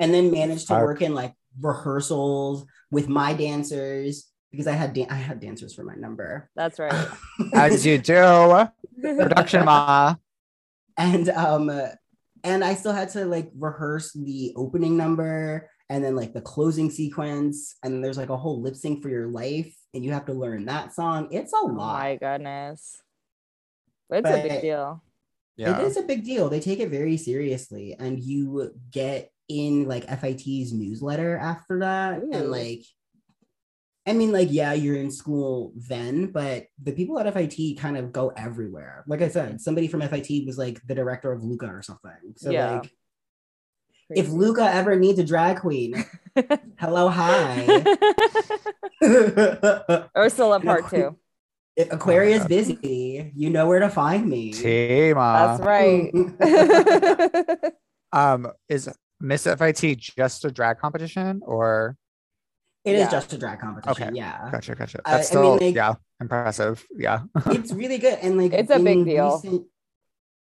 And 0.00 0.12
then 0.12 0.32
managed 0.32 0.66
to 0.68 0.74
work 0.74 1.02
in 1.02 1.14
like 1.14 1.34
rehearsals 1.60 2.66
with 2.90 3.08
my 3.08 3.32
dancers 3.32 4.28
because 4.50 4.66
I 4.66 4.72
had 4.72 4.92
dan- 4.92 5.06
I 5.08 5.14
had 5.14 5.38
dancers 5.38 5.72
for 5.72 5.84
my 5.84 5.94
number. 5.94 6.50
That's 6.56 6.80
right. 6.80 7.08
As 7.54 7.86
you 7.86 7.98
do. 7.98 8.66
Production 9.00 9.64
ma. 9.64 10.16
and 10.98 11.28
um 11.28 11.70
and 12.42 12.64
I 12.64 12.74
still 12.74 12.92
had 12.92 13.10
to 13.10 13.24
like 13.24 13.50
rehearse 13.56 14.12
the 14.12 14.52
opening 14.56 14.96
number 14.96 15.70
and 15.88 16.04
then 16.04 16.16
like 16.16 16.32
the 16.32 16.40
closing 16.40 16.90
sequence 16.90 17.76
and 17.84 18.02
there's 18.02 18.18
like 18.18 18.30
a 18.30 18.36
whole 18.36 18.60
lip 18.60 18.74
sync 18.74 19.00
for 19.00 19.08
your 19.08 19.28
life 19.28 19.74
and 19.94 20.04
you 20.04 20.12
have 20.12 20.26
to 20.26 20.32
learn 20.32 20.64
that 20.66 20.92
song. 20.92 21.28
It's 21.30 21.52
a 21.52 21.56
Oh 21.56 21.66
lot. 21.66 21.98
my 21.98 22.16
goodness. 22.16 23.00
It's 24.10 24.28
a 24.28 24.42
big 24.42 24.60
deal. 24.60 25.02
Yeah. 25.56 25.78
It 25.80 25.86
is 25.86 25.96
a 25.96 26.02
big 26.02 26.24
deal. 26.24 26.48
They 26.48 26.60
take 26.60 26.80
it 26.80 26.90
very 26.90 27.16
seriously, 27.16 27.96
and 27.98 28.18
you 28.20 28.72
get 28.90 29.30
in 29.48 29.86
like 29.86 30.04
FIT's 30.08 30.72
newsletter 30.72 31.36
after 31.36 31.80
that, 31.80 32.22
Ooh. 32.22 32.30
and 32.32 32.50
like, 32.50 32.84
I 34.06 34.12
mean, 34.12 34.32
like, 34.32 34.48
yeah, 34.50 34.72
you're 34.74 34.96
in 34.96 35.10
school 35.10 35.72
then, 35.76 36.26
but 36.26 36.66
the 36.82 36.92
people 36.92 37.18
at 37.18 37.32
FIT 37.32 37.78
kind 37.78 37.96
of 37.96 38.12
go 38.12 38.32
everywhere. 38.36 39.04
Like 39.06 39.22
I 39.22 39.28
said, 39.28 39.60
somebody 39.60 39.88
from 39.88 40.02
FIT 40.02 40.44
was 40.44 40.58
like 40.58 40.80
the 40.86 40.94
director 40.94 41.32
of 41.32 41.42
Luca 41.42 41.66
or 41.66 41.82
something. 41.82 42.34
So 42.36 42.50
Yeah. 42.50 42.80
like, 42.80 42.90
if 44.10 44.28
Luca 44.28 44.62
ever 44.62 44.96
needs 44.96 45.18
a 45.18 45.24
drag 45.24 45.58
queen, 45.60 46.04
hello, 46.78 47.08
hi. 47.08 47.64
Ursula 50.16 50.56
And 50.56 50.64
part 50.64 50.88
two. 50.90 51.16
if 51.76 51.92
Aquaria's 51.92 52.40
God. 52.40 52.48
busy, 52.48 53.32
you 53.34 53.50
know 53.50 53.66
where 53.66 53.80
to 53.80 53.88
find 53.90 54.26
me. 54.28 54.52
Tima. 54.52 55.58
That's 55.58 55.64
right. 55.64 57.72
Um, 58.12 58.46
is 58.68 58.88
Miss 59.18 59.42
FIT 59.42 59.98
just 59.98 60.44
a 60.44 60.50
drag 60.52 60.78
competition 60.78 61.40
or 61.44 61.96
It 62.84 62.94
is 62.94 63.00
Yeah. 63.00 63.10
just 63.10 63.32
a 63.32 63.38
drag 63.38 63.58
competition. 63.58 64.04
Okay. 64.04 64.16
Yeah. 64.16 64.50
gotcha, 64.52 64.76
gotcha. 64.76 65.00
I- 65.04 65.16
That's 65.16 65.34
I 65.34 65.40
mean, 65.40 65.56
still 65.58 65.66
like- 65.66 65.74
yeah, 65.74 65.94
impressive. 66.20 66.86
Yeah. 66.96 67.22
it's 67.46 67.72
really 67.72 67.98
good 67.98 68.20
and 68.22 68.38
like 68.38 68.52
It's 68.52 68.70
a 68.70 68.78
big 68.78 69.04
deal. 69.04 69.40
recent- 69.42 69.66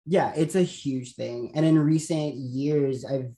yeah 0.08 0.34
it's 0.36 0.56
a 0.56 0.64
huge 0.64 1.14
thing 1.14 1.52
and 1.54 1.64
in 1.64 1.78
recent 1.78 2.34
years 2.34 3.06
i've 3.06 3.30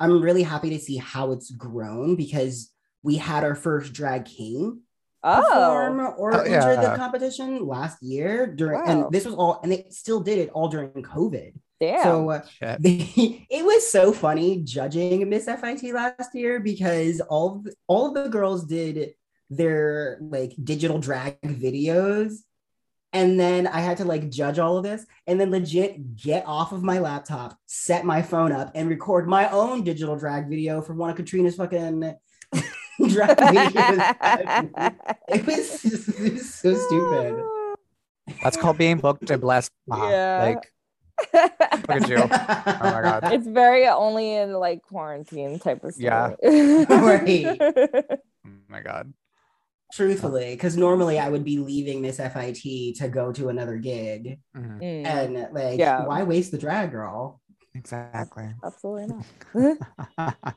i'm 0.00 0.20
really 0.20 0.42
happy 0.42 0.70
to 0.70 0.78
see 0.78 0.96
how 0.96 1.32
it's 1.32 1.50
grown 1.50 2.16
because 2.16 2.72
we 3.02 3.16
had 3.16 3.44
our 3.44 3.54
first 3.54 3.92
drag 3.92 4.24
king 4.24 4.80
oh. 5.22 5.42
perform 5.42 6.14
or 6.18 6.34
Oh, 6.34 6.40
enter 6.40 6.76
the 6.76 6.96
competition 6.96 7.66
last 7.66 8.02
year 8.02 8.46
during 8.46 8.80
Wow. 8.80 8.86
and 9.04 9.12
this 9.12 9.24
was 9.24 9.34
all 9.34 9.60
and 9.62 9.72
they 9.72 9.86
still 9.90 10.20
did 10.20 10.38
it 10.38 10.50
all 10.50 10.68
during 10.68 10.90
covid 11.02 11.52
Damn. 11.78 12.02
so 12.02 12.30
uh, 12.30 12.76
they, 12.80 13.46
it 13.50 13.64
was 13.64 13.90
so 13.90 14.12
funny 14.12 14.62
judging 14.62 15.28
Miss 15.28 15.44
FIT 15.44 15.92
last 15.92 16.34
year 16.34 16.58
because 16.58 17.20
all 17.20 17.56
of, 17.56 17.74
all 17.86 18.08
of 18.08 18.14
the 18.14 18.30
girls 18.30 18.64
did 18.64 19.14
their 19.50 20.18
like 20.20 20.54
digital 20.62 20.98
drag 20.98 21.40
videos 21.42 22.38
and 23.16 23.40
then 23.40 23.66
I 23.66 23.80
had 23.80 23.96
to 23.96 24.04
like 24.04 24.28
judge 24.28 24.58
all 24.58 24.76
of 24.76 24.84
this 24.84 25.06
and 25.26 25.40
then 25.40 25.50
legit 25.50 26.16
get 26.16 26.44
off 26.46 26.72
of 26.72 26.82
my 26.82 26.98
laptop, 26.98 27.58
set 27.64 28.04
my 28.04 28.20
phone 28.20 28.52
up 28.52 28.70
and 28.74 28.90
record 28.90 29.26
my 29.26 29.48
own 29.48 29.84
digital 29.84 30.18
drag 30.18 30.50
video 30.50 30.82
for 30.82 30.92
one 30.92 31.08
of 31.08 31.16
Katrina's 31.16 31.56
fucking 31.56 32.00
drag 33.08 33.36
videos. 33.38 34.94
it 35.28 35.46
was, 35.46 35.84
it 36.20 36.32
was 36.34 36.54
so 36.54 36.74
stupid. 36.74 37.42
That's 38.42 38.58
called 38.58 38.76
being 38.76 38.98
booked 38.98 39.30
and 39.30 39.40
blessed. 39.40 39.70
Ma. 39.86 40.10
Yeah. 40.10 40.42
Like, 40.42 40.72
look 41.88 42.02
at 42.02 42.08
you. 42.10 42.18
Oh 42.18 42.26
my 42.26 43.00
God. 43.00 43.32
it's 43.32 43.46
very 43.46 43.86
only 43.86 44.34
in 44.34 44.52
like 44.52 44.82
quarantine 44.82 45.58
type 45.58 45.82
of 45.84 45.94
stuff. 45.94 46.36
Yeah. 46.42 46.90
Right. 46.90 47.58
Oh 47.62 48.50
my 48.68 48.82
God. 48.82 49.14
Truthfully, 49.92 50.50
because 50.54 50.76
normally 50.76 51.18
I 51.18 51.28
would 51.28 51.44
be 51.44 51.58
leaving 51.58 52.02
this 52.02 52.16
FIT 52.18 52.96
to 52.96 53.08
go 53.08 53.32
to 53.32 53.48
another 53.48 53.76
gig, 53.76 54.40
Mhm. 54.56 54.80
Mm, 54.80 55.06
and 55.06 55.48
like, 55.54 55.78
Yeah. 55.78 56.04
why 56.06 56.22
waste 56.24 56.50
the 56.50 56.58
drag, 56.58 56.90
girl? 56.90 57.40
Exactly. 57.74 58.52
absolutely 58.64 59.06
not. 59.54 59.76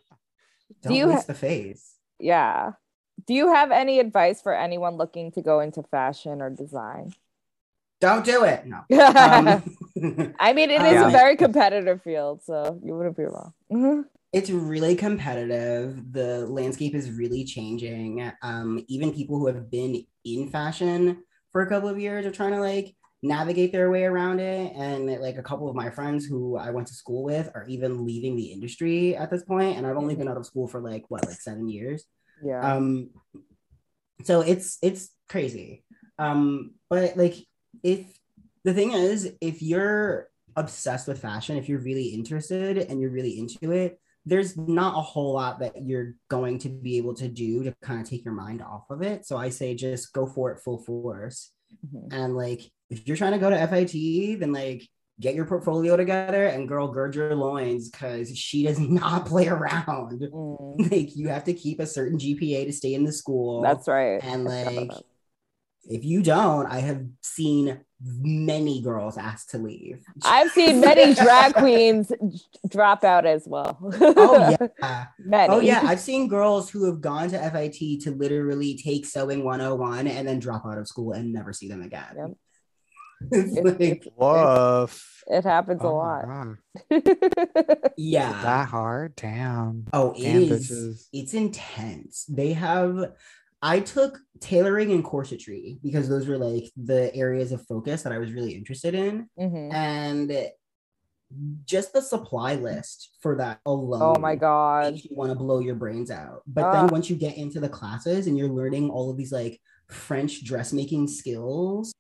Don't 0.81 0.95
you 0.95 1.07
waste 1.07 1.27
ha- 1.27 1.33
the 1.33 1.39
face. 1.39 1.95
Yeah. 2.19 2.71
Do 3.27 3.33
you 3.33 3.53
have 3.53 3.71
any 3.71 3.99
advice 3.99 4.41
for 4.41 4.53
anyone 4.55 4.95
looking 4.95 5.31
to 5.33 5.41
go 5.41 5.59
into 5.59 5.83
fashion 5.83 6.41
or 6.41 6.49
design? 6.49 7.13
Don't 7.99 8.23
do 8.25 8.43
it. 8.45 8.65
No. 8.65 8.79
Um, 8.89 10.33
I 10.39 10.53
mean, 10.53 10.69
it 10.71 10.81
is 10.89 10.93
Yeah. 10.93 11.07
a 11.09 11.11
very 11.11 11.35
competitive 11.35 12.01
field, 12.01 12.41
so 12.43 12.79
you 12.81 12.95
wouldn't 12.95 13.17
be 13.17 13.25
wrong. 13.25 13.53
It's 14.31 14.49
really 14.49 14.95
competitive. 14.95 16.11
The 16.11 16.45
landscape 16.45 16.93
is 16.93 17.11
really 17.11 17.43
changing. 17.45 18.31
Um, 18.43 18.83
even 18.87 19.13
people 19.13 19.39
who 19.39 19.47
have 19.47 19.71
been 19.71 20.05
in 20.23 20.49
fashion 20.49 21.23
for 21.51 21.61
a 21.61 21.69
couple 21.69 21.89
of 21.89 21.99
years 21.99 22.25
are 22.25 22.31
trying 22.31 22.51
to 22.51 22.59
like 22.59 22.95
navigate 23.21 23.71
their 23.71 23.89
way 23.89 24.03
around 24.03 24.39
it. 24.39 24.71
And 24.75 25.07
like 25.19 25.37
a 25.37 25.43
couple 25.43 25.67
of 25.67 25.75
my 25.75 25.89
friends 25.89 26.25
who 26.25 26.57
I 26.57 26.69
went 26.69 26.87
to 26.87 26.93
school 26.93 27.23
with 27.23 27.49
are 27.55 27.65
even 27.67 28.05
leaving 28.05 28.35
the 28.35 28.51
industry 28.51 29.15
at 29.15 29.31
this 29.31 29.43
point. 29.43 29.77
And 29.77 29.87
I've 29.87 29.97
only 29.97 30.15
been 30.15 30.27
out 30.27 30.37
of 30.37 30.45
school 30.45 30.67
for 30.67 30.79
like 30.79 31.05
what, 31.09 31.25
like 31.25 31.41
seven 31.41 31.67
years. 31.67 32.05
Yeah. 32.43 32.75
Um, 32.75 33.09
so 34.23 34.41
it's 34.41 34.77
it's 34.81 35.09
crazy. 35.27 35.83
Um, 36.17 36.75
but 36.89 37.17
like 37.17 37.35
if 37.83 38.05
the 38.63 38.73
thing 38.73 38.91
is, 38.91 39.31
if 39.41 39.61
you're 39.61 40.29
obsessed 40.55 41.07
with 41.07 41.21
fashion, 41.21 41.57
if 41.57 41.69
you're 41.69 41.79
really 41.79 42.07
interested 42.07 42.77
and 42.77 42.99
you're 43.01 43.11
really 43.11 43.39
into 43.39 43.71
it, 43.71 43.99
there's 44.25 44.57
not 44.57 44.97
a 44.97 45.01
whole 45.01 45.33
lot 45.33 45.59
that 45.59 45.81
you're 45.83 46.13
going 46.29 46.59
to 46.59 46.69
be 46.69 46.97
able 46.97 47.13
to 47.15 47.27
do 47.27 47.63
to 47.63 47.73
kind 47.81 48.01
of 48.01 48.07
take 48.09 48.23
your 48.25 48.33
mind 48.33 48.61
off 48.61 48.83
of 48.89 49.01
it. 49.01 49.25
So 49.25 49.37
I 49.37 49.49
say 49.49 49.75
just 49.75 50.13
go 50.13 50.25
for 50.27 50.51
it 50.51 50.59
full 50.59 50.77
force. 50.79 51.51
Mhm. 51.85 52.07
And 52.13 52.35
like 52.35 52.61
if 52.89 53.07
you're 53.07 53.17
trying 53.17 53.33
to 53.33 53.37
go 53.39 53.49
to 53.49 53.67
FIT, 53.67 54.39
then 54.39 54.51
like 54.53 54.83
get 55.19 55.35
your 55.35 55.45
portfolio 55.45 55.97
together 55.97 56.45
and 56.45 56.67
girl 56.67 56.87
gird 56.91 57.13
your 57.13 57.35
loins 57.35 57.89
because 57.89 58.35
she 58.37 58.63
does 58.63 58.79
not 59.01 59.25
play 59.25 59.47
around. 59.47 60.21
Mm, 60.21 60.91
Like 60.91 61.15
you 61.15 61.27
have 61.29 61.43
to 61.45 61.53
keep 61.53 61.79
a 61.79 61.85
certain 61.85 62.17
GPA 62.17 62.65
to 62.65 62.71
stay 62.73 62.93
in 62.93 63.03
the 63.03 63.11
school. 63.11 63.61
that's 63.61 63.87
right. 63.87 64.23
and 64.23 64.47
I 64.47 64.63
forgot 64.63 64.83
about 64.83 64.95
like. 64.95 65.05
If 65.87 66.03
you 66.03 66.21
don't, 66.21 66.65
I 66.67 66.79
have 66.79 67.05
seen 67.21 67.79
many 68.01 68.81
girls 68.81 69.17
ask 69.17 69.49
to 69.49 69.57
leave. 69.57 70.03
I've 70.23 70.51
seen 70.51 70.79
many 70.81 71.13
drag 71.15 71.53
queens 71.53 72.11
drop 72.67 73.03
out 73.03 73.25
as 73.25 73.43
well. 73.47 73.77
oh 73.81 74.55
yeah. 74.81 75.05
many. 75.19 75.53
Oh 75.53 75.59
yeah, 75.59 75.81
I've 75.83 75.99
seen 75.99 76.27
girls 76.27 76.69
who 76.69 76.85
have 76.85 77.01
gone 77.01 77.29
to 77.29 77.37
FIT 77.51 78.01
to 78.01 78.11
literally 78.11 78.77
take 78.77 79.05
sewing 79.05 79.43
101 79.43 80.07
and 80.07 80.27
then 80.27 80.39
drop 80.39 80.65
out 80.65 80.77
of 80.77 80.87
school 80.87 81.11
and 81.13 81.33
never 81.33 81.53
see 81.53 81.67
them 81.67 81.81
again. 81.81 82.15
Yep. 82.17 82.31
It's 83.31 83.57
It- 83.57 83.65
like, 83.65 83.81
it's- 83.81 84.07
Woof. 84.15 85.23
It 85.27 85.43
happens 85.43 85.81
a 85.81 85.85
Oh 85.87 85.97
my 86.01 86.23
lot. 86.23 86.57
God. 86.89 87.87
yeah. 87.97 88.41
That 88.41 88.67
hard? 88.69 89.15
Damn. 89.15 89.85
Oh, 89.93 90.13
it 90.17 90.21
Damn, 90.23 90.41
is. 90.43 90.71
bitches. 90.71 91.07
It's 91.13 91.33
intense. 91.33 92.25
They 92.29 92.53
have. 92.53 93.11
I 93.61 93.81
took 93.81 94.19
tailoring 94.39 94.91
and 94.91 95.03
corsetry 95.03 95.79
because 95.83 96.07
those 96.07 96.27
were 96.27 96.37
like 96.37 96.71
the 96.77 97.13
areas 97.15 97.51
of 97.51 97.65
focus 97.67 98.03
that 98.03 98.13
I 98.13 98.17
was 98.17 98.31
really 98.31 98.53
interested 98.53 98.95
in, 98.95 99.29
Mhm. 99.37 99.73
and 99.73 100.49
just 101.65 101.93
the 101.93 102.01
supply 102.01 102.55
list 102.55 103.11
for 103.21 103.35
that 103.35 103.59
alone. 103.65 104.15
Oh 104.17 104.19
my 104.19 104.35
god. 104.35 104.93
makes 104.93 105.05
you 105.05 105.15
want 105.15 105.31
to 105.31 105.35
blow 105.37 105.59
your 105.59 105.75
brains 105.75 106.09
out. 106.09 106.41
But 106.47 106.71
then 106.71 106.85
Ah. 106.85 106.87
once 106.91 107.09
you 107.09 107.15
get 107.15 107.37
into 107.37 107.59
the 107.59 107.69
classes 107.69 108.25
and 108.27 108.37
you're 108.37 108.49
learning 108.49 108.89
all 108.89 109.11
of 109.11 109.17
these 109.17 109.31
like 109.31 109.61
French 109.87 110.43
dressmaking 110.43 111.07
skills, 111.07 111.93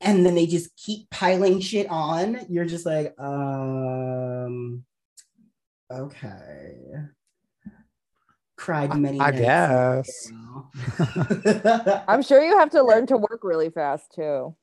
and 0.00 0.26
then 0.26 0.34
they 0.34 0.46
just 0.46 0.74
keep 0.76 1.08
piling 1.10 1.60
shit 1.60 1.86
on, 1.88 2.40
you're 2.50 2.66
just 2.66 2.84
like, 2.84 3.18
um, 3.18 4.84
okay. 5.90 6.76
Cried 8.56 8.96
many. 8.98 9.20
I 9.20 9.30
nights. 9.30 10.30
guess. 10.30 10.32
I'm 12.08 12.22
sure 12.22 12.42
you 12.42 12.58
have 12.58 12.70
to 12.70 12.82
learn 12.82 13.06
to 13.06 13.16
work 13.16 13.40
really 13.42 13.70
fast 13.70 14.12
too. 14.14 14.54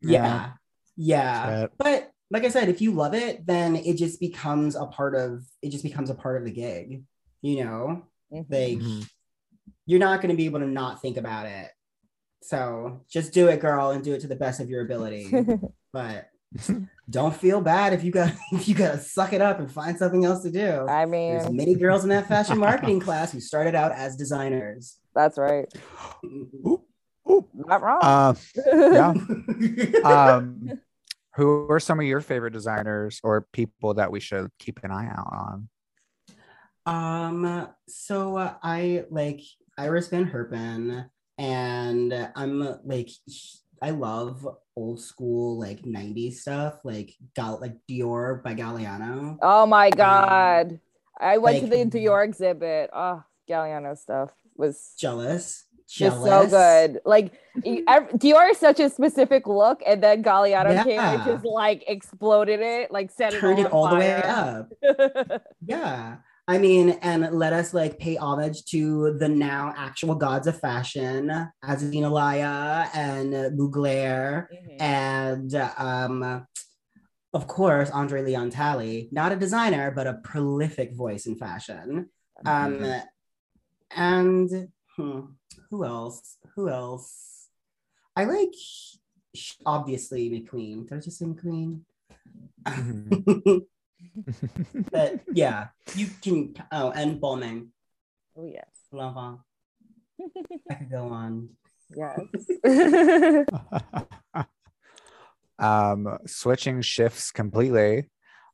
yeah, 0.00 0.52
yeah. 0.96 1.60
Shit. 1.62 1.72
But 1.78 2.12
like 2.30 2.44
I 2.44 2.48
said, 2.48 2.68
if 2.68 2.80
you 2.82 2.92
love 2.92 3.14
it, 3.14 3.46
then 3.46 3.74
it 3.76 3.94
just 3.96 4.20
becomes 4.20 4.76
a 4.76 4.86
part 4.86 5.14
of 5.14 5.44
it. 5.62 5.70
Just 5.70 5.82
becomes 5.84 6.10
a 6.10 6.14
part 6.14 6.36
of 6.36 6.44
the 6.44 6.50
gig. 6.52 7.04
You 7.40 7.64
know, 7.64 8.02
Mhm. 8.32 8.46
like 8.50 8.78
Mhm. 8.78 9.08
you're 9.86 10.00
not 10.00 10.20
going 10.20 10.30
to 10.30 10.36
be 10.36 10.44
able 10.46 10.60
to 10.60 10.66
not 10.66 11.00
think 11.00 11.16
about 11.16 11.46
it. 11.46 11.70
So 12.42 13.00
just 13.10 13.32
do 13.32 13.48
it, 13.48 13.60
girl, 13.60 13.90
and 13.90 14.04
do 14.04 14.12
it 14.14 14.20
to 14.20 14.26
the 14.28 14.36
best 14.36 14.60
of 14.60 14.68
your 14.68 14.82
ability. 14.82 15.30
but 15.92 16.28
don't 17.10 17.34
feel 17.34 17.60
bad 17.60 17.92
if 17.92 18.02
you 18.04 18.10
got 18.10 18.32
if 18.52 18.68
you 18.68 18.74
got 18.74 18.92
to 18.92 18.98
suck 18.98 19.32
it 19.32 19.40
up 19.40 19.58
and 19.58 19.70
find 19.70 19.98
something 19.98 20.24
else 20.24 20.42
to 20.42 20.50
do. 20.50 20.86
I 20.88 21.04
mean, 21.04 21.34
There's 21.34 21.50
many 21.50 21.74
girls 21.74 22.04
in 22.04 22.10
that 22.10 22.28
fashion 22.28 22.58
marketing 22.58 23.00
class 23.00 23.32
who 23.32 23.40
started 23.40 23.74
out 23.74 23.92
as 23.92 24.16
designers. 24.16 24.98
that's 25.14 25.38
right. 25.38 25.66
Ooh, 26.24 26.82
ooh. 27.28 27.46
Not 27.54 27.82
wrong. 27.82 28.02
Um, 28.02 28.36
yeah. 28.66 30.00
um, 30.04 30.80
who 31.34 31.70
are 31.70 31.80
some 31.80 32.00
of 32.00 32.06
your 32.06 32.20
favorite 32.20 32.52
designers 32.52 33.20
or 33.22 33.46
people 33.52 33.94
that 33.94 34.10
we 34.10 34.20
should 34.20 34.50
keep 34.58 34.80
an 34.82 34.90
eye 34.90 35.08
out 35.08 35.28
on? 35.32 35.68
Um, 36.86 37.68
so 37.86 38.36
uh, 38.38 38.54
I 38.62 39.04
like 39.10 39.42
Iris 39.76 40.08
Van 40.08 40.24
Herpen, 40.24 41.10
and 41.36 42.30
I'm 42.34 42.62
uh, 42.62 42.74
like 42.84 43.10
I 43.82 43.90
love 43.90 44.46
old 44.78 45.00
school 45.00 45.58
like 45.58 45.82
90s 45.82 46.34
stuff, 46.34 46.78
like 46.84 47.14
Gal 47.34 47.58
like 47.60 47.76
Dior 47.90 48.42
by 48.42 48.54
Galliano. 48.54 49.36
oh 49.42 49.66
my 49.66 49.88
um, 49.88 49.96
god. 49.96 50.80
I 51.20 51.38
went 51.38 51.60
to 51.60 51.66
the 51.66 51.84
Dior 51.84 52.24
exhibit. 52.24 52.90
Oh, 52.92 53.22
Galliano 53.50 53.98
stuff 53.98 54.30
was 54.56 54.94
Jealous. 54.96 55.66
just 55.88 56.22
so 56.22 56.46
good. 56.46 57.00
Like 57.04 57.32
Dior 57.58 58.50
is 58.50 58.58
such 58.58 58.78
a 58.78 58.88
specific 58.88 59.48
look, 59.48 59.82
and 59.84 60.00
then 60.00 60.22
Galliano 60.22 60.84
came 60.84 61.00
and 61.00 61.24
just 61.24 61.44
like 61.44 61.82
exploded 61.88 62.60
it, 62.60 62.92
like 62.92 63.10
set 63.10 63.34
it 63.34 63.40
Turned 63.40 63.58
all 63.58 63.66
it 63.66 63.72
all 63.72 63.88
the 63.90 63.96
way 63.96 64.22
up. 64.22 64.72
Yeah. 65.66 66.18
I 66.50 66.56
mean, 66.56 66.90
and 67.02 67.28
let 67.32 67.52
us 67.52 67.74
like 67.74 67.98
pay 67.98 68.16
homage 68.16 68.64
to 68.70 69.12
the 69.18 69.28
now 69.28 69.74
actual 69.76 70.14
gods 70.14 70.46
of 70.46 70.58
fashion, 70.58 71.28
Azzedine 71.62 72.04
Alaïa 72.04 72.88
and 72.94 73.34
Mugler. 73.58 74.46
Mhm. 74.50 74.80
and 74.80 75.54
um, 75.76 76.46
of 77.34 77.46
course 77.46 77.90
Andre 77.90 78.22
Leon 78.22 78.48
Talley, 78.48 79.10
not 79.12 79.30
a 79.30 79.36
designer 79.36 79.90
but 79.90 80.06
a 80.06 80.14
prolific 80.24 80.94
voice 80.94 81.26
in 81.26 81.36
fashion. 81.36 82.08
Um, 82.46 82.82
and 83.94 84.68
hmm, 84.96 85.20
who 85.70 85.84
else? 85.84 86.38
Who 86.54 86.70
else? 86.70 87.48
I 88.16 88.24
like 88.24 88.54
obviously 89.66 90.30
McQueen. 90.30 90.88
Did 90.88 90.96
I 90.96 91.00
just 91.00 91.18
say 91.18 91.26
McQueen? 91.26 91.80
Mhm. 92.66 93.66
but 94.92 95.20
yeah, 95.32 95.68
you 95.94 96.08
can. 96.22 96.54
Oh, 96.72 96.90
and 96.90 97.20
bombing. 97.20 97.72
oh 98.36 98.46
yes, 98.46 98.68
L'Enfant. 98.92 99.40
I 100.70 100.74
could 100.74 100.90
go 100.90 101.08
on. 101.08 101.50
yes. 101.96 102.20
um, 105.58 106.18
switching 106.26 106.82
shifts 106.82 107.30
completely. 107.30 108.08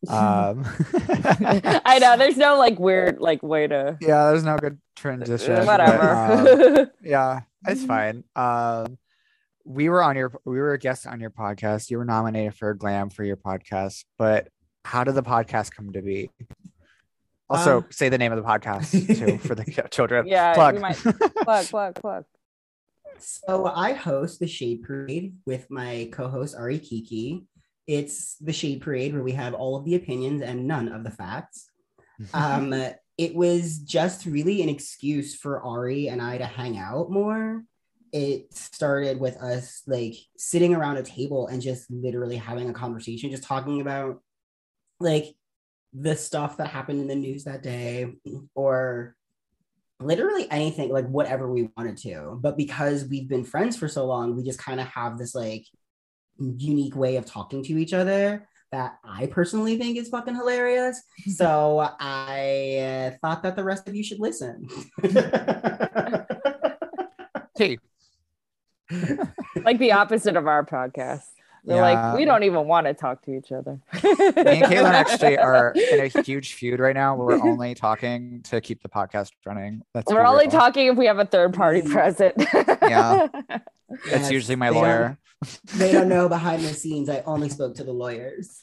Um, 0.08 0.64
I 0.94 1.98
know. 2.00 2.16
There's 2.16 2.36
no 2.36 2.58
like 2.58 2.78
weird 2.78 3.20
like 3.20 3.42
way 3.42 3.66
to 3.66 3.96
yeah, 4.00 4.30
there's 4.30 4.44
no 4.44 4.56
good 4.56 4.78
transition. 4.96 5.54
but, 5.56 5.66
whatever. 5.66 6.80
um, 6.80 6.90
yeah, 7.02 7.40
it's 7.66 7.84
fine. 7.84 8.24
Um, 8.36 8.98
we 9.64 9.88
were 9.88 10.02
on 10.02 10.16
your, 10.16 10.32
we 10.44 10.58
were 10.58 10.74
a 10.74 10.78
guest 10.78 11.06
on 11.06 11.20
your 11.20 11.30
podcast. 11.30 11.90
You 11.90 11.98
were 11.98 12.04
nominated 12.04 12.54
for 12.54 12.70
a 12.70 12.76
glam 12.76 13.08
for 13.08 13.24
your 13.24 13.38
podcast, 13.38 14.04
but 14.18 14.48
how 14.84 15.04
did 15.04 15.14
the 15.14 15.22
podcast 15.22 15.74
come 15.74 15.92
to 15.92 16.02
be? 16.02 16.30
Also, 17.50 17.78
Um, 17.78 17.86
say 17.90 18.08
the 18.08 18.18
name 18.18 18.32
of 18.32 18.38
the 18.38 18.44
podcast 18.48 18.90
too 19.18 19.38
for 19.46 19.54
the 19.54 19.64
children. 19.90 20.26
Yeah, 20.26 20.54
plug. 20.54 20.80
might- 20.80 20.96
plug, 21.42 21.66
plug, 21.66 21.94
plug. 21.96 22.24
So 23.18 23.66
I 23.66 23.92
host 23.92 24.40
the 24.40 24.46
Shade 24.48 24.82
Parade 24.82 25.36
with 25.46 25.70
my 25.70 26.08
co-host 26.12 26.56
Ari 26.56 26.78
Kiki. 26.80 27.44
It's 27.86 28.36
the 28.36 28.52
Shade 28.52 28.80
Parade 28.80 29.12
where 29.14 29.22
we 29.22 29.32
have 29.32 29.54
all 29.54 29.76
of 29.76 29.84
the 29.84 29.94
opinions 29.94 30.42
and 30.42 30.66
none 30.66 30.88
of 30.88 31.04
the 31.04 31.10
facts. 31.10 31.66
Um, 32.32 32.72
it 33.18 33.34
was 33.34 33.78
just 33.78 34.24
really 34.24 34.62
an 34.62 34.68
excuse 34.68 35.34
for 35.34 35.60
Ari 35.60 36.08
and 36.08 36.22
I 36.22 36.38
to 36.38 36.46
hang 36.46 36.78
out 36.78 37.10
more. 37.10 37.64
it 38.12 38.54
started 38.54 39.18
with 39.18 39.36
us 39.38 39.82
like 39.88 40.14
sitting 40.38 40.72
around 40.76 40.96
a 40.98 41.02
table 41.02 41.48
and 41.48 41.60
just 41.60 41.90
literally 41.90 42.36
having 42.36 42.70
a 42.70 42.72
conversation, 42.72 43.30
just 43.32 43.42
talking 43.42 43.80
about 43.80 44.22
like 45.00 45.34
the 45.92 46.16
stuff 46.16 46.56
that 46.56 46.68
happened 46.68 47.00
in 47.00 47.06
the 47.06 47.14
news 47.14 47.44
that 47.44 47.62
day 47.62 48.14
or 48.54 49.14
literally 50.00 50.46
anything, 50.50 50.90
like 50.90 51.06
whatever 51.06 51.50
we 51.50 51.70
wanted 51.76 51.96
to. 51.98 52.38
But 52.40 52.56
because 52.56 53.04
we've 53.04 53.28
been 53.28 53.44
friends 53.44 53.76
for 53.76 53.88
so 53.88 54.06
long, 54.06 54.36
we 54.36 54.42
just 54.42 54.58
kind 54.58 54.80
of 54.80 54.86
have 54.88 55.18
this 55.18 55.34
like 55.34 55.66
unique 56.38 56.96
way 56.96 57.16
of 57.16 57.26
talking 57.26 57.62
to 57.64 57.78
each 57.78 57.92
other 57.92 58.48
that 58.72 58.98
I 59.04 59.26
personally 59.26 59.78
think 59.78 59.96
is 59.96 60.08
fucking 60.08 60.34
hilarious. 60.34 61.00
So 61.36 61.88
I 62.00 63.12
uh, 63.12 63.16
thought 63.22 63.42
that 63.44 63.56
the 63.56 63.64
rest 63.64 63.88
of 63.88 63.94
you 63.94 64.02
should 64.02 64.20
listen. 64.20 64.68
Hey, 67.56 67.78
like 69.64 69.78
the 69.78 69.92
opposite 69.92 70.36
of 70.36 70.48
our 70.48 70.66
podcast. 70.66 71.22
They're 71.66 71.76
Yeah. 71.76 72.10
like, 72.10 72.18
we 72.18 72.24
don't 72.26 72.42
even 72.42 72.66
want 72.66 72.86
to 72.86 72.94
talk 72.94 73.22
to 73.22 73.34
each 73.36 73.50
other. 73.50 73.80
me 73.94 74.00
and 74.02 74.64
Caitlin 74.64 74.84
actually 74.92 75.38
are 75.38 75.72
in 75.72 76.00
a 76.00 76.22
huge 76.22 76.52
feud 76.54 76.78
right 76.78 76.94
now. 76.94 77.16
We're 77.16 77.40
only 77.42 77.74
talking 77.74 78.42
to 78.44 78.60
keep 78.60 78.82
the 78.82 78.88
podcast 78.88 79.30
running. 79.46 79.82
That's 79.94 80.12
We're 80.12 80.26
only 80.26 80.48
talking 80.48 80.88
if 80.88 80.96
we 80.98 81.06
have 81.06 81.18
a 81.18 81.24
third 81.24 81.54
party 81.54 81.80
present. 81.82 82.34
Yeah. 82.82 83.28
That's 83.48 83.62
Yes, 84.10 84.30
usually 84.30 84.56
my 84.56 84.68
they 84.70 84.74
don't- 84.74 84.82
lawyer. 84.82 85.18
They 85.76 85.92
don't 85.92 86.08
know 86.08 86.26
behind 86.28 86.62
the 86.62 86.72
scenes. 86.72 87.10
I 87.10 87.22
only 87.26 87.50
spoke 87.50 87.74
to 87.76 87.84
the 87.84 87.92
lawyers. 87.92 88.60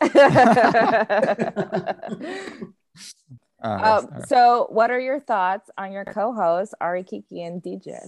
Um, 3.64 3.78
okay. 4.06 4.08
so, 4.28 4.66
what 4.72 4.90
are 4.90 5.00
your 5.00 5.20
thoughts 5.20 5.70
on 5.78 5.92
your 5.92 6.04
co-hosts 6.06 6.74
Ari 6.82 7.04
Kiki 7.04 7.44
and 7.44 7.62
DJ? 7.62 8.00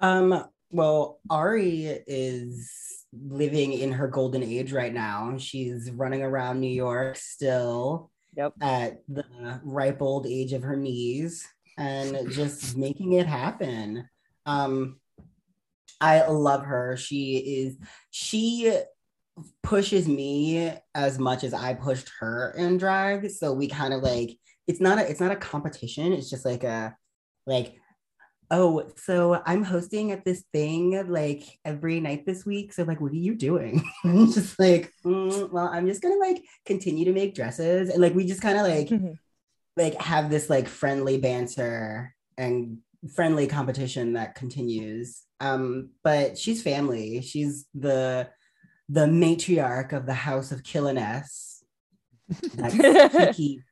Um, 0.00 0.44
well, 0.70 1.20
Ari 1.30 1.84
is 2.06 3.01
living 3.12 3.72
in 3.72 3.92
her 3.92 4.08
golden 4.08 4.42
age 4.42 4.72
right 4.72 4.92
now. 4.92 5.36
She's 5.38 5.90
running 5.90 6.22
around 6.22 6.60
New 6.60 6.70
York 6.70 7.16
still 7.16 8.10
Yep. 8.34 8.54
at 8.62 9.02
the 9.08 9.60
ripe 9.62 10.00
old 10.00 10.26
age 10.26 10.54
of 10.54 10.62
her 10.62 10.76
knees 10.76 11.46
and 11.76 12.30
just 12.30 12.76
making 12.78 13.12
it 13.12 13.26
happen. 13.26 14.08
Um, 14.46 14.98
I 16.00 16.26
love 16.26 16.64
her. 16.64 16.96
She 16.96 17.36
is 17.36 17.76
she 18.10 18.74
pushes 19.62 20.08
me 20.08 20.72
as 20.94 21.18
much 21.18 21.44
as 21.44 21.54
I 21.54 21.74
pushed 21.74 22.10
her 22.20 22.54
in 22.56 22.78
drag. 22.78 23.30
So 23.30 23.52
we 23.52 23.68
kind 23.68 23.94
of 23.94 24.02
like 24.02 24.38
it's 24.66 24.80
not 24.80 24.98
a 24.98 25.08
it's 25.08 25.20
not 25.20 25.30
a 25.30 25.36
competition. 25.36 26.12
It's 26.12 26.30
just 26.30 26.44
like 26.44 26.64
a 26.64 26.96
like 27.46 27.76
oh 28.52 28.88
so 28.96 29.42
I'm 29.44 29.64
hosting 29.64 30.12
at 30.12 30.24
this 30.24 30.44
thing 30.52 31.04
like 31.08 31.42
every 31.64 31.98
night 31.98 32.24
this 32.24 32.46
week. 32.46 32.72
So 32.72 32.84
like 32.84 33.00
what 33.00 33.10
are 33.10 33.16
you 33.16 33.34
doing? 33.34 33.82
I'm 34.04 34.30
just 34.30 34.58
like 34.60 34.92
"Mm, 35.04 35.50
well 35.50 35.66
I'm 35.66 35.86
just 35.88 36.02
gonna 36.02 36.18
like 36.18 36.44
continue 36.64 37.06
to 37.06 37.12
make 37.12 37.34
dresses 37.34 37.88
and 37.88 38.00
like 38.00 38.14
we 38.14 38.26
just 38.26 38.42
kind 38.42 38.58
of 38.58 38.66
like 38.66 38.90
like 39.76 40.00
have 40.00 40.30
this 40.30 40.48
like 40.50 40.68
friendly 40.68 41.18
banter 41.18 42.14
and 42.36 42.78
friendly 43.14 43.46
competition 43.46 44.12
that 44.12 44.34
continues. 44.34 45.22
Um, 45.40 45.90
but 46.04 46.38
she's 46.38 46.62
family. 46.62 47.22
She's 47.22 47.66
the 47.74 48.28
the 48.88 49.06
matriarch 49.06 49.92
of 49.92 50.06
the 50.06 50.14
house 50.14 50.52
of 50.52 50.62
Killiness. 50.62 51.64
That's 52.54 52.74
Kiki 53.36 53.62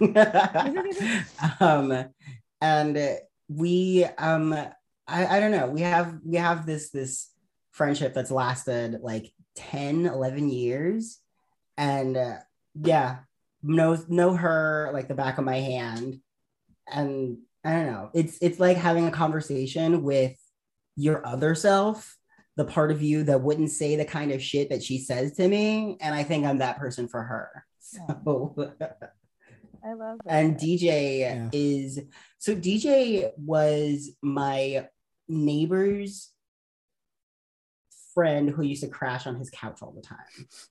um, 1.60 2.04
and 2.60 3.18
we 3.48 4.04
um 4.18 4.52
I, 5.08 5.26
I 5.38 5.40
don't 5.40 5.52
know, 5.52 5.68
we 5.68 5.80
have 5.80 6.18
we 6.24 6.36
have 6.36 6.66
this 6.66 6.90
this 6.90 7.30
friendship 7.70 8.12
that's 8.12 8.30
lasted 8.30 9.00
like 9.02 9.32
10, 9.56 10.06
11 10.06 10.50
years. 10.50 11.18
And 11.76 12.16
uh, 12.16 12.36
yeah, 12.80 13.18
know 13.62 13.98
know 14.08 14.34
her 14.34 14.90
like 14.92 15.08
the 15.08 15.14
back 15.14 15.38
of 15.38 15.44
my 15.44 15.56
hand. 15.56 16.20
And 16.86 17.38
i 17.64 17.72
don't 17.72 17.86
know. 17.86 18.10
It's 18.14 18.38
it's 18.40 18.60
like 18.60 18.76
having 18.76 19.06
a 19.06 19.12
conversation 19.12 20.02
with 20.02 20.36
your 20.96 21.26
other 21.26 21.54
self 21.54 22.16
the 22.56 22.64
part 22.64 22.90
of 22.90 23.00
you 23.00 23.22
that 23.22 23.40
wouldn't 23.40 23.70
say 23.70 23.94
the 23.94 24.04
kind 24.04 24.32
of 24.32 24.42
shit 24.42 24.70
that 24.70 24.82
she 24.82 24.98
says 24.98 25.32
to 25.34 25.46
me. 25.48 25.96
And 26.00 26.14
i 26.14 26.22
think 26.22 26.44
i'm 26.44 26.58
that 26.58 26.78
person 26.78 27.08
for 27.08 27.22
her. 27.22 27.64
So 27.78 28.54
I 29.88 29.94
love 29.94 30.18
it. 30.24 30.30
and 30.30 30.56
dj 30.56 31.20
Yeah. 31.20 31.48
is 31.52 32.00
so 32.38 32.54
dj 32.54 33.30
was 33.38 34.10
my 34.22 34.86
neighbor's 35.28 36.30
friend 38.14 38.50
who 38.50 38.62
used 38.62 38.82
to 38.82 38.88
crash 38.88 39.26
on 39.26 39.36
his 39.36 39.48
couch 39.50 39.78
all 39.80 39.92
the 39.92 40.02
time 40.02 40.18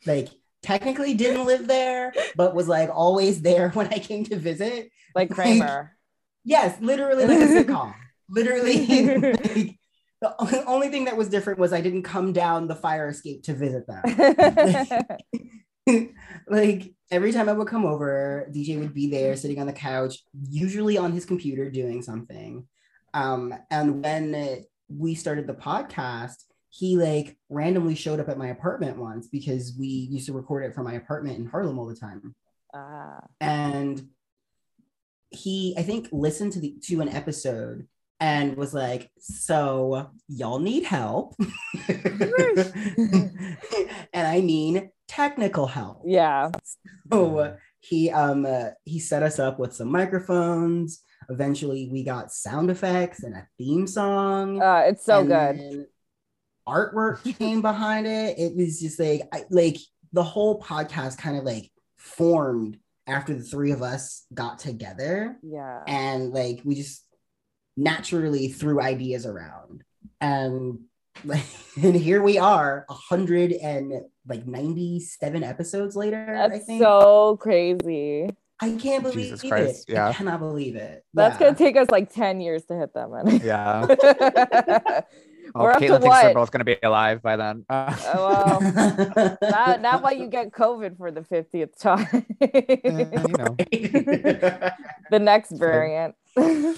like 0.05 0.27
technically 0.61 1.13
didn't 1.13 1.45
live 1.45 1.67
there 1.67 2.13
but 2.35 2.53
was 2.53 2.67
like 2.67 2.89
always 2.93 3.41
there 3.41 3.69
when 3.73 3.87
i 3.87 3.97
came 3.99 4.23
to 4.25 4.35
visit 4.37 4.89
like 5.15 5.29
Kramer. 5.31 5.97
yes 6.43 6.79
literally 6.81 7.25
like 7.25 7.39
a 7.39 7.47
sitcom 7.47 7.93
literally 8.29 8.85
like, 9.21 9.79
the 10.21 10.63
only 10.67 10.89
thing 10.89 11.05
that 11.05 11.15
was 11.17 11.29
different 11.29 11.57
was 11.57 11.73
i 11.73 11.81
didn't 11.81 12.03
come 12.03 12.33
down 12.33 12.67
the 12.67 12.75
fire 12.75 13.07
escape 13.07 13.43
to 13.43 13.53
visit 13.53 13.87
them 13.87 14.03
like 16.49 16.93
every 17.11 17.31
time 17.31 17.49
I 17.49 17.53
would 17.53 17.67
come 17.67 17.85
over, 17.85 18.47
DJ 18.51 18.79
would 18.79 18.93
be 18.93 19.09
there 19.09 19.35
sitting 19.35 19.59
on 19.59 19.67
the 19.67 19.73
couch, 19.73 20.19
usually 20.49 20.97
on 20.97 21.11
his 21.11 21.25
computer 21.25 21.69
doing 21.69 22.01
something. 22.01 22.67
Um, 23.13 23.53
and 23.71 24.03
when 24.03 24.63
we 24.89 25.15
started 25.15 25.47
the 25.47 25.53
podcast, 25.53 26.43
he 26.69 26.97
like 26.97 27.37
randomly 27.49 27.95
showed 27.95 28.19
up 28.19 28.29
at 28.29 28.37
my 28.37 28.47
apartment 28.47 28.97
once 28.97 29.27
because 29.27 29.75
we 29.79 29.87
used 29.87 30.27
to 30.27 30.33
record 30.33 30.65
it 30.65 30.75
from 30.75 30.83
my 30.83 30.93
apartment 30.93 31.39
in 31.39 31.45
Harlem 31.45 31.79
all 31.79 31.87
the 31.87 31.95
time. 31.95 32.35
Ah. 32.73 33.21
And 33.39 34.09
he, 35.29 35.75
I 35.77 35.83
think, 35.83 36.09
listened 36.11 36.53
to 36.53 36.59
the 36.59 36.75
to 36.83 37.01
an 37.01 37.09
episode 37.09 37.87
and 38.19 38.55
was 38.57 38.73
like, 38.73 39.09
"So 39.19 40.11
y'all 40.27 40.59
need 40.59 40.83
help," 40.83 41.35
and 41.87 43.31
I 44.13 44.41
mean 44.41 44.89
technical 45.07 45.67
help. 45.67 46.01
yeah. 46.05 46.51
So 47.11 47.55
he 47.79 48.09
um 48.11 48.45
uh, 48.45 48.69
he 48.83 48.99
set 48.99 49.23
us 49.23 49.39
up 49.39 49.59
with 49.59 49.73
some 49.73 49.89
microphones. 49.91 51.01
Eventually, 51.29 51.89
we 51.91 52.03
got 52.03 52.31
sound 52.31 52.69
effects 52.71 53.23
and 53.23 53.35
a 53.35 53.47
theme 53.57 53.87
song. 53.87 54.61
Uh, 54.61 54.83
it's 54.87 55.05
so 55.05 55.23
good. 55.23 55.87
Artwork 56.67 57.37
came 57.37 57.61
behind 57.61 58.07
it. 58.07 58.37
It 58.37 58.55
was 58.55 58.79
just 58.81 58.99
like 58.99 59.21
I, 59.33 59.43
like 59.49 59.77
the 60.11 60.23
whole 60.23 60.61
podcast 60.61 61.17
kind 61.17 61.37
of 61.37 61.43
like 61.43 61.71
formed 61.97 62.77
after 63.07 63.33
the 63.33 63.43
three 63.43 63.71
of 63.71 63.81
us 63.81 64.25
got 64.33 64.59
together, 64.59 65.37
Yeah. 65.41 65.81
and 65.87 66.31
like 66.33 66.61
we 66.65 66.75
just 66.75 67.05
naturally 67.77 68.49
threw 68.49 68.81
ideas 68.81 69.25
around, 69.25 69.83
and 70.19 70.79
and 71.81 71.95
here 71.95 72.21
we 72.21 72.37
are, 72.37 72.85
a 72.89 72.93
hundred 72.93 73.51
and 73.53 73.93
like 74.27 74.45
ninety 74.45 74.99
seven 74.99 75.43
episodes 75.43 75.95
later. 75.95 76.23
I 76.37 76.47
That's 76.49 76.65
think 76.65 76.81
so 76.81 77.37
crazy. 77.37 78.29
I 78.59 78.71
can't 78.71 79.03
believe 79.03 79.17
Jesus 79.17 79.43
it. 79.43 79.49
Christ, 79.49 79.85
I 79.89 79.93
yeah. 79.93 80.13
cannot 80.13 80.39
believe 80.39 80.75
it. 80.75 81.05
That's 81.13 81.39
Yeah. 81.39 81.47
gonna 81.47 81.57
take 81.57 81.77
us 81.77 81.89
like 81.91 82.11
10 82.11 82.41
years 82.41 82.65
to 82.65 82.75
hit 82.75 82.91
that 82.95 83.09
many. 83.11 83.37
Yeah. 83.37 83.85
We're 85.55 85.63
Well, 85.63 85.67
up 85.73 85.79
to 85.79 85.85
Caitlin 85.85 86.01
thinks 86.01 86.21
they're 86.21 86.33
both 86.33 86.51
going 86.51 86.59
to 86.59 86.65
be 86.65 86.75
alive 86.83 87.21
by 87.21 87.37
then. 87.37 87.65
Uh, 87.69 87.95
Oh, 88.13 88.59
well, 89.15 89.37
not, 89.41 89.81
not 89.81 90.01
while 90.03 90.13
you 90.13 90.27
get 90.27 90.51
COVID 90.51 90.97
for 90.97 91.09
the 91.09 91.21
50th 91.21 91.79
time. 91.79 92.25
you 92.41 93.37
know. 93.37 93.55
the 95.09 95.19
next 95.19 95.51
variant. 95.51 96.15
Mm. 96.37 96.77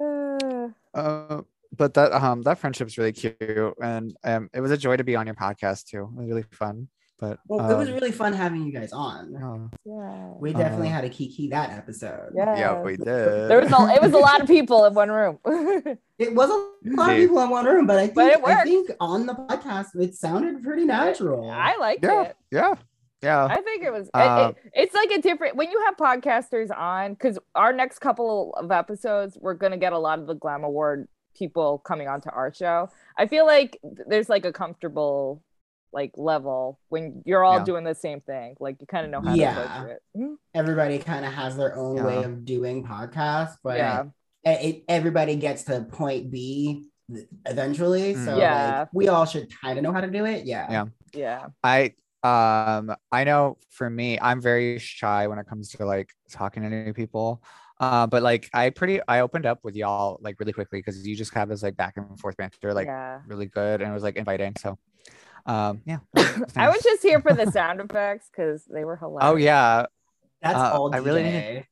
Uh, 0.00 0.68
Uh, 0.96 1.42
but 1.76 1.94
that 1.94 2.12
um 2.12 2.42
that 2.42 2.58
friendship's 2.58 2.96
really 2.98 3.12
cute, 3.12 3.36
and 3.82 4.16
um 4.24 4.48
it 4.54 4.60
was 4.60 4.70
a 4.70 4.76
joy 4.76 4.96
to 4.96 5.04
be 5.04 5.16
on 5.16 5.26
your 5.26 5.34
podcast 5.36 5.86
too. 5.86 6.02
It 6.12 6.18
was 6.18 6.28
really 6.28 6.44
fun. 6.50 6.88
But 7.20 7.38
well, 7.46 7.70
it 7.70 7.76
was 7.78 7.88
um, 7.88 7.94
really 7.94 8.10
fun 8.10 8.32
having 8.32 8.66
you 8.66 8.72
guys 8.72 8.92
on. 8.92 9.70
yeah. 9.84 10.30
We 10.40 10.52
definitely 10.52 10.88
Uh, 10.88 10.92
had 10.92 11.04
a 11.04 11.08
kiki 11.08 11.48
that 11.50 11.70
episode. 11.70 12.30
Yeah. 12.34 12.58
yeah, 12.58 12.82
we 12.82 12.96
did. 12.96 13.06
There 13.06 13.60
was 13.60 13.70
a, 13.72 13.94
it 13.94 14.02
was 14.02 14.12
a 14.12 14.18
lot 14.18 14.40
of 14.40 14.48
people 14.48 14.84
in 14.86 14.94
one 14.94 15.10
room. 15.10 15.38
It 16.18 16.32
was 16.34 16.48
a 16.50 16.90
lot 17.00 17.10
of 17.10 17.16
people 17.16 17.40
in 17.40 17.50
one 17.50 17.64
room, 17.66 17.86
but 17.86 17.98
I 17.98 18.02
think 18.06 18.14
But 18.14 18.32
it 18.32 18.44
I 18.44 18.62
think 18.64 18.90
on 19.00 19.26
the 19.26 19.34
podcast 19.34 19.94
it 19.96 20.14
sounded 20.14 20.62
pretty 20.62 20.84
natural. 20.84 21.50
I 21.50 21.76
liked 21.76 22.04
yeah, 22.04 22.22
it. 22.22 22.36
yeah, 22.52 22.74
yeah. 23.22 23.44
I 23.46 23.60
think 23.62 23.82
it 23.84 23.92
was. 23.92 24.06
it- 24.08 24.14
Uh, 24.14 24.52
it- 24.64 24.70
it's 24.74 24.94
like 24.94 25.10
a 25.12 25.20
different 25.20 25.56
when 25.56 25.70
you 25.70 25.82
have 25.86 25.96
podcasters 25.96 26.76
on 26.76 27.14
because 27.14 27.38
our 27.54 27.72
next 27.72 27.98
couple 28.00 28.54
of 28.56 28.70
episodes 28.70 29.36
we're 29.40 29.54
gonna 29.54 29.76
get 29.78 29.92
a 29.92 29.98
lot 29.98 30.18
of 30.20 30.26
the 30.26 30.34
Glam 30.34 30.62
Award 30.64 31.08
people 31.34 31.78
coming 31.78 32.08
onto 32.08 32.30
our 32.30 32.52
show. 32.52 32.88
I 33.18 33.26
feel 33.26 33.46
like 33.46 33.78
there's 34.06 34.28
like 34.28 34.44
a 34.44 34.52
comfortable 34.52 35.42
like 35.92 36.10
level 36.16 36.80
when 36.88 37.22
you're 37.24 37.44
all 37.44 37.58
Yeah. 37.58 37.64
doing 37.64 37.84
the 37.84 37.94
same 37.94 38.20
thing. 38.20 38.56
Like 38.58 38.80
you 38.80 38.86
kind 38.86 39.04
of 39.04 39.10
know 39.12 39.20
how 39.28 39.34
Yeah. 39.34 39.54
to 39.54 39.64
approach 39.64 39.90
it. 39.92 40.02
Mhm. 40.18 40.36
Everybody 40.54 40.98
kind 40.98 41.24
of 41.24 41.32
has 41.32 41.56
their 41.56 41.76
own 41.76 42.02
way 42.02 42.24
of 42.24 42.44
doing 42.44 42.84
podcasts, 42.84 43.56
but 43.62 43.76
Yeah. 43.78 44.04
it, 44.44 44.82
everybody 44.88 45.36
gets 45.36 45.62
to 45.64 45.82
point 45.84 46.30
B 46.32 46.88
eventually. 47.46 48.14
So 48.14 48.36
Yeah. 48.36 48.80
like, 48.80 48.88
we 48.92 49.08
all 49.08 49.24
should 49.24 49.48
kind 49.60 49.78
of 49.78 49.84
know 49.84 49.92
how 49.92 50.00
to 50.00 50.10
do 50.10 50.24
it. 50.24 50.46
Yeah. 50.46 50.66
Yeah. 50.70 50.84
Yeah. 51.12 51.46
I 51.62 51.94
um 52.24 52.96
I 53.12 53.24
know 53.24 53.58
for 53.70 53.88
me, 53.90 54.18
I'm 54.20 54.40
very 54.40 54.78
shy 54.78 55.26
when 55.26 55.38
it 55.38 55.46
comes 55.46 55.68
to 55.70 55.84
like 55.84 56.10
talking 56.30 56.62
to 56.62 56.70
new 56.70 56.92
people. 56.94 57.42
Uh, 57.80 58.06
but 58.06 58.22
like 58.22 58.48
I 58.54 58.70
pretty 58.70 59.00
I 59.08 59.20
opened 59.20 59.46
up 59.46 59.60
with 59.64 59.74
y'all 59.76 60.18
like 60.22 60.38
really 60.40 60.52
quickly 60.52 60.78
because 60.78 61.06
you 61.06 61.16
just 61.16 61.34
have 61.34 61.48
this 61.48 61.62
like 61.62 61.76
back 61.76 61.96
and 61.96 62.18
forth 62.20 62.36
banter 62.36 62.72
like 62.72 62.86
yeah. 62.86 63.20
really 63.26 63.46
good 63.46 63.80
and 63.82 63.90
it 63.90 63.94
was 63.94 64.02
like 64.04 64.16
inviting. 64.16 64.54
So 64.58 64.78
um 65.46 65.82
yeah. 65.84 65.98
I 66.56 66.68
was 66.70 66.82
just 66.82 67.02
here 67.02 67.20
for 67.20 67.32
the 67.34 67.50
sound 67.50 67.80
effects 67.80 68.28
because 68.30 68.64
they 68.66 68.84
were 68.84 68.96
hilarious. 68.96 69.30
Oh 69.32 69.36
yeah. 69.36 69.86
That's 70.40 70.56
Uh, 70.58 70.72
all 70.72 70.94
I 70.94 70.98
really 70.98 71.22
need 71.24 71.66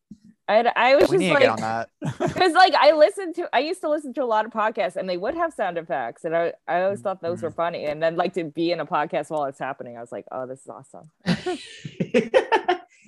I, 0.49 0.65
I 0.75 0.97
was 0.97 1.09
We 1.09 1.19
just 1.19 1.21
need 1.21 1.31
like 1.35 1.41
get 1.41 1.51
on 1.51 1.87
because 2.21 2.53
like 2.63 2.75
I 2.75 2.91
listened 2.93 3.37
to 3.37 3.49
I 3.53 3.61
used 3.61 3.81
to 3.83 3.89
listen 3.89 4.13
to 4.15 4.25
a 4.25 4.27
lot 4.27 4.45
of 4.45 4.51
podcasts 4.53 4.97
and 4.97 5.09
they 5.09 5.17
would 5.17 5.35
have 5.37 5.55
sound 5.55 5.79
effects 5.79 6.25
and 6.25 6.35
I, 6.37 6.53
I 6.67 6.83
always 6.83 7.01
thought 7.01 7.23
those 7.23 7.43
were 7.43 7.51
Mm-hmm. 7.51 7.57
funny 7.57 7.85
and 7.87 8.03
then 8.03 8.17
like 8.17 8.35
to 8.35 8.45
be 8.45 8.73
in 8.73 8.81
a 8.81 8.87
podcast 8.87 9.31
while 9.31 9.45
it's 9.45 9.61
happening 9.61 9.97
I 9.97 10.01
was 10.01 10.11
like 10.13 10.27
oh 10.33 10.47
this 10.47 10.61
is 10.63 10.69
awesome 10.69 11.11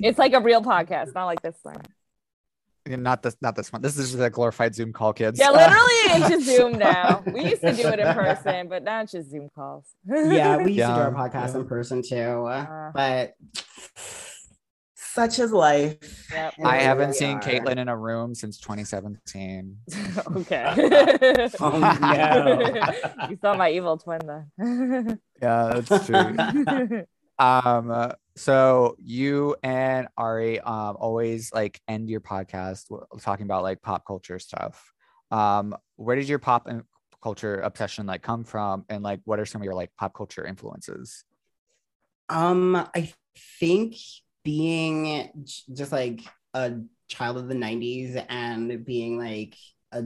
it's 0.01 0.19
like 0.19 0.33
a 0.33 0.41
real 0.41 0.63
podcast 0.63 1.15
not 1.15 1.27
like 1.27 1.43
this 1.43 1.57
thing 1.57 1.77
Yeah, 1.77 2.04
not 2.87 3.23
this 3.23 3.37
not 3.41 3.57
this 3.57 3.73
one. 3.73 3.83
This 3.83 3.97
is 3.99 4.13
just 4.13 4.23
a 4.23 4.31
glorified 4.31 4.75
Zoom 4.75 4.93
call, 4.93 5.13
kids. 5.13 5.39
yeah 5.39 5.51
literally 5.51 5.79
it's 5.79 6.29
just 6.29 6.47
Zoom 6.57 6.79
now 6.79 7.23
we 7.27 7.51
used 7.51 7.63
to 7.63 7.73
do 7.73 7.89
it 7.89 7.99
in 7.99 8.15
person 8.15 8.69
but 8.69 8.83
now 8.83 9.03
it's 9.03 9.13
just 9.13 9.31
Zoom 9.31 9.49
calls 9.55 9.85
yeah, 10.07 10.57
we 10.57 10.73
used 10.73 10.89
to 10.89 10.95
do 10.95 11.01
our 11.01 11.13
podcast 11.13 11.55
yeah. 11.55 11.61
in 11.61 11.67
person 11.67 12.03
too. 12.03 12.47
Uh. 12.47 12.91
but 12.93 13.35
such 15.15 15.39
is 15.39 15.53
life. 15.53 16.29
Yep. 16.33 16.55
I 16.65 16.79
haven't 16.79 17.15
seen 17.15 17.37
are. 17.37 17.41
Caitlin 17.41 17.77
in 17.77 17.89
a 17.89 17.97
room 17.97 18.35
since 18.35 18.59
2017. 18.59 19.77
okay 20.37 20.75
Oh 21.61 21.79
no. 21.79 23.29
you 23.31 23.39
saw 23.41 23.55
my 23.55 23.71
evil 23.71 23.97
twin 23.97 24.21
then 24.27 25.21
Yeah, 25.41 25.81
that's 25.81 26.07
true. 26.07 27.07
Um 27.39 27.91
uh, 27.91 28.13
so 28.37 28.97
you 28.99 29.57
and 29.63 30.09
ari 30.17 30.61
um 30.61 30.97
always 30.99 31.53
like 31.53 31.81
end 31.89 32.09
your 32.09 32.21
podcast 32.21 32.85
talking 33.21 33.45
about 33.45 33.63
like 33.63 33.83
pop 33.83 34.05
culture 34.07 34.39
stuff. 34.39 34.93
Um 35.31 35.77
where 35.97 36.17
did 36.17 36.29
your 36.29 36.39
pop 36.39 36.67
and 36.67 36.83
culture 37.23 37.61
obsession 37.61 38.07
like 38.07 38.23
come 38.23 38.45
from? 38.45 38.85
And 38.89 39.03
like 39.03 39.21
what 39.25 39.41
are 39.41 39.47
some 39.47 39.63
of 39.63 39.65
your 39.65 39.75
like 39.75 39.91
pop 39.99 40.15
culture 40.15 40.45
influences? 40.45 41.25
Um, 42.29 42.77
I 42.77 43.13
think 43.61 43.97
being 44.45 45.33
just 45.73 45.93
like 45.93 46.21
a 46.53 46.75
child 47.09 47.37
of 47.39 47.49
the 47.49 47.55
90s 47.55 48.17
and 48.29 48.85
being 48.85 49.19
like 49.19 49.57
a 49.93 50.05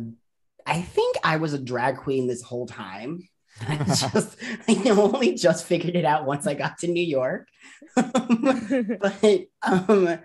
I 0.67 0.83
think 0.83 1.17
I 1.25 1.37
was 1.37 1.55
a 1.55 1.59
drag 1.59 1.97
queen 1.97 2.27
this 2.27 2.43
whole 2.43 2.67
time. 2.67 3.27
I 3.67 3.77
just 3.85 4.37
I 4.69 4.91
only 4.91 5.35
just 5.35 5.65
figured 5.65 5.97
it 5.97 6.05
out 6.05 6.27
once 6.27 6.47
I 6.47 6.55
got 6.55 6.79
to 6.79 6.89
New 6.89 7.03
York. 7.03 7.49
but 7.97 9.47
um 9.63 10.19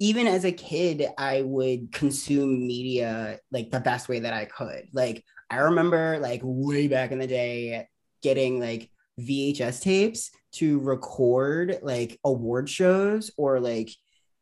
even 0.00 0.26
as 0.26 0.44
a 0.44 0.52
kid, 0.52 1.06
I 1.16 1.42
would 1.42 1.92
consume 1.92 2.66
media 2.66 3.38
like 3.52 3.70
the 3.70 3.80
best 3.80 4.08
way 4.08 4.20
that 4.20 4.34
I 4.34 4.44
could. 4.44 4.88
Like 4.92 5.24
I 5.50 5.58
remember 5.58 6.18
like 6.18 6.40
way 6.42 6.88
back 6.88 7.12
in 7.12 7.18
the 7.18 7.26
day 7.26 7.86
getting 8.22 8.60
like 8.60 8.90
VHS 9.20 9.82
tapes 9.82 10.30
to 10.52 10.78
record 10.80 11.78
like 11.82 12.18
award 12.24 12.68
shows 12.68 13.30
or 13.36 13.60
like 13.60 13.90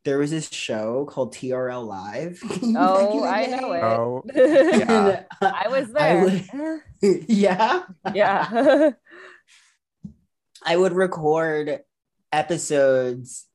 there 0.06 0.18
was 0.18 0.30
this 0.30 0.48
show 0.50 1.04
called 1.04 1.34
TRL 1.34 1.84
Live. 1.86 2.40
back 2.40 2.60
oh 2.78 3.24
I 3.24 3.46
know 3.46 3.72
it 3.72 3.82
oh 3.82 4.22
Yeah. 4.34 5.24
I 5.42 5.68
was 5.68 5.88
I 5.94 5.98
there 5.98 6.82
would- 7.02 7.24
yeah. 7.28 7.82
yeah 8.14 8.90
I 10.64 10.76
would 10.76 10.92
record 10.92 11.80
episodes 12.32 13.46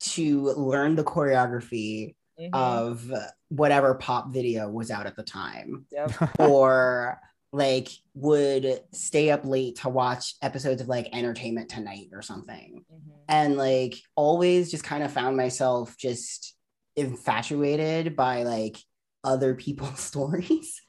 to 0.00 0.42
learn 0.52 0.94
the 0.94 1.04
choreography 1.04 2.14
Mhm. 2.40 2.50
of 2.52 3.12
whatever 3.48 3.94
pop 3.94 4.32
video 4.32 4.68
was 4.68 4.90
out 4.90 5.06
at 5.06 5.14
the 5.14 5.22
time 5.22 5.86
Yep. 5.92 6.40
or 6.40 7.20
like 7.54 7.88
would 8.14 8.80
stay 8.92 9.30
up 9.30 9.44
late 9.44 9.76
to 9.76 9.88
watch 9.88 10.34
episodes 10.42 10.82
of 10.82 10.88
like 10.88 11.08
entertainment 11.12 11.68
tonight 11.68 12.08
or 12.12 12.20
something 12.20 12.84
Mhm. 12.92 13.12
and 13.28 13.56
like 13.56 13.94
always 14.16 14.70
just 14.72 14.82
kind 14.82 15.04
of 15.04 15.12
found 15.12 15.36
myself 15.36 15.96
just 15.96 16.56
infatuated 16.96 18.16
by 18.16 18.42
like 18.42 18.76
other 19.22 19.54
people's 19.54 20.00
stories 20.10 20.80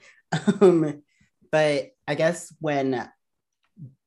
um 0.60 1.04
but 1.52 1.90
i 2.08 2.16
guess 2.16 2.52
when 2.60 3.08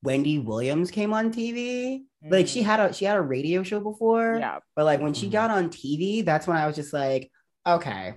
wendy 0.03 0.39
williams 0.39 0.91
came 0.91 1.13
on 1.13 1.33
tv 1.33 2.03
like 2.31 2.49
she 2.49 2.63
had 2.63 2.81
a 2.81 2.93
she 2.93 3.05
had 3.05 3.17
a 3.17 3.23
radio 3.23 3.63
show 3.63 3.79
before 3.81 4.39
yeah 4.41 4.59
but 4.75 4.85
like 4.85 5.01
when 5.01 5.15
she 5.15 5.29
Mhm. 5.29 5.33
got 5.33 5.51
on 5.51 5.69
tv 5.71 6.25
that's 6.25 6.47
when 6.49 6.57
i 6.57 6.67
was 6.67 6.75
just 6.77 6.93
like 6.93 7.31
okay 7.67 8.15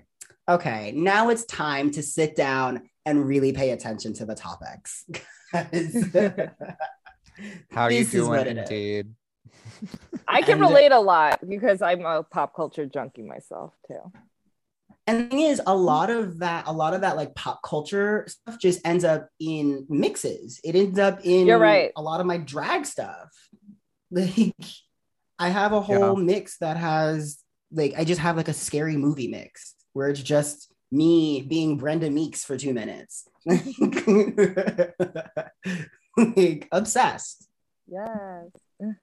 okay 0.49 0.91
now 0.95 1.29
it's 1.29 1.45
time 1.45 1.91
to 1.91 2.01
sit 2.01 2.35
down 2.35 2.89
and 3.05 3.25
really 3.27 3.53
pay 3.53 3.71
attention 3.71 4.13
to 4.13 4.25
the 4.25 4.35
topics. 4.35 5.05
how 5.53 5.65
are 7.83 7.91
you 7.91 8.03
this 8.03 8.13
is 8.13 8.27
what 8.27 8.43
doing 8.43 8.57
it 8.57 8.63
is. 8.63 8.69
indeed 8.69 9.13
I 10.27 10.41
can 10.41 10.51
And- 10.53 10.61
relate 10.61 10.91
a 10.91 10.99
lot 10.99 11.39
because 11.47 11.81
I'm 11.81 12.05
a 12.05 12.23
pop 12.23 12.55
culture 12.55 12.85
junkie 12.85 13.23
myself 13.23 13.73
too. 13.87 14.11
And 15.07 15.19
the 15.19 15.25
thing 15.29 15.39
is, 15.39 15.59
a 15.65 15.75
lot 15.75 16.11
of 16.11 16.39
that, 16.39 16.67
a 16.67 16.71
lot 16.71 16.93
of 16.93 17.01
that 17.01 17.15
like 17.17 17.33
pop 17.33 17.61
culture 17.63 18.25
stuff 18.27 18.59
just 18.59 18.85
ends 18.85 19.03
up 19.03 19.29
in 19.39 19.87
mixes. 19.89 20.61
It 20.63 20.75
ends 20.75 20.99
up 20.99 21.21
in 21.25 21.47
You're 21.47 21.57
right. 21.57 21.91
a 21.95 22.01
lot 22.01 22.19
of 22.19 22.27
my 22.27 22.37
drag 22.37 22.85
stuff. 22.85 23.29
Like 24.11 24.53
I 25.39 25.49
have 25.49 25.71
a 25.73 25.81
whole 25.81 26.15
mix 26.17 26.57
that 26.59 26.77
has 26.77 27.39
like 27.71 27.93
I 27.97 28.03
just 28.03 28.19
have 28.21 28.35
like 28.37 28.49
a 28.49 28.53
scary 28.53 28.97
movie 28.97 29.27
mix 29.29 29.73
where 29.93 30.09
it's 30.09 30.21
just 30.21 30.70
me 30.91 31.41
being 31.41 31.77
Brenda 31.77 32.09
Meeks 32.09 32.43
for 32.43 32.57
two 32.57 32.73
minutes. 32.73 33.27
like 33.45 33.63
obsessed. 36.71 37.47
Yes. 37.87 38.45
Do 38.79 38.95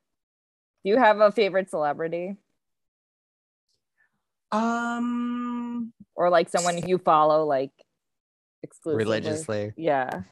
you 0.84 0.98
have 0.98 1.20
a 1.20 1.32
favorite 1.32 1.70
celebrity 1.70 2.36
Um 4.52 5.92
or 6.14 6.30
like 6.30 6.48
someone 6.48 6.86
you 6.86 6.98
follow 6.98 7.44
like 7.44 7.72
exclusively? 8.62 9.04
religiously 9.04 9.72
Yeah. 9.76 10.22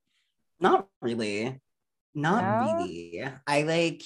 Not 0.60 0.88
really. 1.02 1.60
Not 2.14 2.44
No? 2.44 2.76
really. 2.78 3.24
I 3.46 3.62
like 3.62 4.02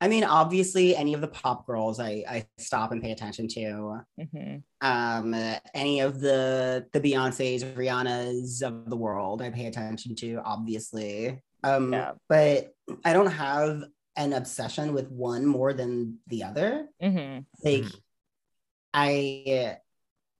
I 0.00 0.08
mean 0.08 0.24
obviously 0.24 0.94
any 0.94 1.14
of 1.14 1.20
the 1.22 1.28
pop 1.28 1.66
girls 1.66 1.98
I 2.00 2.22
I 2.28 2.46
stop 2.58 2.92
and 2.92 3.02
pay 3.02 3.12
attention 3.12 3.48
to. 3.48 4.00
Mhm. 4.20 4.62
Um 4.82 5.34
any 5.74 6.00
of 6.00 6.20
the 6.20 6.86
the 6.92 7.00
Beyoncé's, 7.00 7.64
Rihanna's 7.64 8.62
of 8.62 8.90
the 8.90 8.96
world 8.96 9.40
I 9.42 9.50
pay 9.50 9.66
attention 9.66 10.14
to 10.16 10.40
obviously. 10.44 11.40
Um 11.64 11.92
Yeah. 11.92 12.12
but 12.28 12.72
I 13.04 13.12
don't 13.12 13.30
have 13.32 13.84
an 14.16 14.32
obsession 14.32 14.92
with 14.94 15.10
one 15.10 15.44
more 15.46 15.72
than 15.72 16.18
the 16.26 16.44
other. 16.44 16.88
Mhm. 17.02 17.46
Like. 17.64 17.84
I 18.94 19.76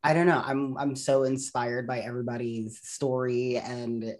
I 0.02 0.14
don't 0.14 0.26
know. 0.26 0.42
I'm 0.44 0.78
I'm 0.78 0.96
so 0.96 1.24
inspired 1.24 1.86
by 1.86 2.00
everybody's 2.00 2.78
story 2.86 3.56
and 3.58 4.16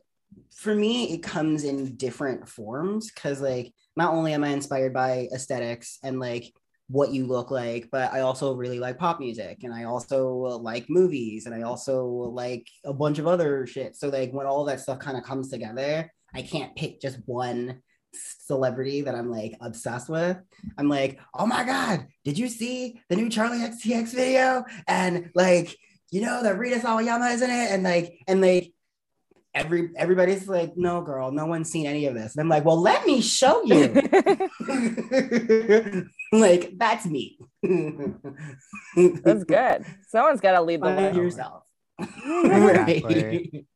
for 0.55 0.75
me 0.75 1.13
it 1.13 1.23
comes 1.23 1.65
in 1.65 1.97
different 1.97 2.49
forms 2.49 3.11
cuz 3.11 3.41
like 3.41 3.73
not 3.97 4.13
only 4.13 4.33
am 4.33 4.45
I 4.45 4.49
inspired 4.49 4.93
by 4.93 5.29
aesthetics 5.33 5.99
and 6.03 6.21
like 6.21 6.53
what 6.89 7.13
you 7.13 7.27
look 7.27 7.51
like, 7.51 7.89
but 7.91 8.13
I 8.13 8.21
also 8.21 8.55
really 8.55 8.79
like 8.79 8.99
pop 8.99 9.19
music 9.19 9.65
and 9.65 9.75
I 9.75 9.85
also 9.85 10.29
like 10.35 10.89
movies 10.89 11.47
and 11.47 11.55
I 11.55 11.63
also 11.63 12.07
like 12.07 12.67
a 12.85 12.93
bunch 12.93 13.19
of 13.19 13.27
other 13.27 13.67
shit. 13.67 13.97
So 13.97 14.09
like 14.09 14.33
when 14.33 14.47
all 14.47 14.65
that 14.67 14.81
stuff 14.81 14.99
kind 14.99 15.17
of 15.17 15.25
comes 15.25 15.49
together, 15.49 16.11
I 16.35 16.43
can't 16.43 16.77
pick 16.77 17.01
just 17.01 17.19
one 17.27 17.83
celebrity 18.13 19.03
that 19.03 19.15
I'm 19.15 19.31
like 19.31 19.57
obsessed 19.61 20.09
with. 20.09 20.39
I'm 20.79 20.89
like, 20.89 21.19
oh 21.35 21.47
my 21.47 21.65
god, 21.65 22.07
did 22.25 22.39
you 22.39 22.49
see 22.49 23.01
the 23.09 23.17
new 23.17 23.29
Charli 23.29 23.69
XCX 23.69 24.15
video? 24.15 24.65
And 24.87 25.31
like, 25.35 25.77
you 26.13 26.21
know 26.21 26.43
that 26.43 26.59
Rina 26.59 26.77
Sawayama 26.77 27.35
is 27.35 27.43
in 27.43 27.51
it, 27.51 27.71
and 27.73 27.83
like, 27.83 28.21
and 28.29 28.41
like, 28.41 28.73
every 29.57 29.91
everybody's 29.97 30.47
like, 30.47 30.77
no, 30.77 31.01
girl, 31.01 31.33
no 31.33 31.47
one's 31.47 31.71
seen 31.71 31.87
any 31.87 32.07
of 32.07 32.15
this. 32.15 32.37
And 32.37 32.43
I'm 32.43 32.49
like, 32.49 32.65
well, 32.65 32.81
let 32.81 33.05
me 33.07 33.21
show 33.23 33.65
you. 33.65 33.87
like, 36.33 36.79
that's 36.79 37.07
me. 37.07 37.39
That's 37.63 39.45
good. 39.45 39.87
Someone's 40.09 40.41
got 40.41 40.53
to 40.53 40.63
lead 40.63 40.83
the 40.83 40.95
Find 40.95 41.17
way. 41.17 41.23
yourself. 41.23 41.65
Exactly. 41.99 43.67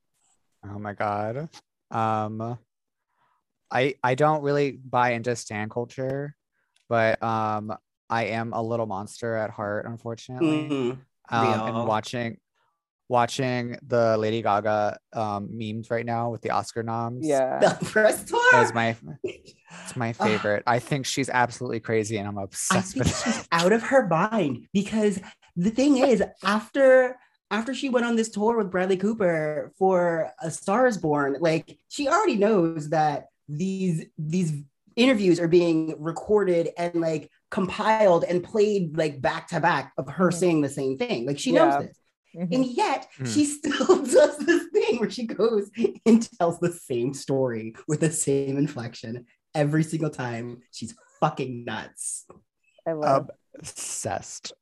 Oh 0.63 0.79
my 0.79 0.93
god. 0.93 1.49
Um 1.91 2.59
I 3.73 3.95
I 4.05 4.15
don't 4.15 4.43
really 4.43 4.73
buy 4.73 5.13
into 5.13 5.35
stan 5.37 5.71
culture, 5.71 6.37
but 6.89 7.23
um 7.23 7.75
I 8.11 8.25
am 8.27 8.53
a 8.53 8.63
little 8.63 8.85
monster 8.87 9.37
at 9.37 9.51
heart, 9.51 9.87
unfortunately. 9.87 10.69
Mhm. 10.69 10.99
Um 11.31 11.69
and 11.69 11.89
watching 11.89 12.37
watching 13.11 13.77
the 13.89 14.17
Lady 14.17 14.41
Gaga 14.41 14.97
um, 15.15 15.49
memes 15.51 15.91
right 15.91 16.07
now 16.07 16.31
with 16.31 16.43
the 16.43 16.51
Oscar 16.51 16.83
noms. 16.85 17.27
Yeah. 17.27 17.59
The 17.81 17.85
press 17.85 18.25
tour. 18.25 18.41
That's 18.53 18.73
my 18.73 18.97
it's 19.25 19.97
my 19.97 20.13
favorite. 20.13 20.63
I 20.67 20.79
think 20.79 21.07
she's 21.07 21.29
absolutely 21.29 21.81
crazy 21.81 22.17
and 22.19 22.29
I'm 22.29 22.39
I 22.39 22.45
obsessed 22.45 22.95
think 22.95 23.07
with 23.07 23.25
she's 23.25 23.39
it. 23.41 23.49
out 23.51 23.73
of 23.73 23.83
her 23.83 24.07
mind 24.07 24.69
because 24.73 25.21
the 25.57 25.71
thing 25.71 25.99
is, 25.99 26.23
after 26.45 27.19
after 27.51 27.75
she 27.75 27.89
went 27.89 28.07
on 28.07 28.15
this 28.15 28.29
tour 28.31 28.57
with 28.57 28.71
Bradley 28.71 28.97
Cooper 28.97 29.73
for 29.77 30.31
A 30.41 30.51
Star 30.51 30.87
Is 30.87 30.97
Born, 30.97 31.37
like 31.41 31.77
she 31.89 32.07
already 32.09 32.37
knows 32.37 32.91
that 32.91 33.27
these 33.49 34.07
these 34.19 34.53
interviews 34.95 35.41
are 35.41 35.49
being 35.49 35.97
recorded 35.99 36.69
and 36.79 36.95
like 36.95 37.29
compiled 37.51 38.23
and 38.23 38.45
played 38.45 38.97
like 38.97 39.21
back 39.21 39.49
to 39.49 39.59
back 39.59 39.93
of 39.99 40.09
her 40.09 40.31
saying 40.31 40.61
the 40.61 40.69
same 40.69 40.97
thing. 40.97 41.27
Like 41.27 41.41
she 41.41 41.53
Yeah. 41.53 41.65
knows 41.71 41.87
this. 41.87 41.97
Mhm. 42.37 42.55
And 42.55 42.65
yet 42.67 43.09
Mm. 43.19 43.35
she 43.35 43.45
still 43.45 44.03
does 44.05 44.39
this 44.39 44.65
thing 44.73 45.01
where 45.01 45.11
she 45.11 45.27
goes 45.27 45.71
and 46.07 46.31
tells 46.39 46.59
the 46.61 46.73
same 46.73 47.13
story 47.15 47.75
with 47.89 48.01
the 48.01 48.13
same 48.13 48.57
inflection 48.57 49.27
every 49.55 49.83
single 49.83 50.11
time. 50.11 50.63
She's 50.71 50.95
fucking 51.21 51.65
nuts. 51.65 52.27
I 52.87 52.93
love. 52.93 53.31
Obsessed. 53.59 54.53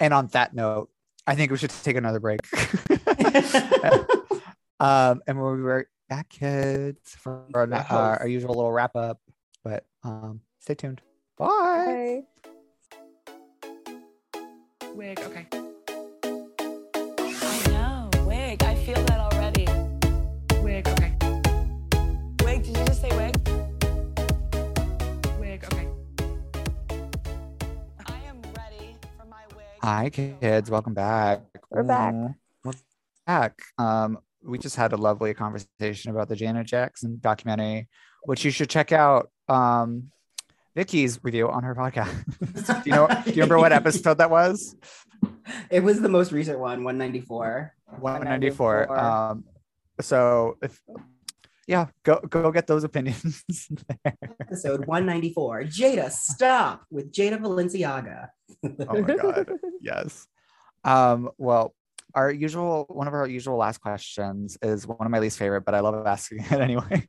And 0.00 0.14
on 0.14 0.28
that 0.28 0.54
note, 0.54 0.90
I 1.26 1.34
think 1.34 1.50
we 1.52 1.58
should 1.58 1.70
take 1.70 1.96
another 1.96 2.20
break. 2.20 2.40
um, 4.80 5.20
and 5.26 5.38
we'll 5.40 5.56
be 5.56 5.62
right 5.62 5.86
back, 6.08 6.28
kids, 6.30 7.14
for 7.16 7.44
our, 7.54 7.68
Yes. 7.70 7.86
our, 7.90 8.20
our 8.20 8.26
usual 8.26 8.54
little 8.54 8.72
wrap 8.72 8.96
up. 8.96 9.20
But 9.62 9.84
um, 10.02 10.40
stay 10.60 10.74
tuned. 10.74 11.02
Bye. 11.36 11.84
Okay. 11.86 12.24
Wig. 14.94 15.20
Okay. 15.20 15.46
Hi, 29.82 30.10
kids. 30.10 30.70
Welcome 30.70 30.92
back. 30.92 31.40
We're 31.70 31.82
back. 31.82 32.12
Mm, 32.12 32.34
We're 32.64 32.72
back. 33.26 33.58
Um, 33.78 34.18
we 34.44 34.58
just 34.58 34.76
had 34.76 34.92
a 34.92 34.96
lovely 34.98 35.32
conversation 35.32 36.10
about 36.10 36.28
the 36.28 36.36
Janet 36.36 36.66
Jackson 36.66 37.18
documentary, 37.18 37.88
which 38.24 38.44
you 38.44 38.50
should 38.50 38.68
check 38.68 38.92
out. 38.92 39.30
Um, 39.48 40.10
Vicky's 40.76 41.18
review 41.22 41.48
on 41.48 41.62
her 41.62 41.74
podcast. 41.74 42.82
do 42.84 42.90
you 42.90 42.94
know? 42.94 43.08
Do 43.24 43.30
you 43.30 43.36
remember 43.36 43.58
what 43.58 43.72
episode 43.72 44.18
that 44.18 44.30
was? 44.30 44.76
It 45.70 45.82
was 45.82 46.02
the 46.02 46.10
most 46.10 46.30
recent 46.30 46.58
one, 46.58 46.84
194. 46.84 47.74
194. 48.00 48.86
194. 48.86 48.98
Um, 48.98 49.44
so 50.02 50.58
if 50.62 50.78
yeah, 51.70 51.86
go 52.02 52.18
go 52.28 52.50
get 52.50 52.66
those 52.66 52.82
opinions. 52.82 53.44
there. 54.04 54.14
Episode 54.40 54.84
194. 54.86 55.62
Jada, 55.64 56.10
stop 56.10 56.84
with 56.90 57.12
Jada 57.12 57.38
Valenciaga. 57.38 58.28
oh 58.64 59.00
my 59.02 59.14
god, 59.14 59.48
yes. 59.80 60.26
Um, 60.82 61.30
well, 61.38 61.74
our 62.14 62.28
usual 62.30 62.86
one 62.88 63.06
of 63.06 63.14
our 63.14 63.28
usual 63.28 63.56
last 63.56 63.78
questions 63.80 64.58
is 64.62 64.84
one 64.86 64.98
of 65.06 65.10
my 65.12 65.20
least 65.20 65.38
favorite, 65.38 65.60
but 65.62 65.74
I 65.76 65.80
love 65.80 66.04
asking 66.06 66.40
it 66.40 66.52
anyway. 66.68 67.06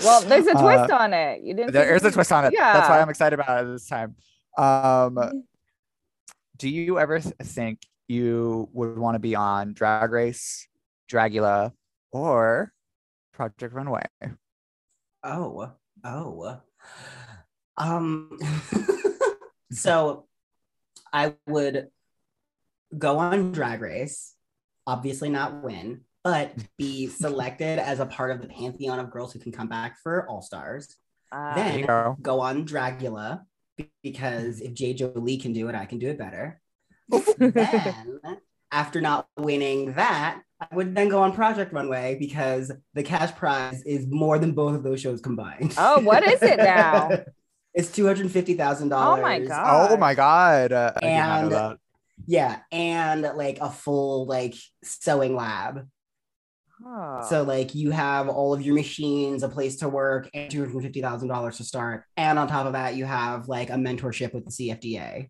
Well, 0.00 0.20
there's 0.22 0.46
a 0.46 0.56
Uh, 0.56 0.62
twist 0.62 0.92
on 0.92 1.12
it. 1.12 1.42
You 1.42 1.54
didn't. 1.54 1.72
there 1.72 1.96
is 1.96 2.04
a 2.04 2.12
twist 2.12 2.30
on 2.30 2.44
it. 2.44 2.52
Yeah. 2.54 2.72
That's 2.72 2.88
why 2.88 3.00
I'm 3.00 3.08
excited 3.10 3.38
about 3.40 3.64
it 3.64 3.66
this 3.72 3.88
time. 3.88 4.14
Um, 4.56 5.42
do 6.56 6.68
you 6.68 7.00
ever 7.00 7.18
th- 7.18 7.34
think 7.42 7.80
you 8.06 8.68
would 8.72 8.96
want 8.96 9.16
to 9.16 9.18
be 9.18 9.34
on 9.34 9.72
Drag 9.72 10.12
Race, 10.12 10.68
Dragula, 11.10 11.72
or 12.12 12.70
Project 13.34 13.74
Runway? 13.74 14.06
Oh, 15.22 15.72
oh. 16.04 16.60
Um, 17.76 18.38
so 19.72 20.26
I 21.12 21.34
would 21.46 21.88
go 22.96 23.18
on 23.18 23.52
Drag 23.52 23.80
Race, 23.80 24.34
obviously 24.86 25.28
not 25.28 25.62
win, 25.62 26.02
but 26.22 26.54
be 26.78 27.06
selected 27.08 27.78
as 27.78 28.00
a 28.00 28.06
part 28.06 28.30
of 28.30 28.40
the 28.40 28.48
pantheon 28.48 28.98
of 28.98 29.10
girls 29.10 29.32
who 29.32 29.38
can 29.38 29.52
come 29.52 29.68
back 29.68 29.98
for 30.02 30.28
All 30.28 30.42
Stars. 30.42 30.96
There 31.32 31.54
Then 31.56 31.86
go. 31.86 32.16
go 32.22 32.40
on 32.40 32.64
Dragula 32.64 33.42
because 34.02 34.60
if 34.60 34.72
J. 34.72 34.94
Jolie 34.94 35.36
can 35.36 35.52
do 35.52 35.68
it, 35.68 35.74
I 35.74 35.84
can 35.84 35.98
do 35.98 36.08
it 36.08 36.18
better. 36.18 36.60
then, 37.38 38.20
after 38.70 39.00
not 39.00 39.26
winning 39.36 39.94
that, 39.94 40.42
I 40.60 40.74
would 40.74 40.94
then 40.94 41.08
go 41.08 41.22
on 41.22 41.32
Project 41.32 41.72
Runway 41.72 42.16
because 42.18 42.70
the 42.94 43.02
cash 43.02 43.34
prize 43.34 43.82
is 43.82 44.06
more 44.08 44.38
than 44.38 44.52
both 44.52 44.74
of 44.74 44.82
those 44.82 45.00
shows 45.00 45.20
combined. 45.20 45.74
Oh, 45.76 46.00
what 46.00 46.22
is 46.24 46.40
it 46.42 46.56
now? 46.58 47.10
it's 47.74 47.90
two 47.90 48.06
hundred 48.06 48.30
fifty 48.30 48.54
thousand 48.54 48.88
dollars. 48.90 49.18
Oh 49.18 49.22
my 49.22 49.38
God. 49.40 49.90
Oh 49.90 49.96
my 49.96 50.14
god! 50.14 50.72
Uh, 50.72 50.92
I 50.96 51.00
did 51.00 51.16
not 51.16 51.50
know 51.50 51.68
And- 51.70 51.78
Yeah, 52.26 52.60
and 52.70 53.22
like 53.22 53.58
a 53.60 53.68
full 53.70 54.26
like 54.26 54.54
sewing 54.84 55.34
lab. 55.34 55.88
Oh. 56.86 57.26
So 57.28 57.42
like 57.42 57.74
you 57.74 57.90
have 57.90 58.28
all 58.28 58.54
of 58.54 58.62
your 58.62 58.74
machines, 58.74 59.42
a 59.42 59.48
place 59.48 59.76
to 59.76 59.88
work, 59.88 60.30
and 60.34 60.50
two 60.50 60.60
hundred 60.64 60.82
fifty 60.82 61.02
thousand 61.02 61.28
dollars 61.28 61.56
to 61.58 61.64
start. 61.64 62.04
And 62.16 62.38
on 62.38 62.46
top 62.48 62.66
of 62.66 62.72
that, 62.74 62.94
you 62.94 63.04
have 63.04 63.48
like 63.48 63.70
a 63.70 63.74
mentorship 63.74 64.32
with 64.32 64.44
the 64.44 64.50
CFDA. 64.50 65.28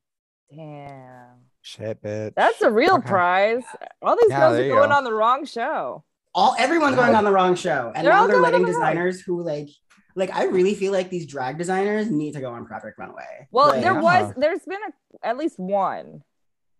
damn. 0.54 1.44
Shit, 1.66 2.02
bitch. 2.02 2.34
That's 2.36 2.60
a 2.60 2.70
real 2.70 2.96
Okay. 2.96 3.08
prize. 3.08 3.62
All 4.02 4.16
these 4.16 4.26
Yeah, 4.28 4.40
girls 4.40 4.58
are 4.58 4.68
going 4.68 4.90
go. 4.90 4.94
on 4.96 5.04
the 5.04 5.14
wrong 5.14 5.46
show. 5.46 6.04
All 6.34 6.54
everyone's 6.58 6.94
going 6.94 7.14
on 7.14 7.24
the 7.24 7.32
wrong 7.32 7.54
show, 7.54 7.90
and 7.94 8.04
They're 8.06 8.12
now 8.12 8.26
they're 8.26 8.38
letting 8.38 8.64
on 8.64 8.66
the 8.66 8.72
wrong. 8.72 8.80
designers 8.92 9.20
who 9.22 9.42
like 9.42 9.70
like 10.14 10.30
I 10.34 10.44
really 10.44 10.74
feel 10.74 10.92
like 10.92 11.08
these 11.08 11.26
drag 11.26 11.56
designers 11.56 12.10
need 12.10 12.32
to 12.34 12.40
go 12.40 12.50
on 12.52 12.66
Project 12.66 12.98
Runway. 12.98 13.48
Well, 13.50 13.68
Like, 13.68 13.82
there 13.82 13.94
Yeah. 13.94 14.00
was, 14.00 14.34
there's 14.36 14.60
been 14.64 14.78
a, 14.86 15.26
at 15.26 15.36
least 15.38 15.58
one. 15.58 16.22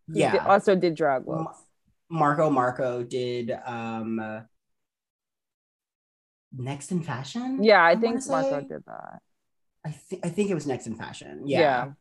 who 0.07 0.18
yeah. 0.18 0.32
did- 0.32 0.41
also 0.43 0.76
did 0.76 0.95
drag 0.97 1.26
Ma- 1.26 1.39
looks. 1.39 1.59
Marco 2.11 2.51
Marco 2.51 3.03
did 3.03 3.51
um 3.64 4.18
uh, 4.20 4.41
Next 6.53 6.93
in 6.93 7.03
Fashion. 7.03 7.62
Yeah, 7.64 7.82
I 7.82 7.95
wanna 7.95 8.01
think 8.20 8.26
Marco 8.28 8.61
say? 8.61 8.66
did 8.68 8.85
that. 8.87 9.18
I 9.85 9.91
think 9.91 10.26
I 10.26 10.28
think 10.28 10.51
it 10.51 10.55
was 10.55 10.66
Next 10.66 10.87
in 10.87 10.95
Fashion. 10.95 11.43
Yeah. 11.47 11.59
yeah. 11.61 11.93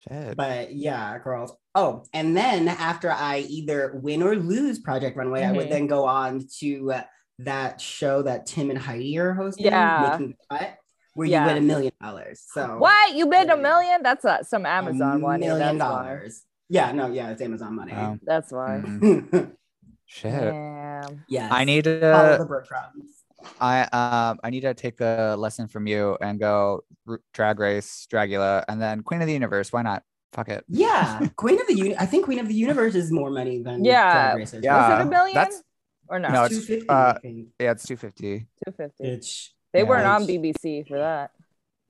Shit. 0.00 0.36
But 0.36 0.74
yeah, 0.74 1.18
girls. 1.18 1.52
Oh, 1.74 2.04
and 2.12 2.36
then 2.36 2.68
after 2.68 3.10
I 3.10 3.38
either 3.48 3.98
win 4.00 4.22
or 4.22 4.36
lose 4.36 4.78
Project 4.78 5.16
Runway, 5.16 5.42
I 5.44 5.52
would 5.52 5.66
Mhm. 5.66 5.70
then 5.70 5.86
go 5.86 6.04
on 6.06 6.44
to 6.60 6.92
uh, 6.92 7.02
that 7.40 7.80
show 7.80 8.22
that 8.22 8.46
Tim 8.46 8.70
and 8.70 8.78
Heidi 8.78 9.18
are 9.18 9.32
hosting, 9.34 9.66
Yeah. 9.66 10.08
Making 10.12 10.36
the 10.50 10.56
Cut, 10.56 10.76
where 11.14 11.26
Yeah. 11.28 11.42
you 11.42 11.54
win 11.54 11.56
a 11.62 11.66
million 11.66 11.92
dollars. 12.00 12.42
So 12.52 12.78
What? 12.78 13.14
You 13.14 13.26
made 13.26 13.48
a 13.50 13.56
million? 13.56 14.02
That's 14.02 14.24
a, 14.24 14.40
some 14.42 14.66
Amazon 14.66 15.20
money. 15.20 15.46
million 15.46 15.78
That's 15.78 15.90
why. 15.90 16.04
dollars. 16.04 16.42
Yeah, 16.68 16.92
no, 16.92 17.06
yeah, 17.08 17.30
it's 17.30 17.40
Amazon 17.42 17.74
money. 17.76 17.92
Wow. 17.92 18.18
That's 18.22 18.52
why. 18.52 18.82
Mhm. 18.84 19.52
Shit. 20.06 20.32
Damn. 20.32 21.24
yes. 21.28 21.50
I 21.52 21.64
need 21.64 21.84
follow 21.84 22.32
to. 22.32 22.38
the 22.38 22.46
breadcrumbs. 22.46 23.17
I 23.60 23.82
um. 23.92 24.38
I 24.42 24.50
need 24.50 24.62
to 24.62 24.74
take 24.74 25.00
a 25.00 25.36
lesson 25.38 25.68
from 25.68 25.86
you 25.86 26.16
and 26.20 26.38
go 26.40 26.82
r- 27.08 27.20
Drag 27.34 27.58
Race, 27.58 28.06
Dragula, 28.12 28.64
and 28.68 28.80
then 28.82 29.02
Queen 29.02 29.20
of 29.20 29.26
the 29.26 29.32
Universe. 29.32 29.72
Why 29.72 29.82
not? 29.82 30.02
Fuck 30.32 30.48
it. 30.48 30.64
Yeah, 30.68 31.26
Queen 31.36 31.60
of 31.60 31.66
the 31.66 31.74
Uni- 31.76 31.96
I 31.98 32.06
think 32.06 32.24
Queen 32.24 32.38
of 32.40 32.48
the 32.48 32.54
Universe 32.54 32.94
is 32.94 33.10
more 33.12 33.30
money 33.30 33.62
than 33.62 33.84
Yeah. 33.84 34.12
Drag 34.12 34.36
Racers. 34.38 34.64
Yeah. 34.64 34.88
Was 34.90 35.00
it 35.00 35.06
a 35.06 35.10
million? 35.10 35.34
that's- 35.34 35.62
or 36.10 36.18
no? 36.18 36.28
No, 36.30 36.44
It's 36.44 36.56
it's, 36.56 36.66
250, 36.66 36.88
uh, 36.88 37.64
Yeah, 37.64 37.70
it's 37.72 37.84
two 37.86 37.96
fifty. 37.96 38.46
250. 38.66 39.04
Bitch. 39.04 39.48
They 39.74 39.80
yeah, 39.80 39.84
weren't 39.84 40.06
on 40.06 40.26
BBC 40.26 40.88
for 40.88 40.98
that. 40.98 41.30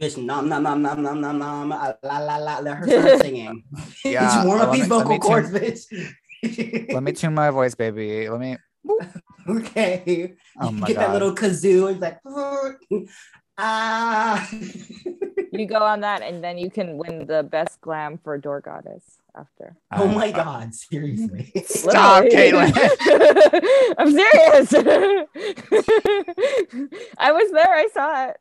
Bitch, 0.01 0.17
nom 0.23 0.49
nom 0.49 0.63
nom 0.63 0.83
nom 0.83 1.03
nom 1.03 1.21
nom 1.21 1.39
nom, 1.39 1.73
uh, 1.73 1.93
la 2.03 2.19
la 2.19 2.37
la. 2.37 2.59
Let 2.59 2.77
her 2.79 2.87
start 2.87 3.21
singing. 3.23 3.63
Yeah, 4.05 4.29
Bitch, 4.29 4.45
warm 4.47 4.61
up 4.61 4.73
these 4.73 4.87
vocal 4.89 5.19
cords, 5.19 5.51
bitch. 5.51 5.87
Let 6.93 7.03
me 7.03 7.13
tune 7.13 7.35
my 7.35 7.51
voice, 7.51 7.75
baby. 7.75 8.29
Let 8.29 8.39
me. 8.41 8.57
okay. 9.49 10.35
Oh 10.61 10.71
you 10.71 10.77
my 10.77 10.87
get 10.87 10.97
that 10.97 11.13
little 11.13 11.35
kazoo. 11.35 11.91
It's 11.93 12.01
like 12.01 12.21
ah. 13.59 14.49
You 15.51 15.67
go 15.67 15.83
on 15.83 16.01
that, 16.03 16.23
and 16.23 16.45
then 16.45 16.59
you 16.59 16.71
can 16.71 16.99
win 16.99 17.27
the 17.27 17.43
best 17.43 17.81
glam 17.81 18.19
for 18.19 18.37
Door 18.37 18.61
Goddess 18.61 19.03
after. 19.35 19.77
oh 19.93 20.09
uh, 20.09 20.13
my 20.13 20.29
uh, 20.29 20.37
god! 20.37 20.75
Seriously. 20.75 21.51
Stop, 21.65 22.25
Caitlin. 22.25 22.71
I'm 23.99 24.13
serious. 24.13 24.75
I 27.19 27.33
was 27.33 27.51
there. 27.51 27.75
I 27.75 27.89
saw 27.93 28.27
it. 28.29 28.37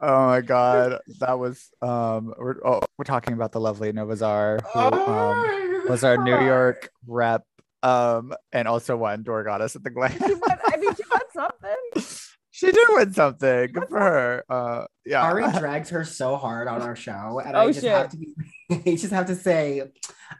Oh 0.00 0.26
my 0.26 0.42
god, 0.42 1.00
that 1.20 1.38
was 1.38 1.70
um. 1.80 2.34
We're 2.38 2.56
oh, 2.64 2.82
we're 2.98 3.04
talking 3.04 3.32
about 3.34 3.52
the 3.52 3.60
lovely 3.60 3.90
Novazar, 3.92 4.60
who 4.72 4.78
um 4.78 5.88
was 5.88 6.04
our 6.04 6.18
New 6.18 6.38
York 6.44 6.90
rep, 7.06 7.44
um, 7.82 8.32
and 8.52 8.68
also 8.68 8.96
won 8.96 9.22
Door 9.22 9.44
Goddess 9.44 9.76
at 9.76 9.82
the 9.84 9.90
Glam. 9.90 10.12
She 10.12 10.34
won- 10.34 10.58
I 10.64 10.76
mean, 10.76 10.94
she 10.94 11.02
won 11.10 11.20
something. 11.32 12.18
she 12.50 12.70
did 12.72 12.86
win 12.90 13.12
something. 13.12 13.72
Good 13.72 13.88
for 13.88 13.98
her. 14.00 14.44
Uh, 14.48 14.84
yeah. 15.04 15.22
Ari 15.22 15.44
drags 15.58 15.90
her 15.90 16.04
so 16.04 16.36
hard 16.36 16.68
on 16.68 16.82
our 16.82 16.96
show, 16.96 17.40
and 17.44 17.56
Oh, 17.56 17.60
I 17.60 17.66
just 17.68 17.80
shit. 17.80 17.92
have 17.92 18.10
to 18.10 18.16
be, 18.16 18.34
I 18.70 18.96
just 18.96 19.12
have 19.12 19.26
to 19.26 19.34
say, 19.34 19.82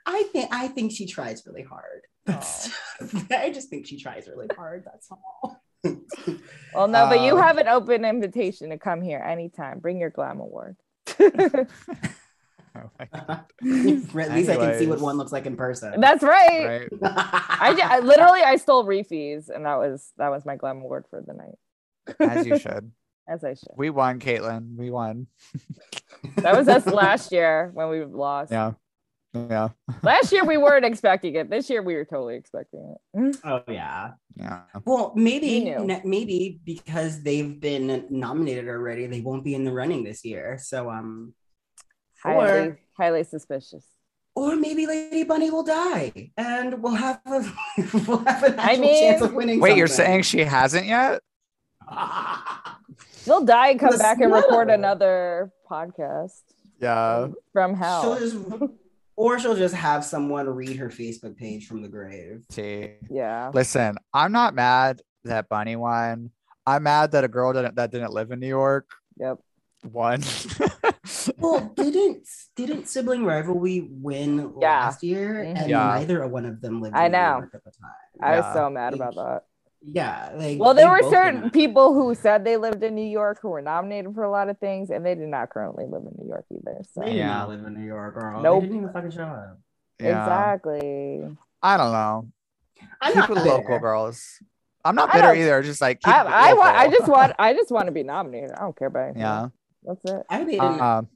I 0.07 0.23
think 0.33 0.49
I 0.53 0.69
think 0.69 0.93
she 0.93 1.07
tries 1.07 1.45
really 1.47 1.63
hard. 1.63 2.03
That's, 2.25 2.71
I 3.33 3.51
just 3.51 3.69
think 3.69 3.87
she 3.87 4.01
tries 4.01 4.29
really 4.29 4.47
hard. 4.57 4.85
That's 4.85 5.09
all. 5.11 5.61
Well, 6.73 6.87
no, 6.87 7.09
but 7.09 7.21
you 7.23 7.33
Um, 7.37 7.43
have 7.43 7.59
an 7.59 7.67
open 7.67 8.05
invitation 8.05 8.71
to 8.71 8.79
come 8.79 9.03
here 9.03 9.19
anytime. 9.19 9.81
Bring 9.81 9.99
your 9.99 10.11
glam 10.11 10.39
award. 10.39 10.77
Oh. 12.79 12.91
At 12.99 13.47
least 13.61 14.49
I 14.51 14.57
can 14.57 14.79
see 14.79 14.87
what 14.87 15.01
one 15.01 15.19
looks 15.19 15.33
like 15.33 15.47
in 15.47 15.57
person. 15.57 16.01
That's 16.01 16.23
right. 16.23 16.67
Right. 16.81 16.89
I, 17.03 17.79
I 17.85 18.01
literally 18.01 18.41
I 18.41 18.57
stole 18.57 18.85
refees, 18.85 19.51
and 19.51 19.67
that 19.67 19.77
was 19.77 20.13
that 20.17 20.31
was 20.31 20.47
my 20.47 20.57
glam 20.57 20.79
award 20.79 21.05
for 21.11 21.21
the 21.21 21.35
night. 21.35 21.57
As 22.19 22.47
you 22.47 22.59
should. 22.59 22.91
As 23.29 23.45
I 23.45 23.55
should. 23.55 23.75
We 23.77 23.91
won, 23.91 24.21
Caitlin. 24.21 24.77
We 24.77 24.91
won. 24.91 25.27
That 26.37 26.57
was 26.57 26.67
us 26.69 26.87
last 26.87 27.31
year 27.31 27.71
when 27.75 27.89
we 27.89 28.05
lost. 28.05 28.51
Yeah. 28.51 28.73
Yeah. 29.35 29.71
Last 30.03 30.31
year 30.33 30.45
we 30.45 30.59
weren't 30.59 30.85
expecting 30.85 31.35
it. 31.37 31.49
This 31.49 31.71
year 31.71 31.83
we 31.83 31.95
were 31.95 32.05
totally 32.05 32.37
expecting 32.37 32.95
it. 33.15 33.37
oh 33.45 33.63
yeah. 33.69 34.13
Yeah. 34.37 34.63
Well, 34.85 35.13
maybe 35.15 35.47
You 35.47 36.01
maybe 36.05 36.61
because 36.65 37.23
they've 37.23 37.59
been 37.61 38.07
nominated 38.11 38.69
already, 38.69 39.07
they 39.07 39.21
won't 39.21 39.45
be 39.45 39.55
in 39.55 39.65
the 39.65 39.73
running 39.73 40.05
this 40.05 40.25
year. 40.25 40.59
So 40.61 40.91
um, 40.91 41.35
Highly, 42.23 42.51
Or- 42.69 42.81
highly 42.97 43.25
suspicious. 43.25 43.85
or 44.35 44.57
maybe 44.57 44.87
Lady 44.87 45.25
Bunny 45.25 45.51
will 45.51 45.63
die, 45.65 46.31
and 46.37 46.83
we'll 46.83 46.95
have 46.95 47.21
a 47.27 47.45
we'll 48.07 48.19
have 48.25 48.43
an 48.45 48.59
I 48.59 48.63
actual 48.73 48.81
mean- 48.83 49.03
chance 49.03 49.23
of 49.23 49.35
winning. 49.35 49.61
Wait, 49.61 49.77
you're 49.77 49.87
saying 49.87 50.23
she 50.23 50.41
hasn't 50.45 50.87
yet? 50.87 51.21
She'll 53.25 53.45
die 53.45 53.69
and 53.71 53.81
come 53.81 53.93
The 53.93 53.99
back 53.99 54.21
and 54.21 54.33
record 54.33 54.71
another 54.71 55.53
podcast 55.71 56.41
Yeah. 56.81 57.29
from 57.53 57.75
she'll 57.75 57.85
hell. 57.85 58.19
just, 58.19 58.37
or 59.17 59.39
she'll 59.39 59.57
just 59.57 59.75
have 59.75 60.05
someone 60.05 60.49
read 60.49 60.77
her 60.77 60.89
Facebook 60.89 61.37
page 61.37 61.67
from 61.67 61.83
the 61.83 61.89
grave. 61.89 62.43
See. 62.51 62.95
Yeah. 63.11 63.51
Listen, 63.55 63.97
I'm 64.13 64.33
not 64.33 64.55
mad 64.55 65.03
that 65.25 65.49
Bunny 65.49 65.77
won. 65.77 66.31
I'm 66.67 66.83
mad 66.85 67.13
that 67.13 67.23
a 67.25 67.29
girl 67.29 67.53
didn't, 67.53 67.77
that 67.77 67.91
didn't 67.93 68.13
live 68.13 68.31
in 68.33 68.41
New 68.41 68.49
York 68.49 68.89
Yep. 69.19 69.39
won. 69.85 70.23
Well, 71.39 71.61
didn't 71.77 72.27
didn't 72.57 72.89
sibling 72.89 73.25
rivalry 73.25 73.89
win 73.91 74.53
Yeah. 74.61 74.85
last 74.87 75.03
year? 75.03 75.43
And 75.43 75.69
Yeah. 75.71 75.97
neither 75.99 76.27
one 76.27 76.45
of 76.45 76.61
them 76.61 76.81
lived. 76.81 76.97
I 76.97 77.07
in 77.07 77.13
New 77.13 77.19
know. 77.19 77.39
York 77.39 77.51
at 77.55 77.65
the 77.65 77.71
time. 77.71 77.91
I 78.21 78.37
was 78.41 78.53
so 78.53 78.69
mad 78.71 78.95
about 78.95 79.15
that. 79.15 79.45
Yeah, 79.85 80.31
like 80.37 80.61
Well, 80.61 80.75
there 80.75 80.89
were 80.89 81.03
certain 81.11 81.51
people 81.51 81.93
who 81.93 82.15
said 82.15 82.45
they 82.45 82.57
lived 82.57 82.85
in 82.85 82.95
New 82.95 83.09
York 83.09 83.41
who 83.43 83.49
were 83.49 83.61
nominated 83.63 84.15
for 84.15 84.23
a 84.23 84.31
lot 84.31 84.49
of 84.49 84.59
things, 84.59 84.91
and 84.91 85.05
they 85.05 85.17
did 85.17 85.27
not 85.29 85.51
currently 85.51 85.87
live 85.87 86.03
in 86.03 86.15
New 86.19 86.29
York 86.29 86.45
either. 86.53 86.83
So 86.93 87.01
They 87.01 87.07
did 87.07 87.17
Yeah. 87.17 87.27
not 87.39 87.49
live 87.49 87.65
in 87.65 87.75
New 87.75 87.85
York, 87.87 88.15
girl. 88.15 88.41
Nope. 88.41 88.61
They 88.63 88.67
didn't 88.69 88.83
even 88.83 88.93
fucking 88.93 89.11
show 89.11 89.25
up. 89.25 89.59
yeah. 89.99 90.23
exactly. 90.23 91.37
I 91.63 91.77
don't 91.77 91.93
know. 91.93 92.29
I'm 93.01 93.13
keep 93.13 93.29
not 93.29 93.47
it 93.47 93.49
local, 93.49 93.79
girls. 93.79 94.41
I'm 94.85 94.95
not 94.97 95.13
bitter 95.13 95.33
either. 95.35 95.63
Just 95.63 95.81
like 95.81 96.01
keep 96.01 96.13
I, 96.13 96.23
it 96.23 96.27
I 96.29 96.53
want. 96.61 96.77
I 96.77 96.89
just 96.89 97.09
want. 97.09 97.33
I 97.39 97.53
just 97.55 97.71
want 97.71 97.87
to 97.87 97.93
be 97.93 98.03
nominated. 98.03 98.53
I 98.53 98.61
don't 98.63 98.77
care 98.77 98.89
about 98.89 99.05
anything. 99.05 99.21
Yeah. 99.23 99.49
That's 99.85 100.05
it. 100.05 100.23
I 100.29 100.45
mean, 100.45 100.61
Um, 100.61 101.09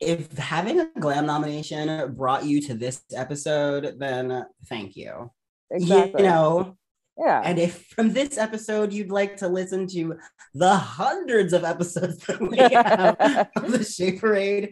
if 0.00 0.30
having 0.38 0.80
a 0.80 0.88
glam 0.98 1.26
nomination 1.26 2.14
brought 2.14 2.44
you 2.44 2.60
to 2.62 2.74
this 2.74 3.02
episode, 3.14 3.96
then 3.98 4.46
thank 4.66 4.96
you. 4.96 5.30
Exactly. 5.70 6.22
You 6.22 6.28
know, 6.28 6.76
yeah. 7.18 7.42
and 7.44 7.58
if 7.58 7.86
from 7.88 8.12
this 8.12 8.38
episode 8.38 8.92
you'd 8.92 9.10
like 9.10 9.36
to 9.38 9.48
listen 9.48 9.86
to 9.88 10.16
the 10.54 10.74
hundreds 10.76 11.52
of 11.52 11.64
episodes 11.64 12.18
that 12.26 12.40
we 12.40 12.56
have 12.72 13.48
of 13.56 13.72
the 13.72 13.82
Shade 13.84 14.20
Parade, 14.20 14.70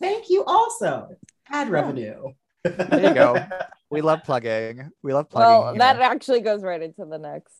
thank 0.00 0.28
you 0.28 0.44
also. 0.44 1.08
Ad 1.50 1.68
revenue. 1.70 2.32
There 2.64 3.08
you 3.08 3.14
go. 3.14 3.36
we 3.90 4.00
love 4.00 4.24
plugging. 4.24 4.90
We 5.02 5.12
love 5.12 5.28
plugging. 5.30 5.48
well, 5.50 5.68
here. 5.72 5.78
that 5.78 6.00
actually 6.00 6.40
goes 6.40 6.62
right 6.62 6.82
into 6.82 7.04
the 7.04 7.18
next. 7.18 7.54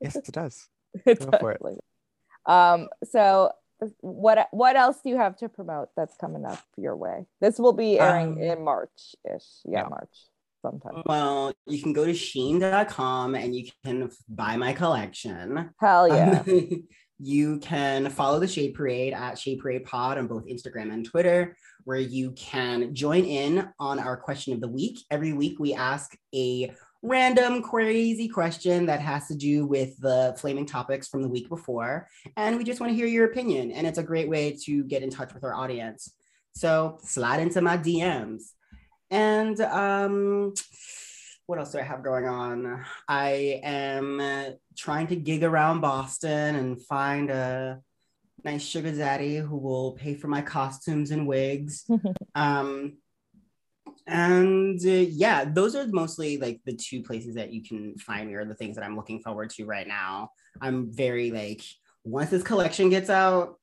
yes, 0.00 0.16
it 0.16 0.24
does. 0.32 0.66
It 1.06 1.20
Go 1.20 1.38
for 1.38 1.52
it. 1.52 1.60
does. 1.62 1.78
Um. 2.46 2.88
So, 3.04 3.52
what 4.00 4.48
what 4.50 4.76
else 4.76 4.98
do 5.02 5.10
you 5.10 5.16
have 5.16 5.36
to 5.36 5.48
promote 5.48 5.88
that's 5.96 6.16
coming 6.16 6.44
up 6.44 6.62
your 6.76 6.96
way? 6.96 7.26
This 7.40 7.58
will 7.58 7.72
be 7.72 7.98
airing 7.98 8.32
Um, 8.32 8.38
in 8.42 8.64
March 8.64 9.14
ish. 9.24 9.44
Yeah, 9.64 9.82
yeah. 9.82 9.88
March 9.88 10.16
sometime. 10.62 11.02
Well, 11.06 11.52
you 11.66 11.82
can 11.82 11.92
go 11.92 12.04
to 12.04 12.12
shein.com 12.12 13.34
and 13.34 13.54
you 13.54 13.68
can 13.84 14.10
buy 14.28 14.56
my 14.56 14.72
collection. 14.72 15.70
Hell 15.80 16.08
yeah. 16.08 16.42
Um, 16.46 16.88
you 17.18 17.58
can 17.58 18.08
follow 18.08 18.38
the 18.38 18.48
Shade 18.48 18.74
Parade 18.74 19.12
at 19.12 19.38
Shade 19.38 19.60
Parade 19.60 19.84
Pod 19.84 20.18
on 20.18 20.26
both 20.26 20.46
Instagram 20.46 20.92
and 20.92 21.04
Twitter, 21.04 21.56
where 21.84 21.98
you 21.98 22.32
can 22.32 22.94
join 22.94 23.24
in 23.24 23.68
on 23.78 23.98
our 23.98 24.16
question 24.16 24.54
of 24.54 24.60
the 24.60 24.68
week. 24.68 24.98
Every 25.10 25.32
week, 25.32 25.58
we 25.58 25.74
ask 25.74 26.16
a 26.34 26.72
random, 27.02 27.62
crazy 27.62 28.28
question 28.28 28.86
that 28.86 29.00
has 29.00 29.26
to 29.28 29.34
do 29.34 29.66
with 29.66 29.98
the 29.98 30.34
flaming 30.38 30.66
topics 30.66 31.08
from 31.08 31.22
the 31.22 31.28
week 31.28 31.48
before. 31.48 32.08
And 32.36 32.58
we 32.58 32.64
just 32.64 32.80
want 32.80 32.90
to 32.90 32.96
hear 32.96 33.06
your 33.06 33.26
opinion. 33.26 33.70
And 33.70 33.86
it's 33.86 33.98
a 33.98 34.02
great 34.02 34.28
way 34.28 34.56
to 34.64 34.84
get 34.84 35.02
in 35.02 35.10
touch 35.10 35.32
with 35.32 35.44
our 35.44 35.54
audience. 35.54 36.12
So 36.54 36.98
slide 37.02 37.40
into 37.40 37.60
my 37.60 37.78
DMs. 37.78 38.50
And 39.10 39.58
um, 39.60 40.54
what 41.46 41.58
else 41.58 41.72
do 41.72 41.78
I 41.78 41.82
have 41.82 42.04
going 42.04 42.26
on? 42.26 42.84
I 43.08 43.60
am 43.62 44.56
trying 44.76 45.06
to 45.08 45.16
gig 45.16 45.42
around 45.42 45.80
Boston 45.80 46.56
and 46.56 46.80
find 46.80 47.30
a 47.30 47.80
nice 48.44 48.62
sugar 48.62 48.92
daddy 48.92 49.36
who 49.36 49.56
will 49.56 49.92
pay 49.92 50.14
for 50.14 50.28
my 50.28 50.42
costumes 50.42 51.10
and 51.10 51.26
wigs. 51.26 51.84
um, 52.34 52.98
and 54.10 54.78
uh, 54.84 54.88
yeah, 54.90 55.44
those 55.44 55.74
are 55.74 55.86
mostly 55.88 56.36
like 56.38 56.60
the 56.66 56.74
two 56.74 57.02
places 57.02 57.34
that 57.36 57.52
you 57.52 57.62
can 57.62 57.96
find 57.98 58.28
me 58.28 58.34
or 58.34 58.44
the 58.44 58.54
things 58.54 58.76
that 58.76 58.84
I'm 58.84 58.96
looking 58.96 59.20
forward 59.22 59.50
to 59.50 59.64
right 59.64 59.86
now. 59.86 60.30
I'm 60.60 60.92
very 60.92 61.30
like, 61.30 61.62
once 62.04 62.30
this 62.30 62.42
collection 62.42 62.90
gets 62.90 63.08
out, 63.08 63.58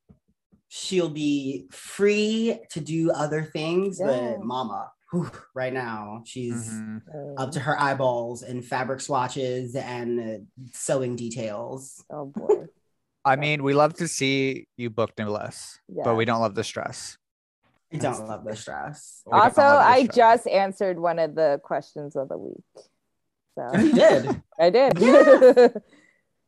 she'll 0.69 1.09
be 1.09 1.67
free 1.71 2.59
to 2.71 2.79
do 2.79 3.11
other 3.11 3.43
things. 3.43 3.99
Yeah. 3.99 4.07
But 4.07 4.41
mama, 4.41 4.89
whew, 5.11 5.29
right 5.53 5.73
now, 5.73 6.23
she's 6.25 6.69
Mhm. 6.69 7.01
up 7.37 7.51
to 7.51 7.59
her 7.59 7.79
eyeballs 7.79 8.43
in 8.43 8.61
fabric 8.61 9.01
swatches 9.01 9.75
and 9.75 10.19
uh, 10.19 10.37
sewing 10.73 11.15
details. 11.15 12.03
oh 12.09 12.25
boy. 12.25 12.65
I 13.25 13.35
mean, 13.35 13.63
we 13.63 13.73
love 13.73 13.93
to 13.95 14.07
see 14.07 14.67
you 14.77 14.89
book 14.89 15.11
no 15.17 15.29
less, 15.29 15.79
Yeah. 15.89 16.03
but 16.05 16.15
we 16.15 16.23
don't 16.23 16.39
love 16.39 16.55
the 16.55 16.63
stress. 16.63 17.17
I 17.93 17.97
don't 17.97 18.27
love 18.27 18.43
the 18.43 18.55
stress. 18.55 19.21
Also, 19.31 19.61
the 19.61 19.67
I 19.67 20.03
stress. 20.03 20.15
just 20.15 20.47
answered 20.47 20.99
one 20.99 21.19
of 21.19 21.35
the 21.35 21.59
questions 21.63 22.15
of 22.15 22.29
the 22.29 22.37
week. 22.37 22.63
Oh, 23.59 23.77
you 23.77 23.89
So 23.91 23.95
did. 23.95 24.41
I 24.59 24.69
did. 24.69 24.99
Yeah. 24.99 25.67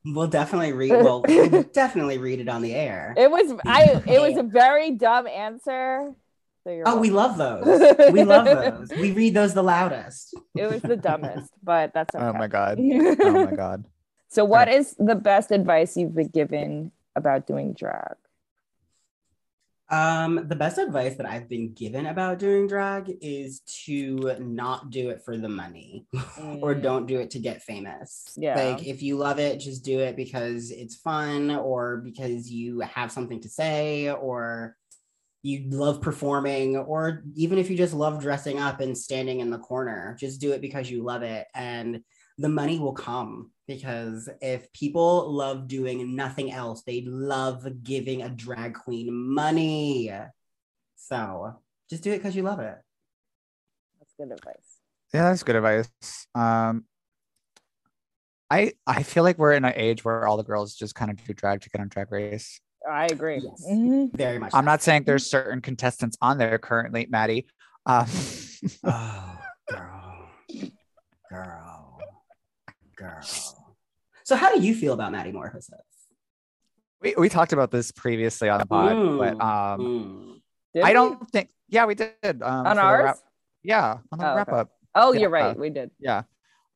We'll 0.06 0.28
definitely 0.28 0.72
read. 0.72 0.92
Well, 0.92 1.24
we'll 1.28 1.64
definitely 1.64 2.18
read 2.20 2.40
it 2.40 2.48
on 2.48 2.62
the 2.62 2.74
air. 2.74 3.14
it 3.18 3.30
was 3.30 3.52
I 3.66 4.02
it 4.08 4.22
was 4.22 4.38
a 4.38 4.44
very 4.44 4.92
dumb 4.92 5.28
answer. 5.28 6.14
So 6.64 6.70
you're 6.72 6.88
Oh, 6.88 6.98
we 6.98 7.10
love 7.10 7.38
those. 7.38 7.66
We 8.14 8.24
love 8.24 8.46
those. 8.46 8.90
We 8.98 9.12
read 9.12 9.34
those 9.34 9.54
the 9.54 9.62
loudest. 9.62 10.34
It 10.56 10.72
was 10.72 10.82
the 10.82 10.96
dumbest, 10.96 11.52
but 11.62 11.92
that's 11.94 12.16
okay. 12.16 12.24
Oh 12.24 12.32
my 12.32 12.48
god. 12.48 12.80
Oh 12.80 13.46
my 13.46 13.52
god. 13.56 13.84
So, 14.30 14.46
what 14.46 14.70
is 14.70 14.96
the 14.98 15.16
best 15.16 15.52
advice 15.52 15.98
you've 15.98 16.16
been 16.16 16.30
given 16.30 16.92
about 17.18 17.46
doing 17.46 17.74
drag? 17.74 18.16
Um, 19.92 20.46
the 20.48 20.56
best 20.56 20.78
advice 20.78 21.16
that 21.16 21.26
I've 21.26 21.50
been 21.50 21.74
given 21.74 22.06
about 22.06 22.38
doing 22.38 22.68
drag 22.68 23.12
is 23.22 23.62
to 23.86 24.36
not 24.40 24.92
do 24.92 25.10
it 25.10 25.24
for 25.26 25.36
the 25.38 25.50
money 25.50 26.06
or 26.62 26.76
Mm. 26.76 26.84
don't 26.84 27.06
do 27.08 27.20
it 27.20 27.32
to 27.32 27.40
get 27.40 27.64
famous. 27.64 28.32
Yeah. 28.38 28.56
Like 28.56 28.86
if 28.86 29.02
you 29.02 29.18
love 29.18 29.40
it, 29.40 29.60
just 29.60 29.84
do 29.84 30.00
it 30.00 30.16
because 30.16 30.70
it's 30.72 30.96
fun 30.96 31.50
or 31.52 31.98
because 31.98 32.52
you 32.52 32.82
have 32.82 33.12
something 33.12 33.42
to 33.42 33.50
say 33.50 34.12
or 34.12 34.76
you 35.42 35.64
love 35.70 36.02
performing 36.02 36.78
or 36.78 37.24
even 37.36 37.58
if 37.58 37.70
you 37.70 37.78
just 37.78 37.94
love 37.94 38.22
dressing 38.22 38.60
up 38.60 38.82
and 38.82 38.96
standing 38.98 39.40
in 39.40 39.50
the 39.50 39.58
corner, 39.58 40.16
just 40.20 40.40
do 40.40 40.52
it 40.52 40.62
because 40.62 40.92
you 40.92 41.02
love 41.04 41.24
it 41.24 41.48
and 41.56 42.02
the 42.38 42.50
money 42.50 42.78
will 42.78 42.94
come 42.94 43.52
because 43.70 44.28
if 44.42 44.74
people 44.74 45.32
love 45.32 45.68
doing 45.68 46.16
nothing 46.16 46.52
else, 46.52 46.82
they 46.82 47.02
love 47.02 47.68
giving 47.84 48.24
a 48.24 48.30
drag 48.30 48.74
queen 48.74 49.14
money. 49.14 50.12
So 50.96 51.54
just 51.88 52.02
do 52.02 52.12
it 52.12 52.18
because 52.18 52.36
you 52.36 52.42
love 52.42 52.60
it. 52.60 52.76
That's 54.00 54.14
good 54.18 54.32
advice. 54.32 54.80
Yeah, 55.14 55.30
that's 55.30 55.44
good 55.44 55.56
advice. 55.56 55.92
Um, 56.34 56.86
I 58.50 58.74
I 58.88 59.04
feel 59.04 59.22
like 59.22 59.38
we're 59.38 59.54
in 59.54 59.64
an 59.64 59.74
age 59.76 60.04
where 60.04 60.28
all 60.28 60.38
the 60.38 60.44
girls 60.44 60.74
just 60.74 60.96
kind 60.96 61.12
of 61.12 61.24
do 61.24 61.34
drag 61.34 61.62
to 61.62 61.70
get 61.70 61.80
on 61.80 61.90
Drag 61.90 62.12
Race. 62.12 62.60
I 62.92 63.06
agree. 63.06 63.40
Yes. 63.44 63.68
Mhm. 63.70 64.10
Very 64.16 64.40
much. 64.40 64.56
I'm 64.56 64.64
so. 64.64 64.66
not 64.66 64.82
saying 64.82 65.04
there's 65.04 65.28
certain 65.28 65.62
contestants 65.62 66.18
on 66.24 66.40
there 66.40 66.58
currently, 66.58 67.06
Maddie. 67.08 67.46
Um, 67.86 68.08
Oh, 68.84 69.40
girl, 69.70 70.30
girl, 71.30 72.00
girl. 72.98 73.59
So, 74.30 74.36
how 74.36 74.54
do 74.56 74.62
you 74.62 74.76
feel 74.76 74.94
about 74.94 75.12
Maddie 75.12 75.32
Morphosis? 75.32 75.72
we, 77.02 77.16
we 77.18 77.30
talked 77.30 77.52
about 77.52 77.72
this 77.72 77.92
previously 77.92 78.48
on 78.48 78.60
the 78.60 78.68
pod, 78.68 78.96
but 79.18 79.38
Mm, 79.40 79.42
um, 79.42 80.40
Mm. 80.78 80.84
I 80.84 80.94
don't 80.94 81.28
think. 81.32 81.50
Yeah, 81.68 81.86
we 81.88 81.96
did 81.96 82.14
um, 82.44 82.68
on 82.68 82.78
ours. 82.78 83.04
wrap- 83.06 83.18
yeah, 83.64 83.98
on 84.12 84.20
the 84.20 84.32
Oh, 84.32 84.36
wrap 84.36 84.50
okay. 84.50 84.60
up. 84.60 84.70
Oh, 84.94 85.14
you're 85.14 85.36
Yeah. 85.36 85.46
right. 85.48 85.58
We 85.58 85.72
did. 85.72 85.90
Yeah. 86.00 86.22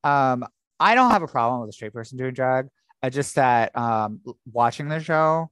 Um, 0.04 0.48
I 0.80 0.96
don't 0.96 1.12
have 1.12 1.22
a 1.22 1.28
problem 1.28 1.62
with 1.62 1.70
a 1.70 1.74
straight 1.74 1.94
person 1.94 2.18
doing 2.18 2.34
drag. 2.34 2.70
I 3.04 3.12
just 3.12 3.36
that 3.36 3.78
um 3.78 4.22
watching 4.52 4.88
the 4.90 5.00
show, 5.00 5.52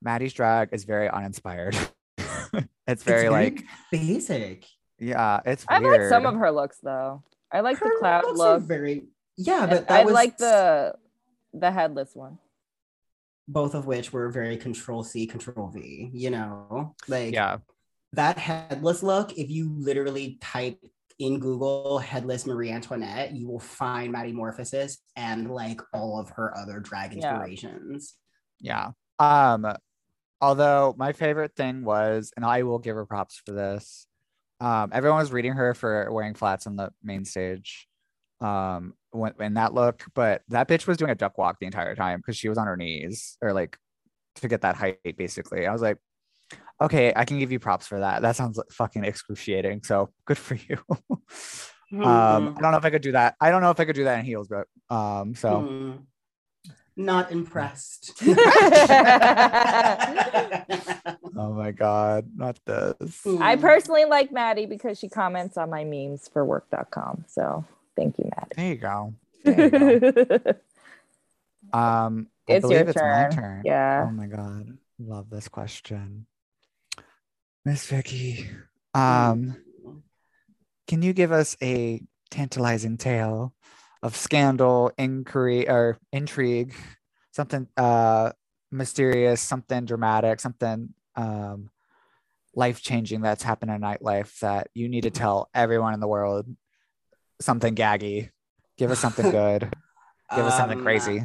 Maddie's 0.00 0.32
drag 0.32 0.70
is 0.72 0.84
very 0.84 1.10
uninspired. 1.10 1.76
it's 2.86 3.02
very 3.02 3.28
like 3.28 3.62
basic. 3.90 4.64
yeah, 4.98 5.40
it's 5.44 5.66
I 5.68 5.80
weird. 5.80 6.00
like 6.00 6.08
some 6.08 6.24
of 6.24 6.34
her 6.36 6.50
looks 6.50 6.78
though. 6.82 7.22
I 7.52 7.60
like 7.60 7.78
the 7.78 7.88
Her 7.90 7.98
cloud 7.98 8.24
looks 8.24 8.40
are 8.40 8.54
look. 8.54 8.62
very 8.62 9.04
yeah, 9.36 9.66
but 9.66 9.88
that 9.88 10.00
I 10.00 10.04
was 10.04 10.14
like 10.14 10.38
the 10.38 10.94
the 11.52 11.70
headless 11.70 12.14
one. 12.14 12.38
both 13.48 13.74
of 13.74 13.86
which 13.86 14.12
were 14.12 14.30
very 14.30 14.56
control 14.56 15.02
C, 15.04 15.26
control 15.26 15.68
V, 15.68 16.10
you 16.12 16.30
know, 16.30 16.94
like 17.08 17.34
yeah. 17.34 17.58
that 18.12 18.38
headless 18.38 19.02
look. 19.02 19.36
If 19.36 19.50
you 19.50 19.70
literally 19.76 20.38
type 20.40 20.78
in 21.18 21.38
Google 21.40 21.98
headless 21.98 22.46
Marie 22.46 22.70
Antoinette, 22.70 23.32
you 23.32 23.48
will 23.48 23.58
find 23.60 24.12
Maddie 24.12 24.32
Morphosis 24.32 24.98
and 25.16 25.50
like 25.50 25.80
all 25.92 26.18
of 26.20 26.30
her 26.30 26.56
other 26.56 26.80
drag 26.80 27.12
Yeah. 27.12 27.30
inspirations. 27.32 28.14
Yeah. 28.60 28.92
Um, 29.18 29.66
although 30.40 30.94
my 30.96 31.12
favorite 31.12 31.54
thing 31.56 31.84
was, 31.84 32.32
and 32.36 32.44
I 32.44 32.62
will 32.62 32.78
give 32.78 32.96
her 32.96 33.06
props 33.06 33.40
for 33.44 33.52
this. 33.52 34.06
Um, 34.60 34.90
everyone 34.92 35.18
was 35.18 35.32
reading 35.32 35.54
her 35.54 35.74
for 35.74 36.10
wearing 36.12 36.34
flats 36.34 36.66
on 36.66 36.76
the 36.76 36.92
main 37.02 37.24
stage. 37.24 37.88
Um, 38.40 38.94
when 39.01 39.01
in 39.40 39.54
that 39.54 39.74
look, 39.74 40.04
but 40.14 40.42
that 40.48 40.68
bitch 40.68 40.86
was 40.86 40.96
doing 40.96 41.10
a 41.10 41.14
duck 41.14 41.38
walk 41.38 41.58
the 41.60 41.66
entire 41.66 41.94
time 41.94 42.18
because 42.18 42.36
she 42.36 42.48
was 42.48 42.58
on 42.58 42.66
her 42.66 42.76
knees 42.76 43.36
or 43.40 43.52
like 43.52 43.76
to 44.36 44.48
get 44.48 44.62
that 44.62 44.76
height, 44.76 44.98
basically. 45.16 45.66
I 45.66 45.72
was 45.72 45.82
like, 45.82 45.98
okay, 46.80 47.12
I 47.14 47.24
can 47.24 47.38
give 47.38 47.52
you 47.52 47.58
props 47.58 47.86
for 47.86 48.00
that. 48.00 48.22
That 48.22 48.36
sounds 48.36 48.56
like 48.56 48.70
fucking 48.70 49.04
excruciating. 49.04 49.82
So 49.84 50.10
good 50.26 50.38
for 50.38 50.54
you. 50.54 50.78
Mm-hmm. 51.92 52.06
um, 52.06 52.54
I 52.56 52.62
don't 52.62 52.72
know 52.72 52.78
if 52.78 52.86
I 52.86 52.90
could 52.90 53.02
do 53.02 53.12
that. 53.12 53.34
I 53.38 53.50
don't 53.50 53.60
know 53.60 53.68
if 53.68 53.78
I 53.78 53.84
could 53.84 53.94
do 53.94 54.04
that 54.04 54.18
in 54.18 54.24
heels, 54.24 54.48
but 54.48 54.66
um, 54.88 55.34
so 55.34 55.60
Hmm. 55.60 55.92
Not 56.96 57.32
impressed. 57.32 58.12
oh 58.26 58.34
my 61.54 61.70
god, 61.70 62.28
not 62.36 62.58
this. 62.66 63.26
I 63.40 63.56
personally 63.56 64.04
like 64.04 64.30
Maddie 64.30 64.66
because 64.66 64.98
she 64.98 65.08
comments 65.08 65.56
on 65.56 65.70
my 65.70 65.84
memes 65.84 66.28
for 66.28 66.44
werrrk.com. 66.46 67.24
So 67.28 67.64
thank 67.96 68.18
you, 68.18 68.30
There 68.56 68.68
you 68.68 68.76
go. 68.76 69.14
There 69.44 69.60
you 69.60 69.70
go. 69.70 70.54
Um, 71.72 72.28
I 72.48 72.54
It's 72.54 72.62
your 72.62 72.70
believe 72.72 72.88
it's 72.88 73.02
my 73.02 73.24
turn. 73.24 73.30
turn. 73.30 73.62
Yeah. 73.64 74.06
Oh 74.06 74.10
my 74.12 74.26
god, 74.26 74.78
love 74.98 75.30
this 75.30 75.48
question, 75.48 76.26
Miss 77.64 77.86
Viki. 77.90 78.46
Um, 78.94 79.56
can 80.86 81.02
you 81.02 81.12
give 81.12 81.32
us 81.32 81.56
a 81.62 82.02
tantalizing 82.30 82.98
tale 82.98 83.54
of 84.02 84.16
scandal, 84.16 84.92
inquiry, 84.98 85.68
or 85.68 85.98
intrigue? 86.12 86.74
Something 87.32 87.68
uh 87.76 88.32
mysterious, 88.70 89.40
something 89.40 89.84
dramatic, 89.84 90.40
something 90.40 90.90
um 91.16 91.70
life 92.54 92.82
changing 92.82 93.22
that's 93.22 93.42
happened 93.42 93.70
in 93.70 93.80
nightlife 93.80 94.38
that 94.40 94.68
you 94.74 94.88
need 94.88 95.02
to 95.04 95.10
tell 95.10 95.48
everyone 95.54 95.94
in 95.94 96.00
the 96.00 96.08
world. 96.08 96.46
Something 97.42 97.74
gaggy. 97.74 98.30
Give 98.78 98.90
us 98.90 99.00
something 99.00 99.30
good. 99.40 99.62
Give 100.34 100.44
us 100.46 100.56
something 100.56 100.78
Um, 100.78 100.84
crazy. 100.84 101.24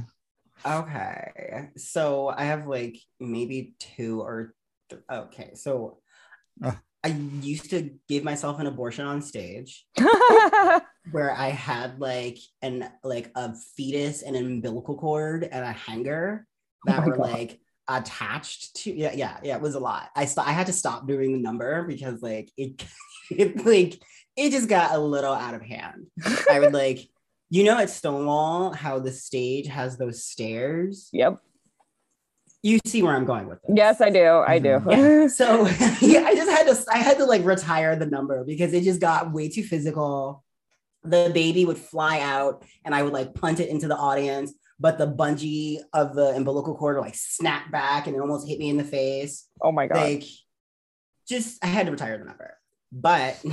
Okay. 0.66 1.70
So 1.78 2.28
I 2.28 2.46
have 2.46 2.68
like 2.68 2.98
maybe 3.20 3.76
two 3.80 4.22
or 4.22 4.54
th- 4.90 5.02
okay. 5.10 5.52
So 5.56 6.00
Ugh. 6.64 6.76
I 7.04 7.08
used 7.10 7.70
to 7.70 7.92
give 8.10 8.24
myself 8.24 8.60
an 8.60 8.68
abortion 8.68 9.06
on 9.06 9.22
stage 9.22 9.86
where 11.12 11.32
I 11.32 11.50
had 11.50 12.00
like 12.00 12.38
an 12.62 12.90
like 13.04 13.32
a 13.36 13.54
fetus 13.76 14.24
and 14.24 14.36
an 14.36 14.46
umbilical 14.46 14.98
cord 14.98 15.44
and 15.44 15.64
a 15.64 15.72
hanger 15.72 16.46
that 16.86 17.04
Oh 17.04 17.06
were 17.06 17.18
God. 17.18 17.32
like 17.32 17.60
attached 17.88 18.76
to 18.76 18.92
yeah 18.94 19.14
yeah 19.14 19.38
yeah 19.44 19.56
it 19.56 19.62
was 19.62 19.76
a 19.76 19.80
lot. 19.80 20.10
I 20.16 20.26
st- 20.26 20.48
I 20.48 20.52
had 20.52 20.68
to 20.68 20.74
stop 20.74 21.08
doing 21.08 21.32
the 21.32 21.40
number 21.40 21.84
because 21.84 22.22
like 22.22 22.52
it 22.58 22.84
it 23.32 23.66
like 23.66 24.02
it 24.38 24.52
just 24.52 24.70
got 24.70 24.96
a 24.96 25.00
little 25.00 25.34
out 25.34 25.56
of 25.56 25.62
hand. 25.62 26.08
I 26.50 26.60
would 26.60 26.74
like 26.84 27.10
you 27.50 27.64
know 27.64 27.78
at 27.78 27.90
Stonewall 27.90 28.72
how 28.72 29.00
the 29.00 29.12
stage 29.12 29.68
has 29.68 29.98
those 29.98 30.24
stairs. 30.24 31.10
yep. 31.12 31.40
You 32.64 32.80
see 32.86 33.04
where 33.04 33.16
I'm 33.16 33.24
going 33.24 33.48
with 33.48 33.62
this. 33.62 33.76
Yes, 33.78 34.02
I 34.02 34.10
do. 34.10 34.44
I 34.46 34.60
do. 34.60 34.70
Mm-hmm. 34.70 34.90
Yeah. 34.90 35.28
So 35.28 35.68
yeah, 36.06 36.24
I 36.26 36.36
just 36.36 36.50
had 36.50 36.68
to 36.68 36.92
I 36.92 36.98
had 36.98 37.18
to 37.18 37.26
like 37.26 37.46
retire 37.46 37.96
the 37.96 38.08
number 38.08 38.44
because 38.44 38.74
it 38.74 38.84
just 38.84 39.00
got 39.00 39.32
way 39.32 39.48
too 39.48 39.64
physical. 39.64 40.44
The 41.04 41.32
baby 41.34 41.64
would 41.66 41.78
fly 41.78 42.20
out 42.20 42.66
and 42.84 42.94
I 42.94 43.04
would 43.04 43.14
like 43.14 43.34
punt 43.36 43.60
it 43.60 43.70
into 43.70 43.88
the 43.88 43.96
audience, 43.96 44.54
but 44.80 44.98
the 44.98 45.08
bungee 45.08 45.78
of 45.94 46.16
the 46.16 46.36
umbilical 46.36 46.76
cord 46.76 46.98
would 46.98 47.04
like 47.04 47.16
snap 47.16 47.72
back 47.72 48.08
and 48.08 48.16
it 48.16 48.20
almost 48.20 48.48
hit 48.48 48.60
me 48.60 48.70
in 48.70 48.78
the 48.78 48.84
face. 48.84 49.48
oh 49.62 49.72
my 49.72 49.88
god. 49.88 49.98
Like 49.98 50.24
just 51.30 51.64
I 51.64 51.68
had 51.68 51.86
to 51.86 51.92
retire 51.92 52.18
the 52.18 52.26
number. 52.26 52.58
But 52.92 53.44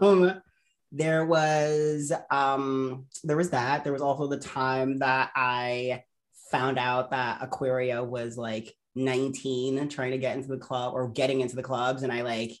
um, 0.00 0.40
there 0.92 1.24
was 1.24 2.12
um 2.30 3.06
there 3.24 3.36
was 3.36 3.50
that. 3.50 3.84
There 3.84 3.92
was 3.92 4.02
also 4.02 4.26
the 4.26 4.38
time 4.38 4.98
that 4.98 5.30
I 5.34 6.04
found 6.50 6.78
out 6.78 7.10
that 7.10 7.42
Aquaria 7.42 8.02
was 8.02 8.36
like 8.36 8.74
19 8.96 9.88
trying 9.88 10.10
to 10.10 10.18
get 10.18 10.36
into 10.36 10.48
the 10.48 10.58
club 10.58 10.94
or 10.94 11.08
getting 11.08 11.40
into 11.40 11.54
the 11.54 11.62
clubs 11.62 12.02
and 12.02 12.12
I 12.12 12.22
like 12.22 12.52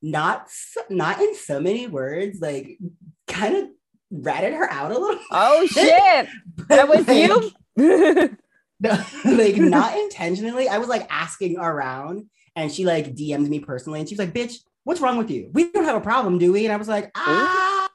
not 0.00 0.48
not 0.88 1.20
in 1.20 1.34
so 1.34 1.60
many 1.60 1.86
words 1.86 2.40
like 2.40 2.78
kind 3.26 3.56
of 3.56 3.68
ratted 4.10 4.54
her 4.54 4.70
out 4.70 4.90
a 4.90 4.98
little 4.98 5.20
oh 5.30 5.66
shit. 5.66 6.28
That 6.68 6.88
was 6.88 7.06
Like, 7.06 7.28
you? 7.76 8.36
like 9.24 9.56
not 9.56 9.98
intentionally. 9.98 10.68
I 10.68 10.78
was 10.78 10.88
like 10.88 11.06
asking 11.10 11.58
around 11.58 12.26
and 12.56 12.70
she 12.70 12.84
like 12.84 13.14
DM'd 13.14 13.48
me 13.48 13.60
personally 13.60 14.00
and 14.00 14.08
she 14.08 14.14
was 14.14 14.20
like, 14.20 14.34
bitch, 14.34 14.58
what's 14.84 15.00
wrong 15.00 15.16
with 15.16 15.30
you? 15.30 15.50
We 15.52 15.70
don't 15.72 15.84
have 15.84 15.96
a 15.96 16.00
problem, 16.00 16.38
do 16.38 16.52
we? 16.52 16.64
And 16.64 16.72
I 16.72 16.76
was 16.76 16.88
like, 16.88 17.10
ah. 17.16 17.88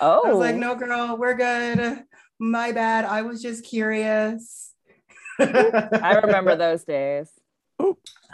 oh. 0.00 0.22
I 0.24 0.32
was 0.32 0.38
like, 0.38 0.56
no, 0.56 0.74
girl, 0.74 1.16
we're 1.16 1.34
good. 1.34 2.04
My 2.38 2.72
bad. 2.72 3.04
I 3.04 3.22
was 3.22 3.42
just 3.42 3.64
curious. 3.64 4.72
I 5.40 6.20
remember 6.22 6.56
those 6.56 6.84
days. 6.84 7.30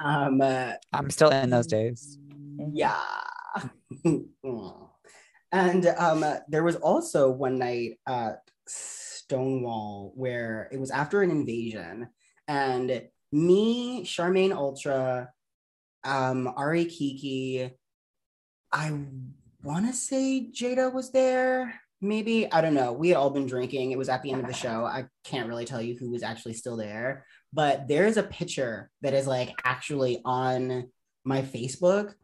Um, 0.03 0.41
uh, 0.41 0.73
I'm 0.93 1.11
still 1.11 1.31
in 1.31 1.51
those 1.51 1.67
days. 1.67 2.19
yeah. 2.73 3.01
and 5.53 5.87
um, 5.99 6.25
there 6.49 6.65
was 6.65 6.77
also 6.77 7.31
one 7.31 7.59
night 7.59 7.99
at 8.07 8.43
Stonewall 8.67 10.13
where 10.17 10.69
it 10.73 10.81
was 10.81 10.91
after 10.91 11.23
an 11.23 11.31
invasion, 11.31 12.09
and 12.49 13.09
me, 13.35 14.05
Charmaine 14.05 14.55
Ultra, 14.55 15.31
um, 16.05 16.53
Ari 16.57 16.85
Kiki, 16.87 17.71
I 18.73 18.99
want 19.63 19.87
to 19.87 19.93
say 19.93 20.51
Jada 20.53 20.93
was 20.93 21.11
there. 21.11 21.81
Maybe 22.01 22.51
I 22.53 22.61
don't 22.61 22.75
know. 22.75 22.93
We 22.93 23.09
had 23.09 23.17
all 23.17 23.31
been 23.31 23.47
drinking. 23.47 23.93
It 23.93 23.99
was 23.99 24.09
at 24.09 24.23
the 24.23 24.31
end 24.31 24.43
of 24.43 24.47
the 24.47 24.53
show. 24.53 24.85
I 24.85 25.07
can't 25.25 25.49
really 25.49 25.65
tell 25.65 25.81
you 25.81 25.97
who 25.97 26.11
was 26.11 26.23
actually 26.23 26.53
still 26.55 26.77
there, 26.77 27.25
but 27.53 27.89
there's 27.89 28.17
a 28.17 28.23
picture 28.23 28.91
that 29.01 29.15
is 29.15 29.27
like 29.27 29.55
actually 29.65 30.21
on 30.25 30.91
my 31.25 31.43
Facebook 31.43 32.15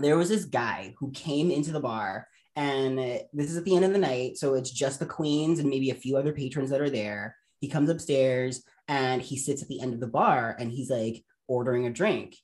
there 0.00 0.16
was 0.16 0.28
this 0.28 0.44
guy 0.44 0.94
who 0.98 1.10
came 1.12 1.50
into 1.50 1.72
the 1.72 1.80
bar 1.80 2.26
and 2.56 2.98
this 3.32 3.50
is 3.50 3.56
at 3.56 3.64
the 3.64 3.74
end 3.74 3.84
of 3.84 3.92
the 3.92 3.98
night 3.98 4.36
so 4.36 4.54
it's 4.54 4.70
just 4.70 4.98
the 4.98 5.06
queens 5.06 5.58
and 5.58 5.68
maybe 5.68 5.90
a 5.90 5.94
few 5.94 6.16
other 6.16 6.32
patrons 6.32 6.70
that 6.70 6.80
are 6.80 6.90
there 6.90 7.36
he 7.60 7.68
comes 7.68 7.88
upstairs 7.88 8.62
and 8.88 9.22
he 9.22 9.36
sits 9.36 9.62
at 9.62 9.68
the 9.68 9.80
end 9.80 9.94
of 9.94 10.00
the 10.00 10.06
bar 10.06 10.56
and 10.58 10.70
he's 10.70 10.90
like 10.90 11.24
ordering 11.48 11.86
a 11.86 11.90
drink. 11.90 12.36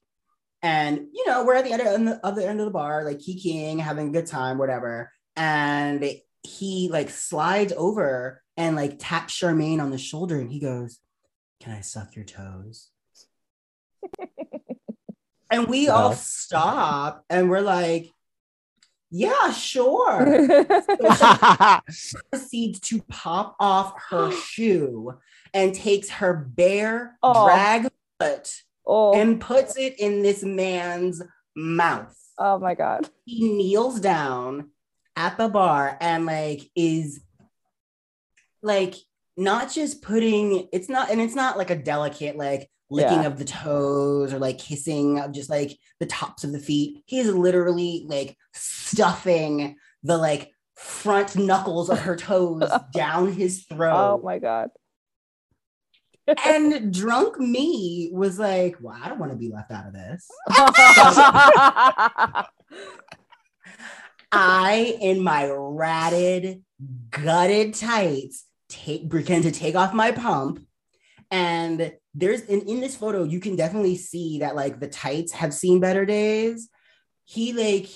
And 0.62 1.06
you 1.12 1.26
know 1.26 1.44
we're 1.44 1.54
at 1.54 1.64
the 1.64 1.72
other, 1.72 1.84
the 1.98 2.20
other 2.22 2.42
end 2.42 2.60
of 2.60 2.66
the 2.66 2.72
bar 2.72 3.04
like 3.04 3.18
kikiing 3.18 3.80
having 3.80 4.08
a 4.08 4.12
good 4.12 4.26
time 4.26 4.58
whatever. 4.58 5.10
And 5.36 6.04
he 6.42 6.88
like 6.90 7.10
slides 7.10 7.72
over 7.76 8.42
and 8.56 8.76
like 8.76 8.96
taps 8.98 9.38
charmaine 9.38 9.80
on 9.80 9.90
the 9.90 9.98
shoulder 9.98 10.38
and 10.38 10.50
he 10.50 10.58
goes 10.58 10.98
can 11.60 11.72
i 11.72 11.80
suck 11.82 12.16
your 12.16 12.24
toes? 12.24 12.88
And 15.50 15.66
we 15.66 15.88
all 15.88 16.12
stop 16.12 17.24
and 17.28 17.50
we're 17.50 17.60
like, 17.60 18.10
yeah, 19.10 19.52
sure. 19.52 20.24
Proceeds 22.30 22.80
to 22.88 23.02
pop 23.08 23.56
off 23.58 23.94
her 24.10 24.30
shoe 24.46 25.14
and 25.52 25.74
takes 25.74 26.10
her 26.10 26.34
bare 26.34 27.18
Oh. 27.22 27.46
drag 27.46 27.88
foot 28.20 28.62
oh, 28.86 29.18
and 29.18 29.40
puts 29.40 29.76
it 29.76 29.98
in 29.98 30.22
this 30.22 30.42
man's 30.42 31.22
mouth. 31.56 32.16
oh 32.38 32.58
my 32.58 32.74
god. 32.74 33.08
He 33.24 33.52
kneels 33.52 34.00
down 34.00 34.70
at 35.16 35.36
the 35.36 35.48
bar 35.48 35.96
and 36.00 36.24
like 36.24 36.70
is 36.76 37.20
like 38.62 38.94
not 39.36 39.72
just 39.72 40.02
putting 40.02 40.68
it's 40.72 40.88
not 40.88 41.10
and 41.10 41.20
it's 41.20 41.34
not 41.34 41.58
like 41.58 41.70
a 41.70 41.76
delicate 41.76 42.36
like 42.36 42.69
licking 42.90 43.22
Yeah. 43.22 43.26
of 43.26 43.38
the 43.38 43.44
toes 43.44 44.32
or 44.32 44.38
like 44.38 44.58
kissing 44.58 45.18
of 45.18 45.32
just 45.32 45.48
like 45.50 45.78
the 46.00 46.06
tops 46.06 46.44
of 46.44 46.52
the 46.52 46.58
feet. 46.58 47.02
He's 47.06 47.28
literally 47.28 48.04
like 48.06 48.36
stuffing 48.52 49.76
the 50.02 50.16
like 50.18 50.50
front 50.76 51.36
knuckles 51.36 51.90
of 51.90 52.00
her 52.00 52.16
toes 52.16 52.68
down 52.92 53.32
his 53.32 53.64
oh 53.70 53.74
throat. 53.76 54.18
Oh 54.18 54.20
my 54.24 54.38
god. 54.38 54.70
and 56.44 56.92
drunk 56.94 57.38
me 57.40 58.10
was 58.12 58.38
like, 58.38 58.76
well, 58.80 58.96
I 59.00 59.08
don't 59.08 59.18
want 59.18 59.32
to 59.32 59.38
be 59.38 59.50
left 59.50 59.70
out 59.70 59.86
of 59.86 59.92
this. 59.92 60.28
I, 64.32 64.96
in 65.00 65.22
my 65.22 65.50
ratted, 65.50 66.62
gutted 67.10 67.74
tights, 67.74 68.46
take 68.68 69.10
pretend 69.10 69.42
to 69.44 69.50
take 69.50 69.74
off 69.74 69.92
my 69.92 70.12
pump. 70.12 70.64
And 71.32 71.92
there's 72.14 72.42
in, 72.42 72.62
in 72.62 72.80
this 72.80 72.96
photo, 72.96 73.24
you 73.24 73.40
can 73.40 73.56
definitely 73.56 73.96
see 73.96 74.40
that 74.40 74.56
like 74.56 74.80
the 74.80 74.88
tights 74.88 75.32
have 75.32 75.54
seen 75.54 75.80
better 75.80 76.04
days. 76.04 76.68
He 77.24 77.52
like 77.52 77.88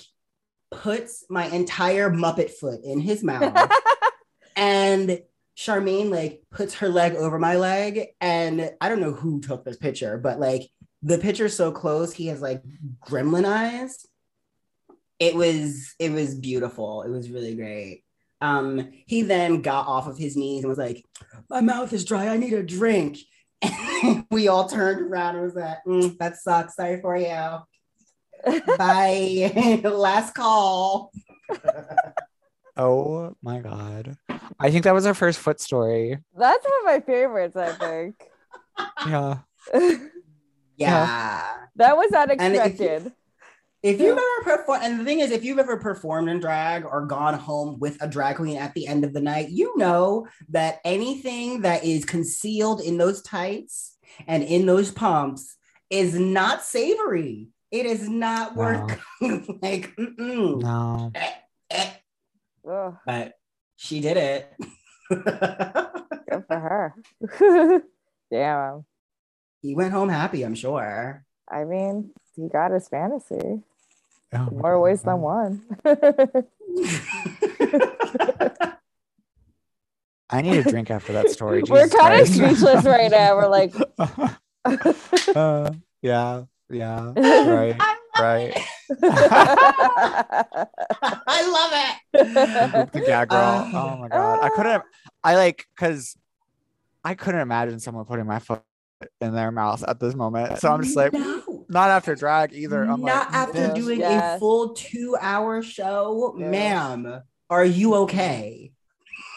puts 0.71 1.25
my 1.29 1.47
entire 1.47 2.09
Muppet 2.09 2.51
foot 2.51 2.81
in 2.83 2.99
his 2.99 3.23
mouth. 3.23 3.71
and 4.55 5.21
Charmaine 5.57 6.09
like 6.09 6.43
puts 6.51 6.75
her 6.75 6.89
leg 6.89 7.15
over 7.15 7.39
my 7.39 7.55
leg. 7.55 8.07
And 8.21 8.71
I 8.79 8.89
don't 8.89 9.01
know 9.01 9.13
who 9.13 9.41
took 9.41 9.65
this 9.65 9.77
picture, 9.77 10.17
but 10.17 10.39
like 10.39 10.69
the 11.01 11.17
picture's 11.17 11.55
so 11.55 11.71
close, 11.71 12.13
he 12.13 12.27
has 12.27 12.41
like 12.41 12.63
gremlin 13.05 13.45
eyes 13.45 14.05
it 15.19 15.35
was 15.35 15.95
it 15.99 16.11
was 16.11 16.35
beautiful 16.35 17.03
it 17.03 17.09
was 17.09 17.29
really 17.29 17.55
great 17.55 18.03
um 18.41 18.91
he 19.05 19.21
then 19.21 19.61
got 19.61 19.87
off 19.87 20.07
of 20.07 20.17
his 20.17 20.35
knees 20.35 20.63
and 20.63 20.69
was 20.69 20.77
like 20.77 21.03
my 21.49 21.61
mouth 21.61 21.93
is 21.93 22.05
dry 22.05 22.27
i 22.27 22.37
need 22.37 22.53
a 22.53 22.63
drink 22.63 23.17
we 24.31 24.47
all 24.47 24.67
turned 24.67 25.01
around 25.01 25.35
and 25.35 25.43
was 25.45 25.55
like 25.55 25.77
"Mm, 25.87 26.17
that 26.17 26.37
sucks 26.37 26.75
sorry 26.75 27.01
for 27.01 27.15
you 27.17 27.59
bye 28.77 29.79
last 29.83 30.33
call 30.33 31.11
Oh 32.77 33.33
my 33.41 33.59
god. 33.59 34.17
I 34.59 34.69
think 34.69 34.83
that 34.83 34.93
was 34.93 35.05
our 35.05 35.13
first 35.13 35.39
foot 35.39 35.61
story. 35.61 36.17
That's 36.37 36.65
one 36.65 36.73
of 36.81 36.85
my 36.85 36.99
favorites, 36.99 37.55
I 37.55 37.71
think. 37.71 38.15
Yeah. 39.07 39.37
yeah 40.75 41.53
that 41.77 41.95
was 41.95 42.11
if 42.11 42.13
you- 42.13 42.45
unexpected. 42.45 43.13
If 43.85 44.01
you've 44.01 44.17
ever 44.17 44.57
performed 44.57 44.83
and 44.83 44.99
the 44.99 45.03
thing 45.03 45.19
is 45.19 45.29
if 45.29 45.43
you've 45.43 45.59
ever 45.59 45.77
performed 45.77 46.27
in 46.27 46.39
drag 46.39 46.83
or 46.85 47.05
gone 47.05 47.35
home 47.35 47.77
with 47.79 48.01
a 48.01 48.07
drag 48.07 48.37
queen 48.37 48.57
at 48.57 48.73
the 48.73 48.87
end 48.87 49.05
of 49.05 49.13
the 49.13 49.21
night 49.21 49.49
you 49.49 49.77
know 49.77 50.27
that 50.49 50.79
anything 50.83 51.61
that 51.61 51.83
is 51.83 52.03
concealed 52.03 52.81
in 52.81 52.97
those 52.97 53.21
tights 53.21 53.95
and 54.27 54.41
in 54.43 54.65
those 54.65 54.89
pumps 54.91 55.55
is 55.91 56.17
not 56.17 56.63
savory 56.63 57.49
it 57.69 57.85
is 57.85 58.09
not 58.09 58.55
work 58.55 58.99
like 59.21 59.95
mm-mm. 59.95 60.61
No. 60.61 61.11
Eh, 61.13 61.31
eh. 61.69 61.91
But 63.05 63.33
she 63.75 63.99
did 63.99 64.17
it 64.17 64.51
good 65.09 66.43
for 66.47 66.59
her. 66.59 66.95
Damn. 68.31 68.85
he 69.61 69.75
went 69.75 69.93
home 69.93 70.09
happy 70.09 70.41
i'm 70.41 70.55
sure 70.55 71.23
I 71.51 71.63
mean, 71.63 72.11
he 72.35 72.47
got 72.49 72.71
his 72.71 72.87
fantasy. 72.87 73.61
Oh 74.35 74.49
More 74.51 74.79
ways 74.81 75.01
than 75.01 75.21
one. 75.21 75.63
I 80.29 80.41
need 80.41 80.57
a 80.57 80.63
drink 80.63 80.91
after 80.91 81.13
that 81.13 81.29
story. 81.29 81.63
We're 81.63 81.85
Jesus 81.85 81.99
kind 81.99 82.21
of 82.21 82.27
speechless 82.27 82.83
right 82.85 83.09
now. 83.09 83.35
We're 83.35 83.47
like, 83.47 83.73
Uh, 85.35 85.71
yeah. 86.01 86.43
Yeah. 86.69 87.13
Right. 87.15 87.79
Right. 88.17 88.57
i 89.03 90.65
love 91.51 91.71
it 91.73 92.91
the 92.93 93.01
gag 93.05 93.29
girl. 93.29 93.39
Uh, 93.39 93.69
oh 93.73 93.97
my 93.97 94.07
god. 94.07 94.39
I 94.41 94.49
couldn't 94.49 94.83
I 95.23 95.35
like 95.35 95.67
cause 95.77 96.15
I 97.03 97.13
couldn't 97.13 97.41
imagine 97.41 97.79
someone 97.79 98.05
putting 98.05 98.25
my 98.25 98.39
foot 98.39 98.63
in 99.21 99.33
their 99.33 99.51
mouth 99.51 99.83
at 99.87 99.99
this 99.99 100.15
moment. 100.15 100.59
So 100.59 100.71
I'm 100.71 100.81
just 100.83 100.95
like 100.95 101.13
no. 101.13 101.43
Not 101.69 101.89
after 101.89 102.15
drag 102.15 102.53
either. 102.53 102.83
I'm 102.83 103.01
not 103.01 103.27
like, 103.27 103.33
after 103.33 103.59
"Bitch." 103.69 103.75
doing 103.75 103.99
Yes. 103.99 104.35
a 104.35 104.39
full 104.39 104.73
two 104.73 105.15
hour 105.19 105.61
show, 105.61 106.35
Yes. 106.37 106.51
ma'am. 106.51 107.21
Are 107.49 107.65
you 107.65 107.95
okay? 107.95 108.71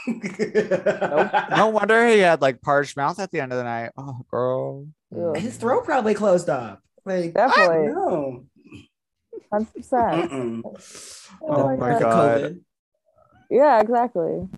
no 0.06 1.70
wonder 1.72 2.06
he 2.08 2.18
had 2.20 2.40
like 2.40 2.62
parched 2.62 2.96
mouth 2.96 3.18
at 3.20 3.30
the 3.30 3.40
end 3.40 3.52
of 3.52 3.58
the 3.58 3.64
night. 3.64 3.90
Oh 3.96 4.20
girl. 4.30 4.86
Ugh. 5.14 5.36
His 5.36 5.56
throat 5.56 5.84
probably 5.84 6.14
closed 6.14 6.48
up. 6.48 6.80
Like 7.04 7.34
Definitely. 7.34 7.88
no. 7.88 8.44
100%. 9.52 10.28
Mm-mm. 10.28 10.62
Oh 11.42 11.66
my 11.68 11.76
my 11.76 11.98
God. 12.00 12.00
god. 12.42 12.60
Yeah, 13.50 13.80
exactly. 13.80 14.48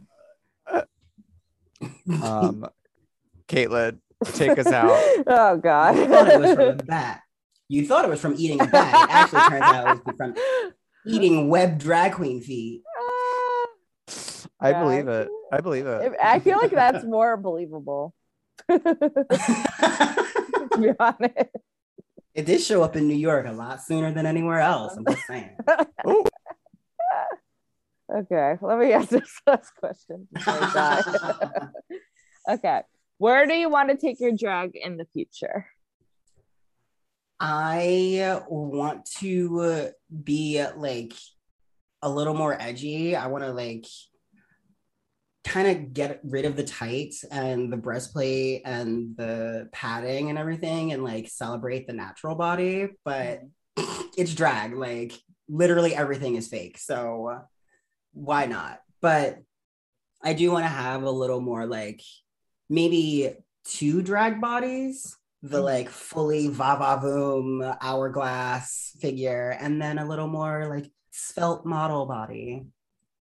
Um 2.23 2.67
Caitlin, 3.49 3.99
take 4.35 4.59
us 4.59 4.67
out. 4.69 4.97
Oh, 5.27 5.57
God. 5.57 5.97
You 5.97 6.77
thought 7.87 8.05
it 8.05 8.09
was 8.11 8.21
from. 8.21 8.35
You 8.37 8.47
thought 8.51 8.61
it 8.61 8.61
was 8.61 8.61
from 8.61 8.61
eating 8.61 8.61
a 8.61 8.67
bat. 8.67 9.09
It 9.09 9.11
actually 9.15 9.41
turns 9.49 9.63
out 9.63 9.97
it 9.97 10.07
was 10.07 10.17
from 10.17 10.35
eating 11.07 11.49
web 11.49 11.79
drag 11.79 12.13
queen 12.15 12.41
feet. 12.41 12.83
I 14.61 14.71
Yeah. 14.71 14.83
believe 14.83 15.09
it. 15.09 15.29
I 15.53 15.61
believe 15.61 15.87
it. 15.87 16.13
I 16.23 16.39
feel 16.41 16.59
like 16.59 16.71
that's 16.73 17.05
more 17.05 17.37
believable. 17.37 18.15
to 18.71 18.79
be 20.79 20.91
honest. 20.99 21.51
it 22.35 22.45
did 22.47 22.61
show 22.61 22.83
up 22.83 22.95
in 22.97 23.09
New 23.09 23.15
York 23.17 23.47
a 23.47 23.53
lot 23.53 23.81
sooner 23.83 24.13
than 24.13 24.27
anywhere 24.27 24.61
else. 24.61 24.97
I'm 24.97 25.05
just 25.07 25.27
saying. 25.27 25.57
Ooh. 26.09 26.25
Okay, 28.13 28.57
let 28.61 28.79
me 28.79 28.93
ask 28.93 29.09
this 29.09 29.41
last 29.47 29.73
question. 29.77 30.27
before 30.33 30.55
I 30.61 30.73
die. 30.75 31.69
okay, 32.55 32.81
where 33.19 33.47
do 33.47 33.55
you 33.55 33.69
want 33.71 33.89
to 33.91 33.97
take 33.97 34.19
your 34.21 34.33
drag 34.33 34.73
in 34.75 34.97
the 34.97 35.07
future? 35.13 35.67
I 37.41 38.43
want 38.49 39.07
to 39.21 39.91
be 40.25 40.65
like 40.77 41.15
a 42.03 42.11
little 42.11 42.35
more 42.35 42.57
edgy. 42.61 43.17
I 43.17 43.29
want 43.29 43.45
to 43.45 43.53
like 43.53 43.87
kind 45.45 45.69
of 45.69 45.95
get 45.95 46.21
rid 46.23 46.45
of 46.45 46.55
the 46.55 46.65
tights 46.65 47.25
and 47.25 47.73
the 47.73 47.79
breastplate 47.79 48.63
and 48.67 49.17
the 49.17 49.71
padding 49.73 50.29
and 50.29 50.39
everything 50.39 50.93
and 50.93 51.03
like 51.03 51.29
celebrate 51.29 51.87
the 51.87 51.95
natural 51.95 52.35
body, 52.35 52.89
but 53.05 53.41
mm-hmm. 53.79 54.03
it's 54.19 54.35
drag. 54.35 54.75
Like 54.75 55.13
literally 55.49 55.95
everything 55.95 56.37
is 56.37 56.49
fake. 56.49 56.77
So 56.77 57.41
why 58.13 58.47
not? 58.47 58.81
But 59.01 59.39
I 60.23 60.35
do 60.35 60.53
want 60.53 60.65
to 60.65 60.69
have 60.69 61.05
a 61.05 61.11
little 61.11 61.41
more 61.41 61.65
like 61.65 62.03
maybe 62.69 63.35
two 63.65 64.03
drag 64.03 64.43
bodies 64.43 65.17
the 65.43 65.59
mm. 65.59 65.65
like 65.65 65.89
fully 65.89 66.49
va 66.49 66.77
va 66.79 67.01
voom 67.03 67.77
hourglass 67.81 68.97
figure 69.01 69.57
and 69.61 69.81
then 69.81 69.99
a 69.99 70.07
little 70.07 70.29
more 70.29 70.67
like 70.69 70.91
svelte 71.11 71.65
model 71.67 72.07
body. 72.07 72.65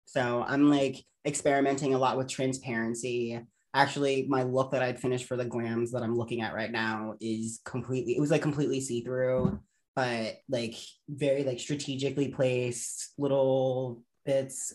So 0.07 0.45
i'm 0.47 0.70
like 0.70 1.05
experimenting 1.27 1.95
a 1.95 1.99
lot 1.99 2.16
with 2.16 2.28
transparency. 2.28 3.41
Actually 3.73 4.27
my 4.28 4.45
look 4.45 4.70
that 4.70 4.82
i'd 4.82 5.01
finished 5.01 5.27
for 5.27 5.36
the 5.36 5.45
glams 5.45 5.91
that 5.91 6.03
i'm 6.05 6.16
looking 6.16 6.43
at 6.43 6.55
right 6.55 6.70
now 6.70 7.15
is 7.20 7.61
completely 7.65 8.16
it 8.16 8.20
was 8.20 8.31
like 8.31 8.43
completely 8.43 8.81
see-through 8.81 9.59
but 9.97 10.36
like 10.49 10.74
very 11.09 11.45
like 11.45 11.61
strategically 11.61 12.28
placed 12.28 13.12
little 13.19 14.03
bits 14.24 14.74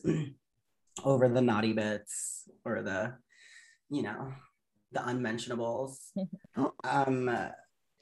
over 1.04 1.30
the 1.30 1.42
naughty 1.42 1.74
bits 1.74 2.44
or 2.66 2.82
the 2.82 3.14
you 3.90 4.02
know 4.02 4.34
the 4.92 5.08
unmentionables 5.08 6.12
um 6.84 7.30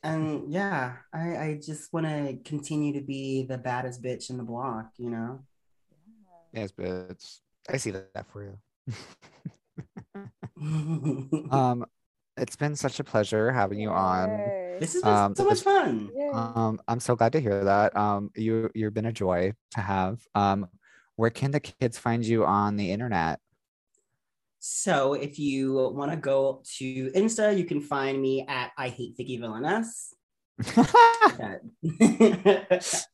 and 0.03 0.51
yeah 0.51 0.97
i 1.13 1.37
i 1.37 1.59
just 1.63 1.91
want 1.91 2.05
to 2.05 2.37
continue 2.45 2.93
to 2.93 3.01
be 3.01 3.45
the 3.45 3.57
baddest 3.57 4.01
bitch 4.01 4.29
in 4.29 4.37
the 4.37 4.43
block 4.43 4.91
you 4.97 5.09
know 5.09 5.39
Yes, 6.53 6.71
bitch. 6.71 7.39
I 7.69 7.77
see 7.77 7.91
that 7.91 8.25
for 8.31 8.43
you. 8.43 8.57
Um, 11.51 11.85
it's 12.35 12.55
been 12.55 12.75
such 12.75 12.99
a 12.99 13.03
pleasure 13.03 13.51
having 13.51 13.79
you 13.79 13.91
on. 13.91 14.51
This 14.79 14.93
has 14.93 15.03
been 15.03 15.13
um, 15.13 15.35
so 15.35 15.45
much 15.45 15.61
fun 15.61 16.09
Um, 16.33 16.81
I'm 16.87 16.99
so 16.99 17.15
glad 17.15 17.33
to 17.33 17.39
hear 17.39 17.63
that. 17.63 17.95
Um, 17.95 18.31
you 18.35 18.71
you've 18.73 18.93
been 18.95 19.05
a 19.05 19.11
joy 19.11 19.53
to 19.71 19.81
have. 19.81 20.19
Um, 20.33 20.67
where 21.15 21.29
can 21.29 21.51
the 21.51 21.59
kids 21.59 21.99
find 21.99 22.25
you 22.25 22.43
on 22.45 22.75
the 22.75 22.91
internet? 22.91 23.39
So 24.69 25.13
if 25.13 25.39
you 25.39 25.73
want 25.93 26.11
to 26.11 26.17
go 26.17 26.61
to 26.77 27.11
insta 27.11 27.57
you 27.57 27.63
can 27.63 27.81
find 27.81 28.21
me 28.21 28.45
at 28.47 28.71
i 28.77 28.89
hate 28.89 29.17
viki 29.17 29.39
villainess 29.39 30.13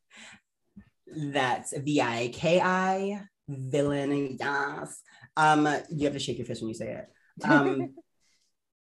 that's 1.34 1.78
v-i-k-i 1.78 3.22
villain 3.48 4.38
yes 4.40 5.02
um 5.38 5.68
you 5.90 6.06
have 6.06 6.14
to 6.14 6.20
shake 6.20 6.38
your 6.38 6.48
fist 6.48 6.62
when 6.62 6.70
you 6.70 6.76
say 6.76 6.92
it 6.92 7.10
um 7.46 7.94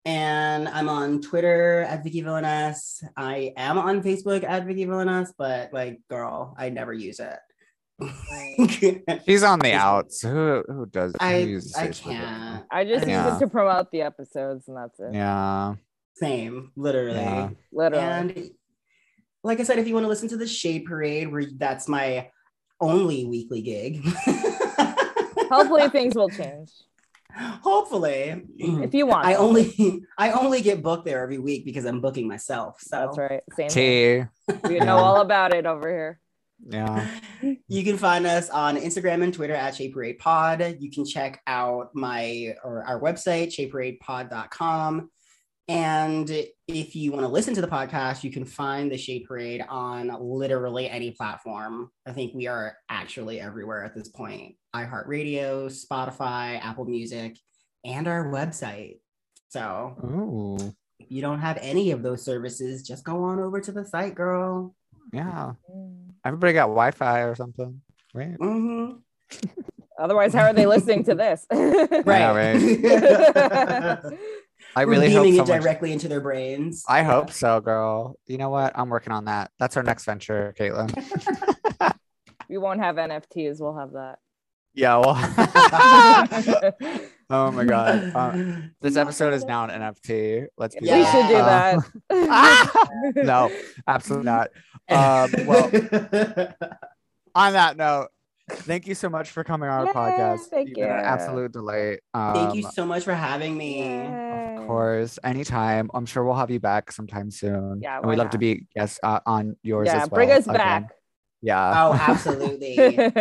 And 0.04 0.68
I'm 0.68 0.88
on 0.88 1.20
Twitter 1.20 1.82
at 1.82 2.02
Viki 2.02 2.24
Villainess. 2.24 3.04
I 3.14 3.52
am 3.58 3.76
on 3.76 4.02
Facebook 4.02 4.42
at 4.42 4.66
Viki 4.66 4.86
Villainess, 4.86 5.34
but 5.36 5.70
like, 5.74 6.00
girl, 6.08 6.54
I 6.56 6.70
never 6.70 6.94
use 6.94 7.20
it. 7.20 7.38
She's 9.26 9.42
on 9.42 9.58
the 9.58 9.72
outs. 9.72 10.22
Who 10.22 10.62
who 10.68 10.86
does? 10.86 11.12
who 11.12 11.18
I 11.20 11.36
uses 11.38 11.74
I 11.74 11.88
Facebook? 11.88 12.12
can't. 12.12 12.64
I 12.70 12.84
just 12.84 13.06
use 13.06 13.26
it 13.34 13.38
to 13.40 13.48
promote 13.48 13.90
the 13.90 14.02
episodes, 14.02 14.68
and 14.68 14.76
that's 14.76 14.98
it. 15.00 15.14
Yeah. 15.14 15.74
Same, 16.14 16.72
literally. 16.76 17.18
Yeah. 17.18 17.50
Literally. 17.72 18.04
And 18.04 18.50
like 19.42 19.60
I 19.60 19.62
said, 19.64 19.78
if 19.78 19.88
you 19.88 19.94
want 19.94 20.04
to 20.04 20.08
listen 20.08 20.28
to 20.28 20.36
the 20.36 20.46
Shade 20.46 20.84
Parade, 20.86 21.30
where 21.32 21.44
that's 21.56 21.88
my 21.88 22.30
only 22.80 23.24
weekly 23.24 23.62
gig. 23.62 24.04
Hopefully, 25.50 25.88
things 25.88 26.14
will 26.14 26.28
change 26.28 26.70
Hopefully. 27.34 28.44
if 28.58 28.94
you 28.94 29.06
want. 29.06 29.26
I 29.26 29.32
them. 29.34 29.42
only 29.42 30.02
I 30.18 30.32
only 30.32 30.60
get 30.60 30.82
booked 30.82 31.04
there 31.04 31.22
every 31.22 31.38
week 31.38 31.64
because 31.64 31.84
I'm 31.84 32.00
booking 32.00 32.28
myself. 32.28 32.78
So 32.80 32.96
That's 32.96 33.18
right. 33.18 33.42
Same. 33.56 33.68
thing. 33.68 34.28
T. 34.62 34.68
We 34.68 34.80
know 34.80 34.96
all 34.98 35.20
about 35.20 35.54
it 35.54 35.66
over 35.66 35.88
here. 35.88 36.20
Yeah. 36.66 37.06
You 37.68 37.84
can 37.84 37.96
find 37.96 38.26
us 38.26 38.50
on 38.50 38.76
Instagram 38.76 39.22
and 39.22 39.32
Twitter 39.32 39.54
at 39.54 39.74
Shade 39.74 39.92
Parade 39.92 40.18
Pod. 40.18 40.76
You 40.80 40.90
can 40.90 41.04
check 41.04 41.40
out 41.46 41.90
my 41.94 42.54
or 42.64 42.82
our 42.84 43.00
website, 43.00 43.48
shadeparadepod.com. 43.48 45.10
And 45.68 46.30
if 46.66 46.96
you 46.96 47.12
want 47.12 47.24
to 47.24 47.28
listen 47.28 47.54
to 47.54 47.60
the 47.60 47.68
podcast, 47.68 48.24
you 48.24 48.32
can 48.32 48.46
find 48.46 48.90
the 48.90 48.96
Shade 48.96 49.26
Parade 49.28 49.62
on 49.68 50.10
literally 50.18 50.88
any 50.88 51.10
platform. 51.10 51.90
I 52.06 52.12
think 52.12 52.34
we 52.34 52.46
are 52.46 52.74
actually 52.88 53.38
everywhere 53.38 53.84
at 53.84 53.94
this 53.94 54.08
point 54.08 54.54
iHeartRadio, 54.74 55.66
Spotify, 55.66 56.58
Apple 56.62 56.86
Music, 56.86 57.36
and 57.84 58.08
our 58.08 58.26
website. 58.26 59.00
So 59.48 59.96
Ooh. 60.04 60.74
if 60.98 61.10
you 61.10 61.20
don't 61.20 61.40
have 61.40 61.58
any 61.60 61.90
of 61.90 62.02
those 62.02 62.24
services, 62.24 62.82
just 62.82 63.04
go 63.04 63.24
on 63.24 63.38
over 63.38 63.60
to 63.60 63.72
the 63.72 63.84
site, 63.84 64.14
girl. 64.14 64.74
Yeah. 65.12 65.52
Mm. 65.70 66.07
Everybody 66.24 66.52
got 66.52 66.64
Wi-Fi 66.66 67.20
or 67.20 67.34
something. 67.34 67.80
Right. 68.14 68.34
hmm 68.38 68.92
Otherwise, 69.98 70.32
how 70.32 70.44
are 70.44 70.52
they 70.52 70.66
listening 70.66 71.04
to 71.04 71.14
this? 71.14 71.44
Yeah, 71.52 72.02
I 74.76 74.84
We're 74.84 74.92
really 74.92 75.12
hope 75.12 75.24
beaming 75.24 75.40
it 75.40 75.46
someone. 75.46 75.60
directly 75.60 75.92
into 75.92 76.08
their 76.08 76.20
brains. 76.20 76.84
I 76.88 77.02
hope 77.02 77.32
so, 77.32 77.60
girl. 77.60 78.16
You 78.26 78.38
know 78.38 78.50
what? 78.50 78.78
I'm 78.78 78.90
working 78.90 79.12
on 79.12 79.24
that. 79.24 79.50
That's 79.58 79.76
our 79.76 79.82
next 79.82 80.04
venture, 80.04 80.54
Caitlin. 80.58 80.94
we 82.48 82.58
won't 82.58 82.80
have 82.80 82.96
NFTs. 82.96 83.60
We'll 83.60 83.76
have 83.76 83.92
that. 83.92 84.18
Yeah. 84.78 84.96
Well. 84.96 86.72
oh 87.30 87.50
my 87.52 87.64
god. 87.64 88.14
Um, 88.14 88.70
this 88.80 88.96
episode 88.96 89.34
is 89.34 89.44
now 89.44 89.64
an 89.64 89.70
NFT. 89.70 90.46
Let's 90.56 90.74
be 90.76 90.86
Yeah. 90.86 90.98
We 90.98 91.04
should 91.04 91.28
do 91.28 91.36
Uh, 91.36 91.80
that. 92.10 93.12
no, 93.24 93.50
absolutely 93.86 94.26
not. 94.26 94.48
Um, 94.88 95.46
well, 95.46 95.64
on 97.34 97.52
that 97.52 97.76
note, 97.76 98.08
thank 98.50 98.86
you 98.86 98.94
so 98.94 99.08
much 99.08 99.30
for 99.30 99.44
coming 99.44 99.68
on 99.68 99.80
our 99.80 99.86
Yeah, 99.86 99.92
podcast. 99.92 100.40
thank 100.50 100.68
You've 100.68 100.76
been 100.76 100.84
an 100.90 101.00
you. 101.00 101.04
absolute 101.04 101.52
delight. 101.52 102.00
Um, 102.14 102.34
Thank 102.34 102.54
you 102.54 102.62
so 102.62 102.86
much 102.86 103.04
for 103.04 103.14
having 103.14 103.56
me. 103.56 104.06
Of 104.06 104.66
course, 104.66 105.18
anytime. 105.24 105.90
I'm 105.94 106.06
sure 106.06 106.24
we'll 106.24 106.34
have 106.36 106.50
you 106.50 106.60
back 106.60 106.92
sometime 106.92 107.30
soon. 107.30 107.80
Yeah, 107.82 107.98
and 107.98 108.08
we'd 108.08 108.16
love 108.18 108.30
to 108.30 108.38
be 108.38 108.66
guests 108.74 108.98
uh, 109.02 109.20
on 109.26 109.56
yours 109.62 109.86
Yeah, 109.86 110.02
as 110.02 110.10
well. 110.10 110.16
bring 110.18 110.30
us 110.30 110.44
again. 110.46 110.56
back. 110.56 110.90
Yeah. 111.40 111.86
Oh, 111.86 111.92
absolutely. 112.08 112.76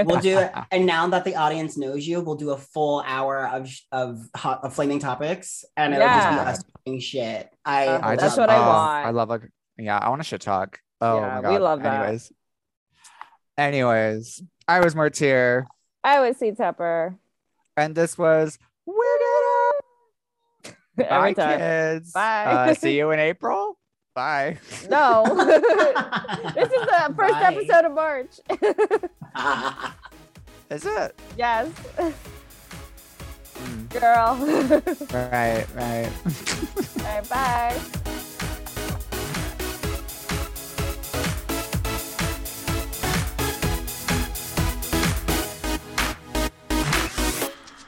we'll 0.05 0.19
do 0.19 0.39
it. 0.39 0.51
And 0.71 0.85
now 0.85 1.07
that 1.09 1.23
the 1.23 1.35
audience 1.35 1.77
knows 1.77 2.07
you, 2.07 2.19
we'll 2.21 2.35
do 2.35 2.49
a 2.51 2.57
full 2.57 3.03
hour 3.05 3.47
of 3.47 3.69
of, 3.91 4.19
hot, 4.35 4.63
of 4.63 4.73
flaming 4.73 4.99
topics, 4.99 5.63
and 5.75 5.93
it'll 5.93 6.05
Yeah. 6.07 6.19
just 6.19 6.29
be 6.43 6.49
us 6.49 6.63
talking 6.63 6.99
shit. 6.99 7.49
I, 7.63 7.87
Uh, 7.87 7.99
I 8.01 8.15
That's 8.15 8.23
just, 8.23 8.37
what 8.39 8.49
I 8.49 8.59
want. 8.59 9.05
I 9.07 9.09
love 9.11 9.29
like 9.29 9.43
yeah, 9.77 9.97
I 9.99 10.09
want 10.09 10.21
to 10.21 10.23
shit 10.27 10.41
talk. 10.41 10.79
Oh 10.99 11.17
Yeah, 11.19 11.41
my 11.41 11.49
we 11.51 11.57
love 11.59 11.83
that. 11.83 12.01
Anyways. 12.05 12.31
Anyways, 13.57 14.43
I 14.67 14.79
was 14.81 14.95
Martyr, 14.95 15.67
I 16.03 16.19
was 16.19 16.37
C 16.37 16.51
Tepper. 16.51 17.17
and 17.75 17.95
this 17.95 18.17
was 18.17 18.59
Wig 18.85 18.95
It 18.97 19.75
Up. 20.67 20.75
Bye, 20.97 21.05
Every 21.05 21.33
time. 21.35 21.59
kids. 21.59 22.11
Bye. 22.13 22.45
Uh, 22.45 22.73
see 22.75 22.97
you 22.97 23.11
in 23.11 23.19
April. 23.19 23.77
Bye. 24.17 24.57
No. 24.89 25.23
this 26.55 26.71
is 26.71 26.81
the 26.87 27.13
first 27.15 27.33
Bye. 27.35 27.53
episode 27.53 27.85
of 27.85 27.93
March. 27.93 28.39
Is 30.71 30.85
it? 30.87 31.15
yes. 31.37 31.69
Mm, 33.59 33.89
Girl. 33.91 34.35
right, 35.31 35.67
right. 35.75 36.11
All 36.97 37.03
right, 37.05 37.29
bye. 37.29 37.79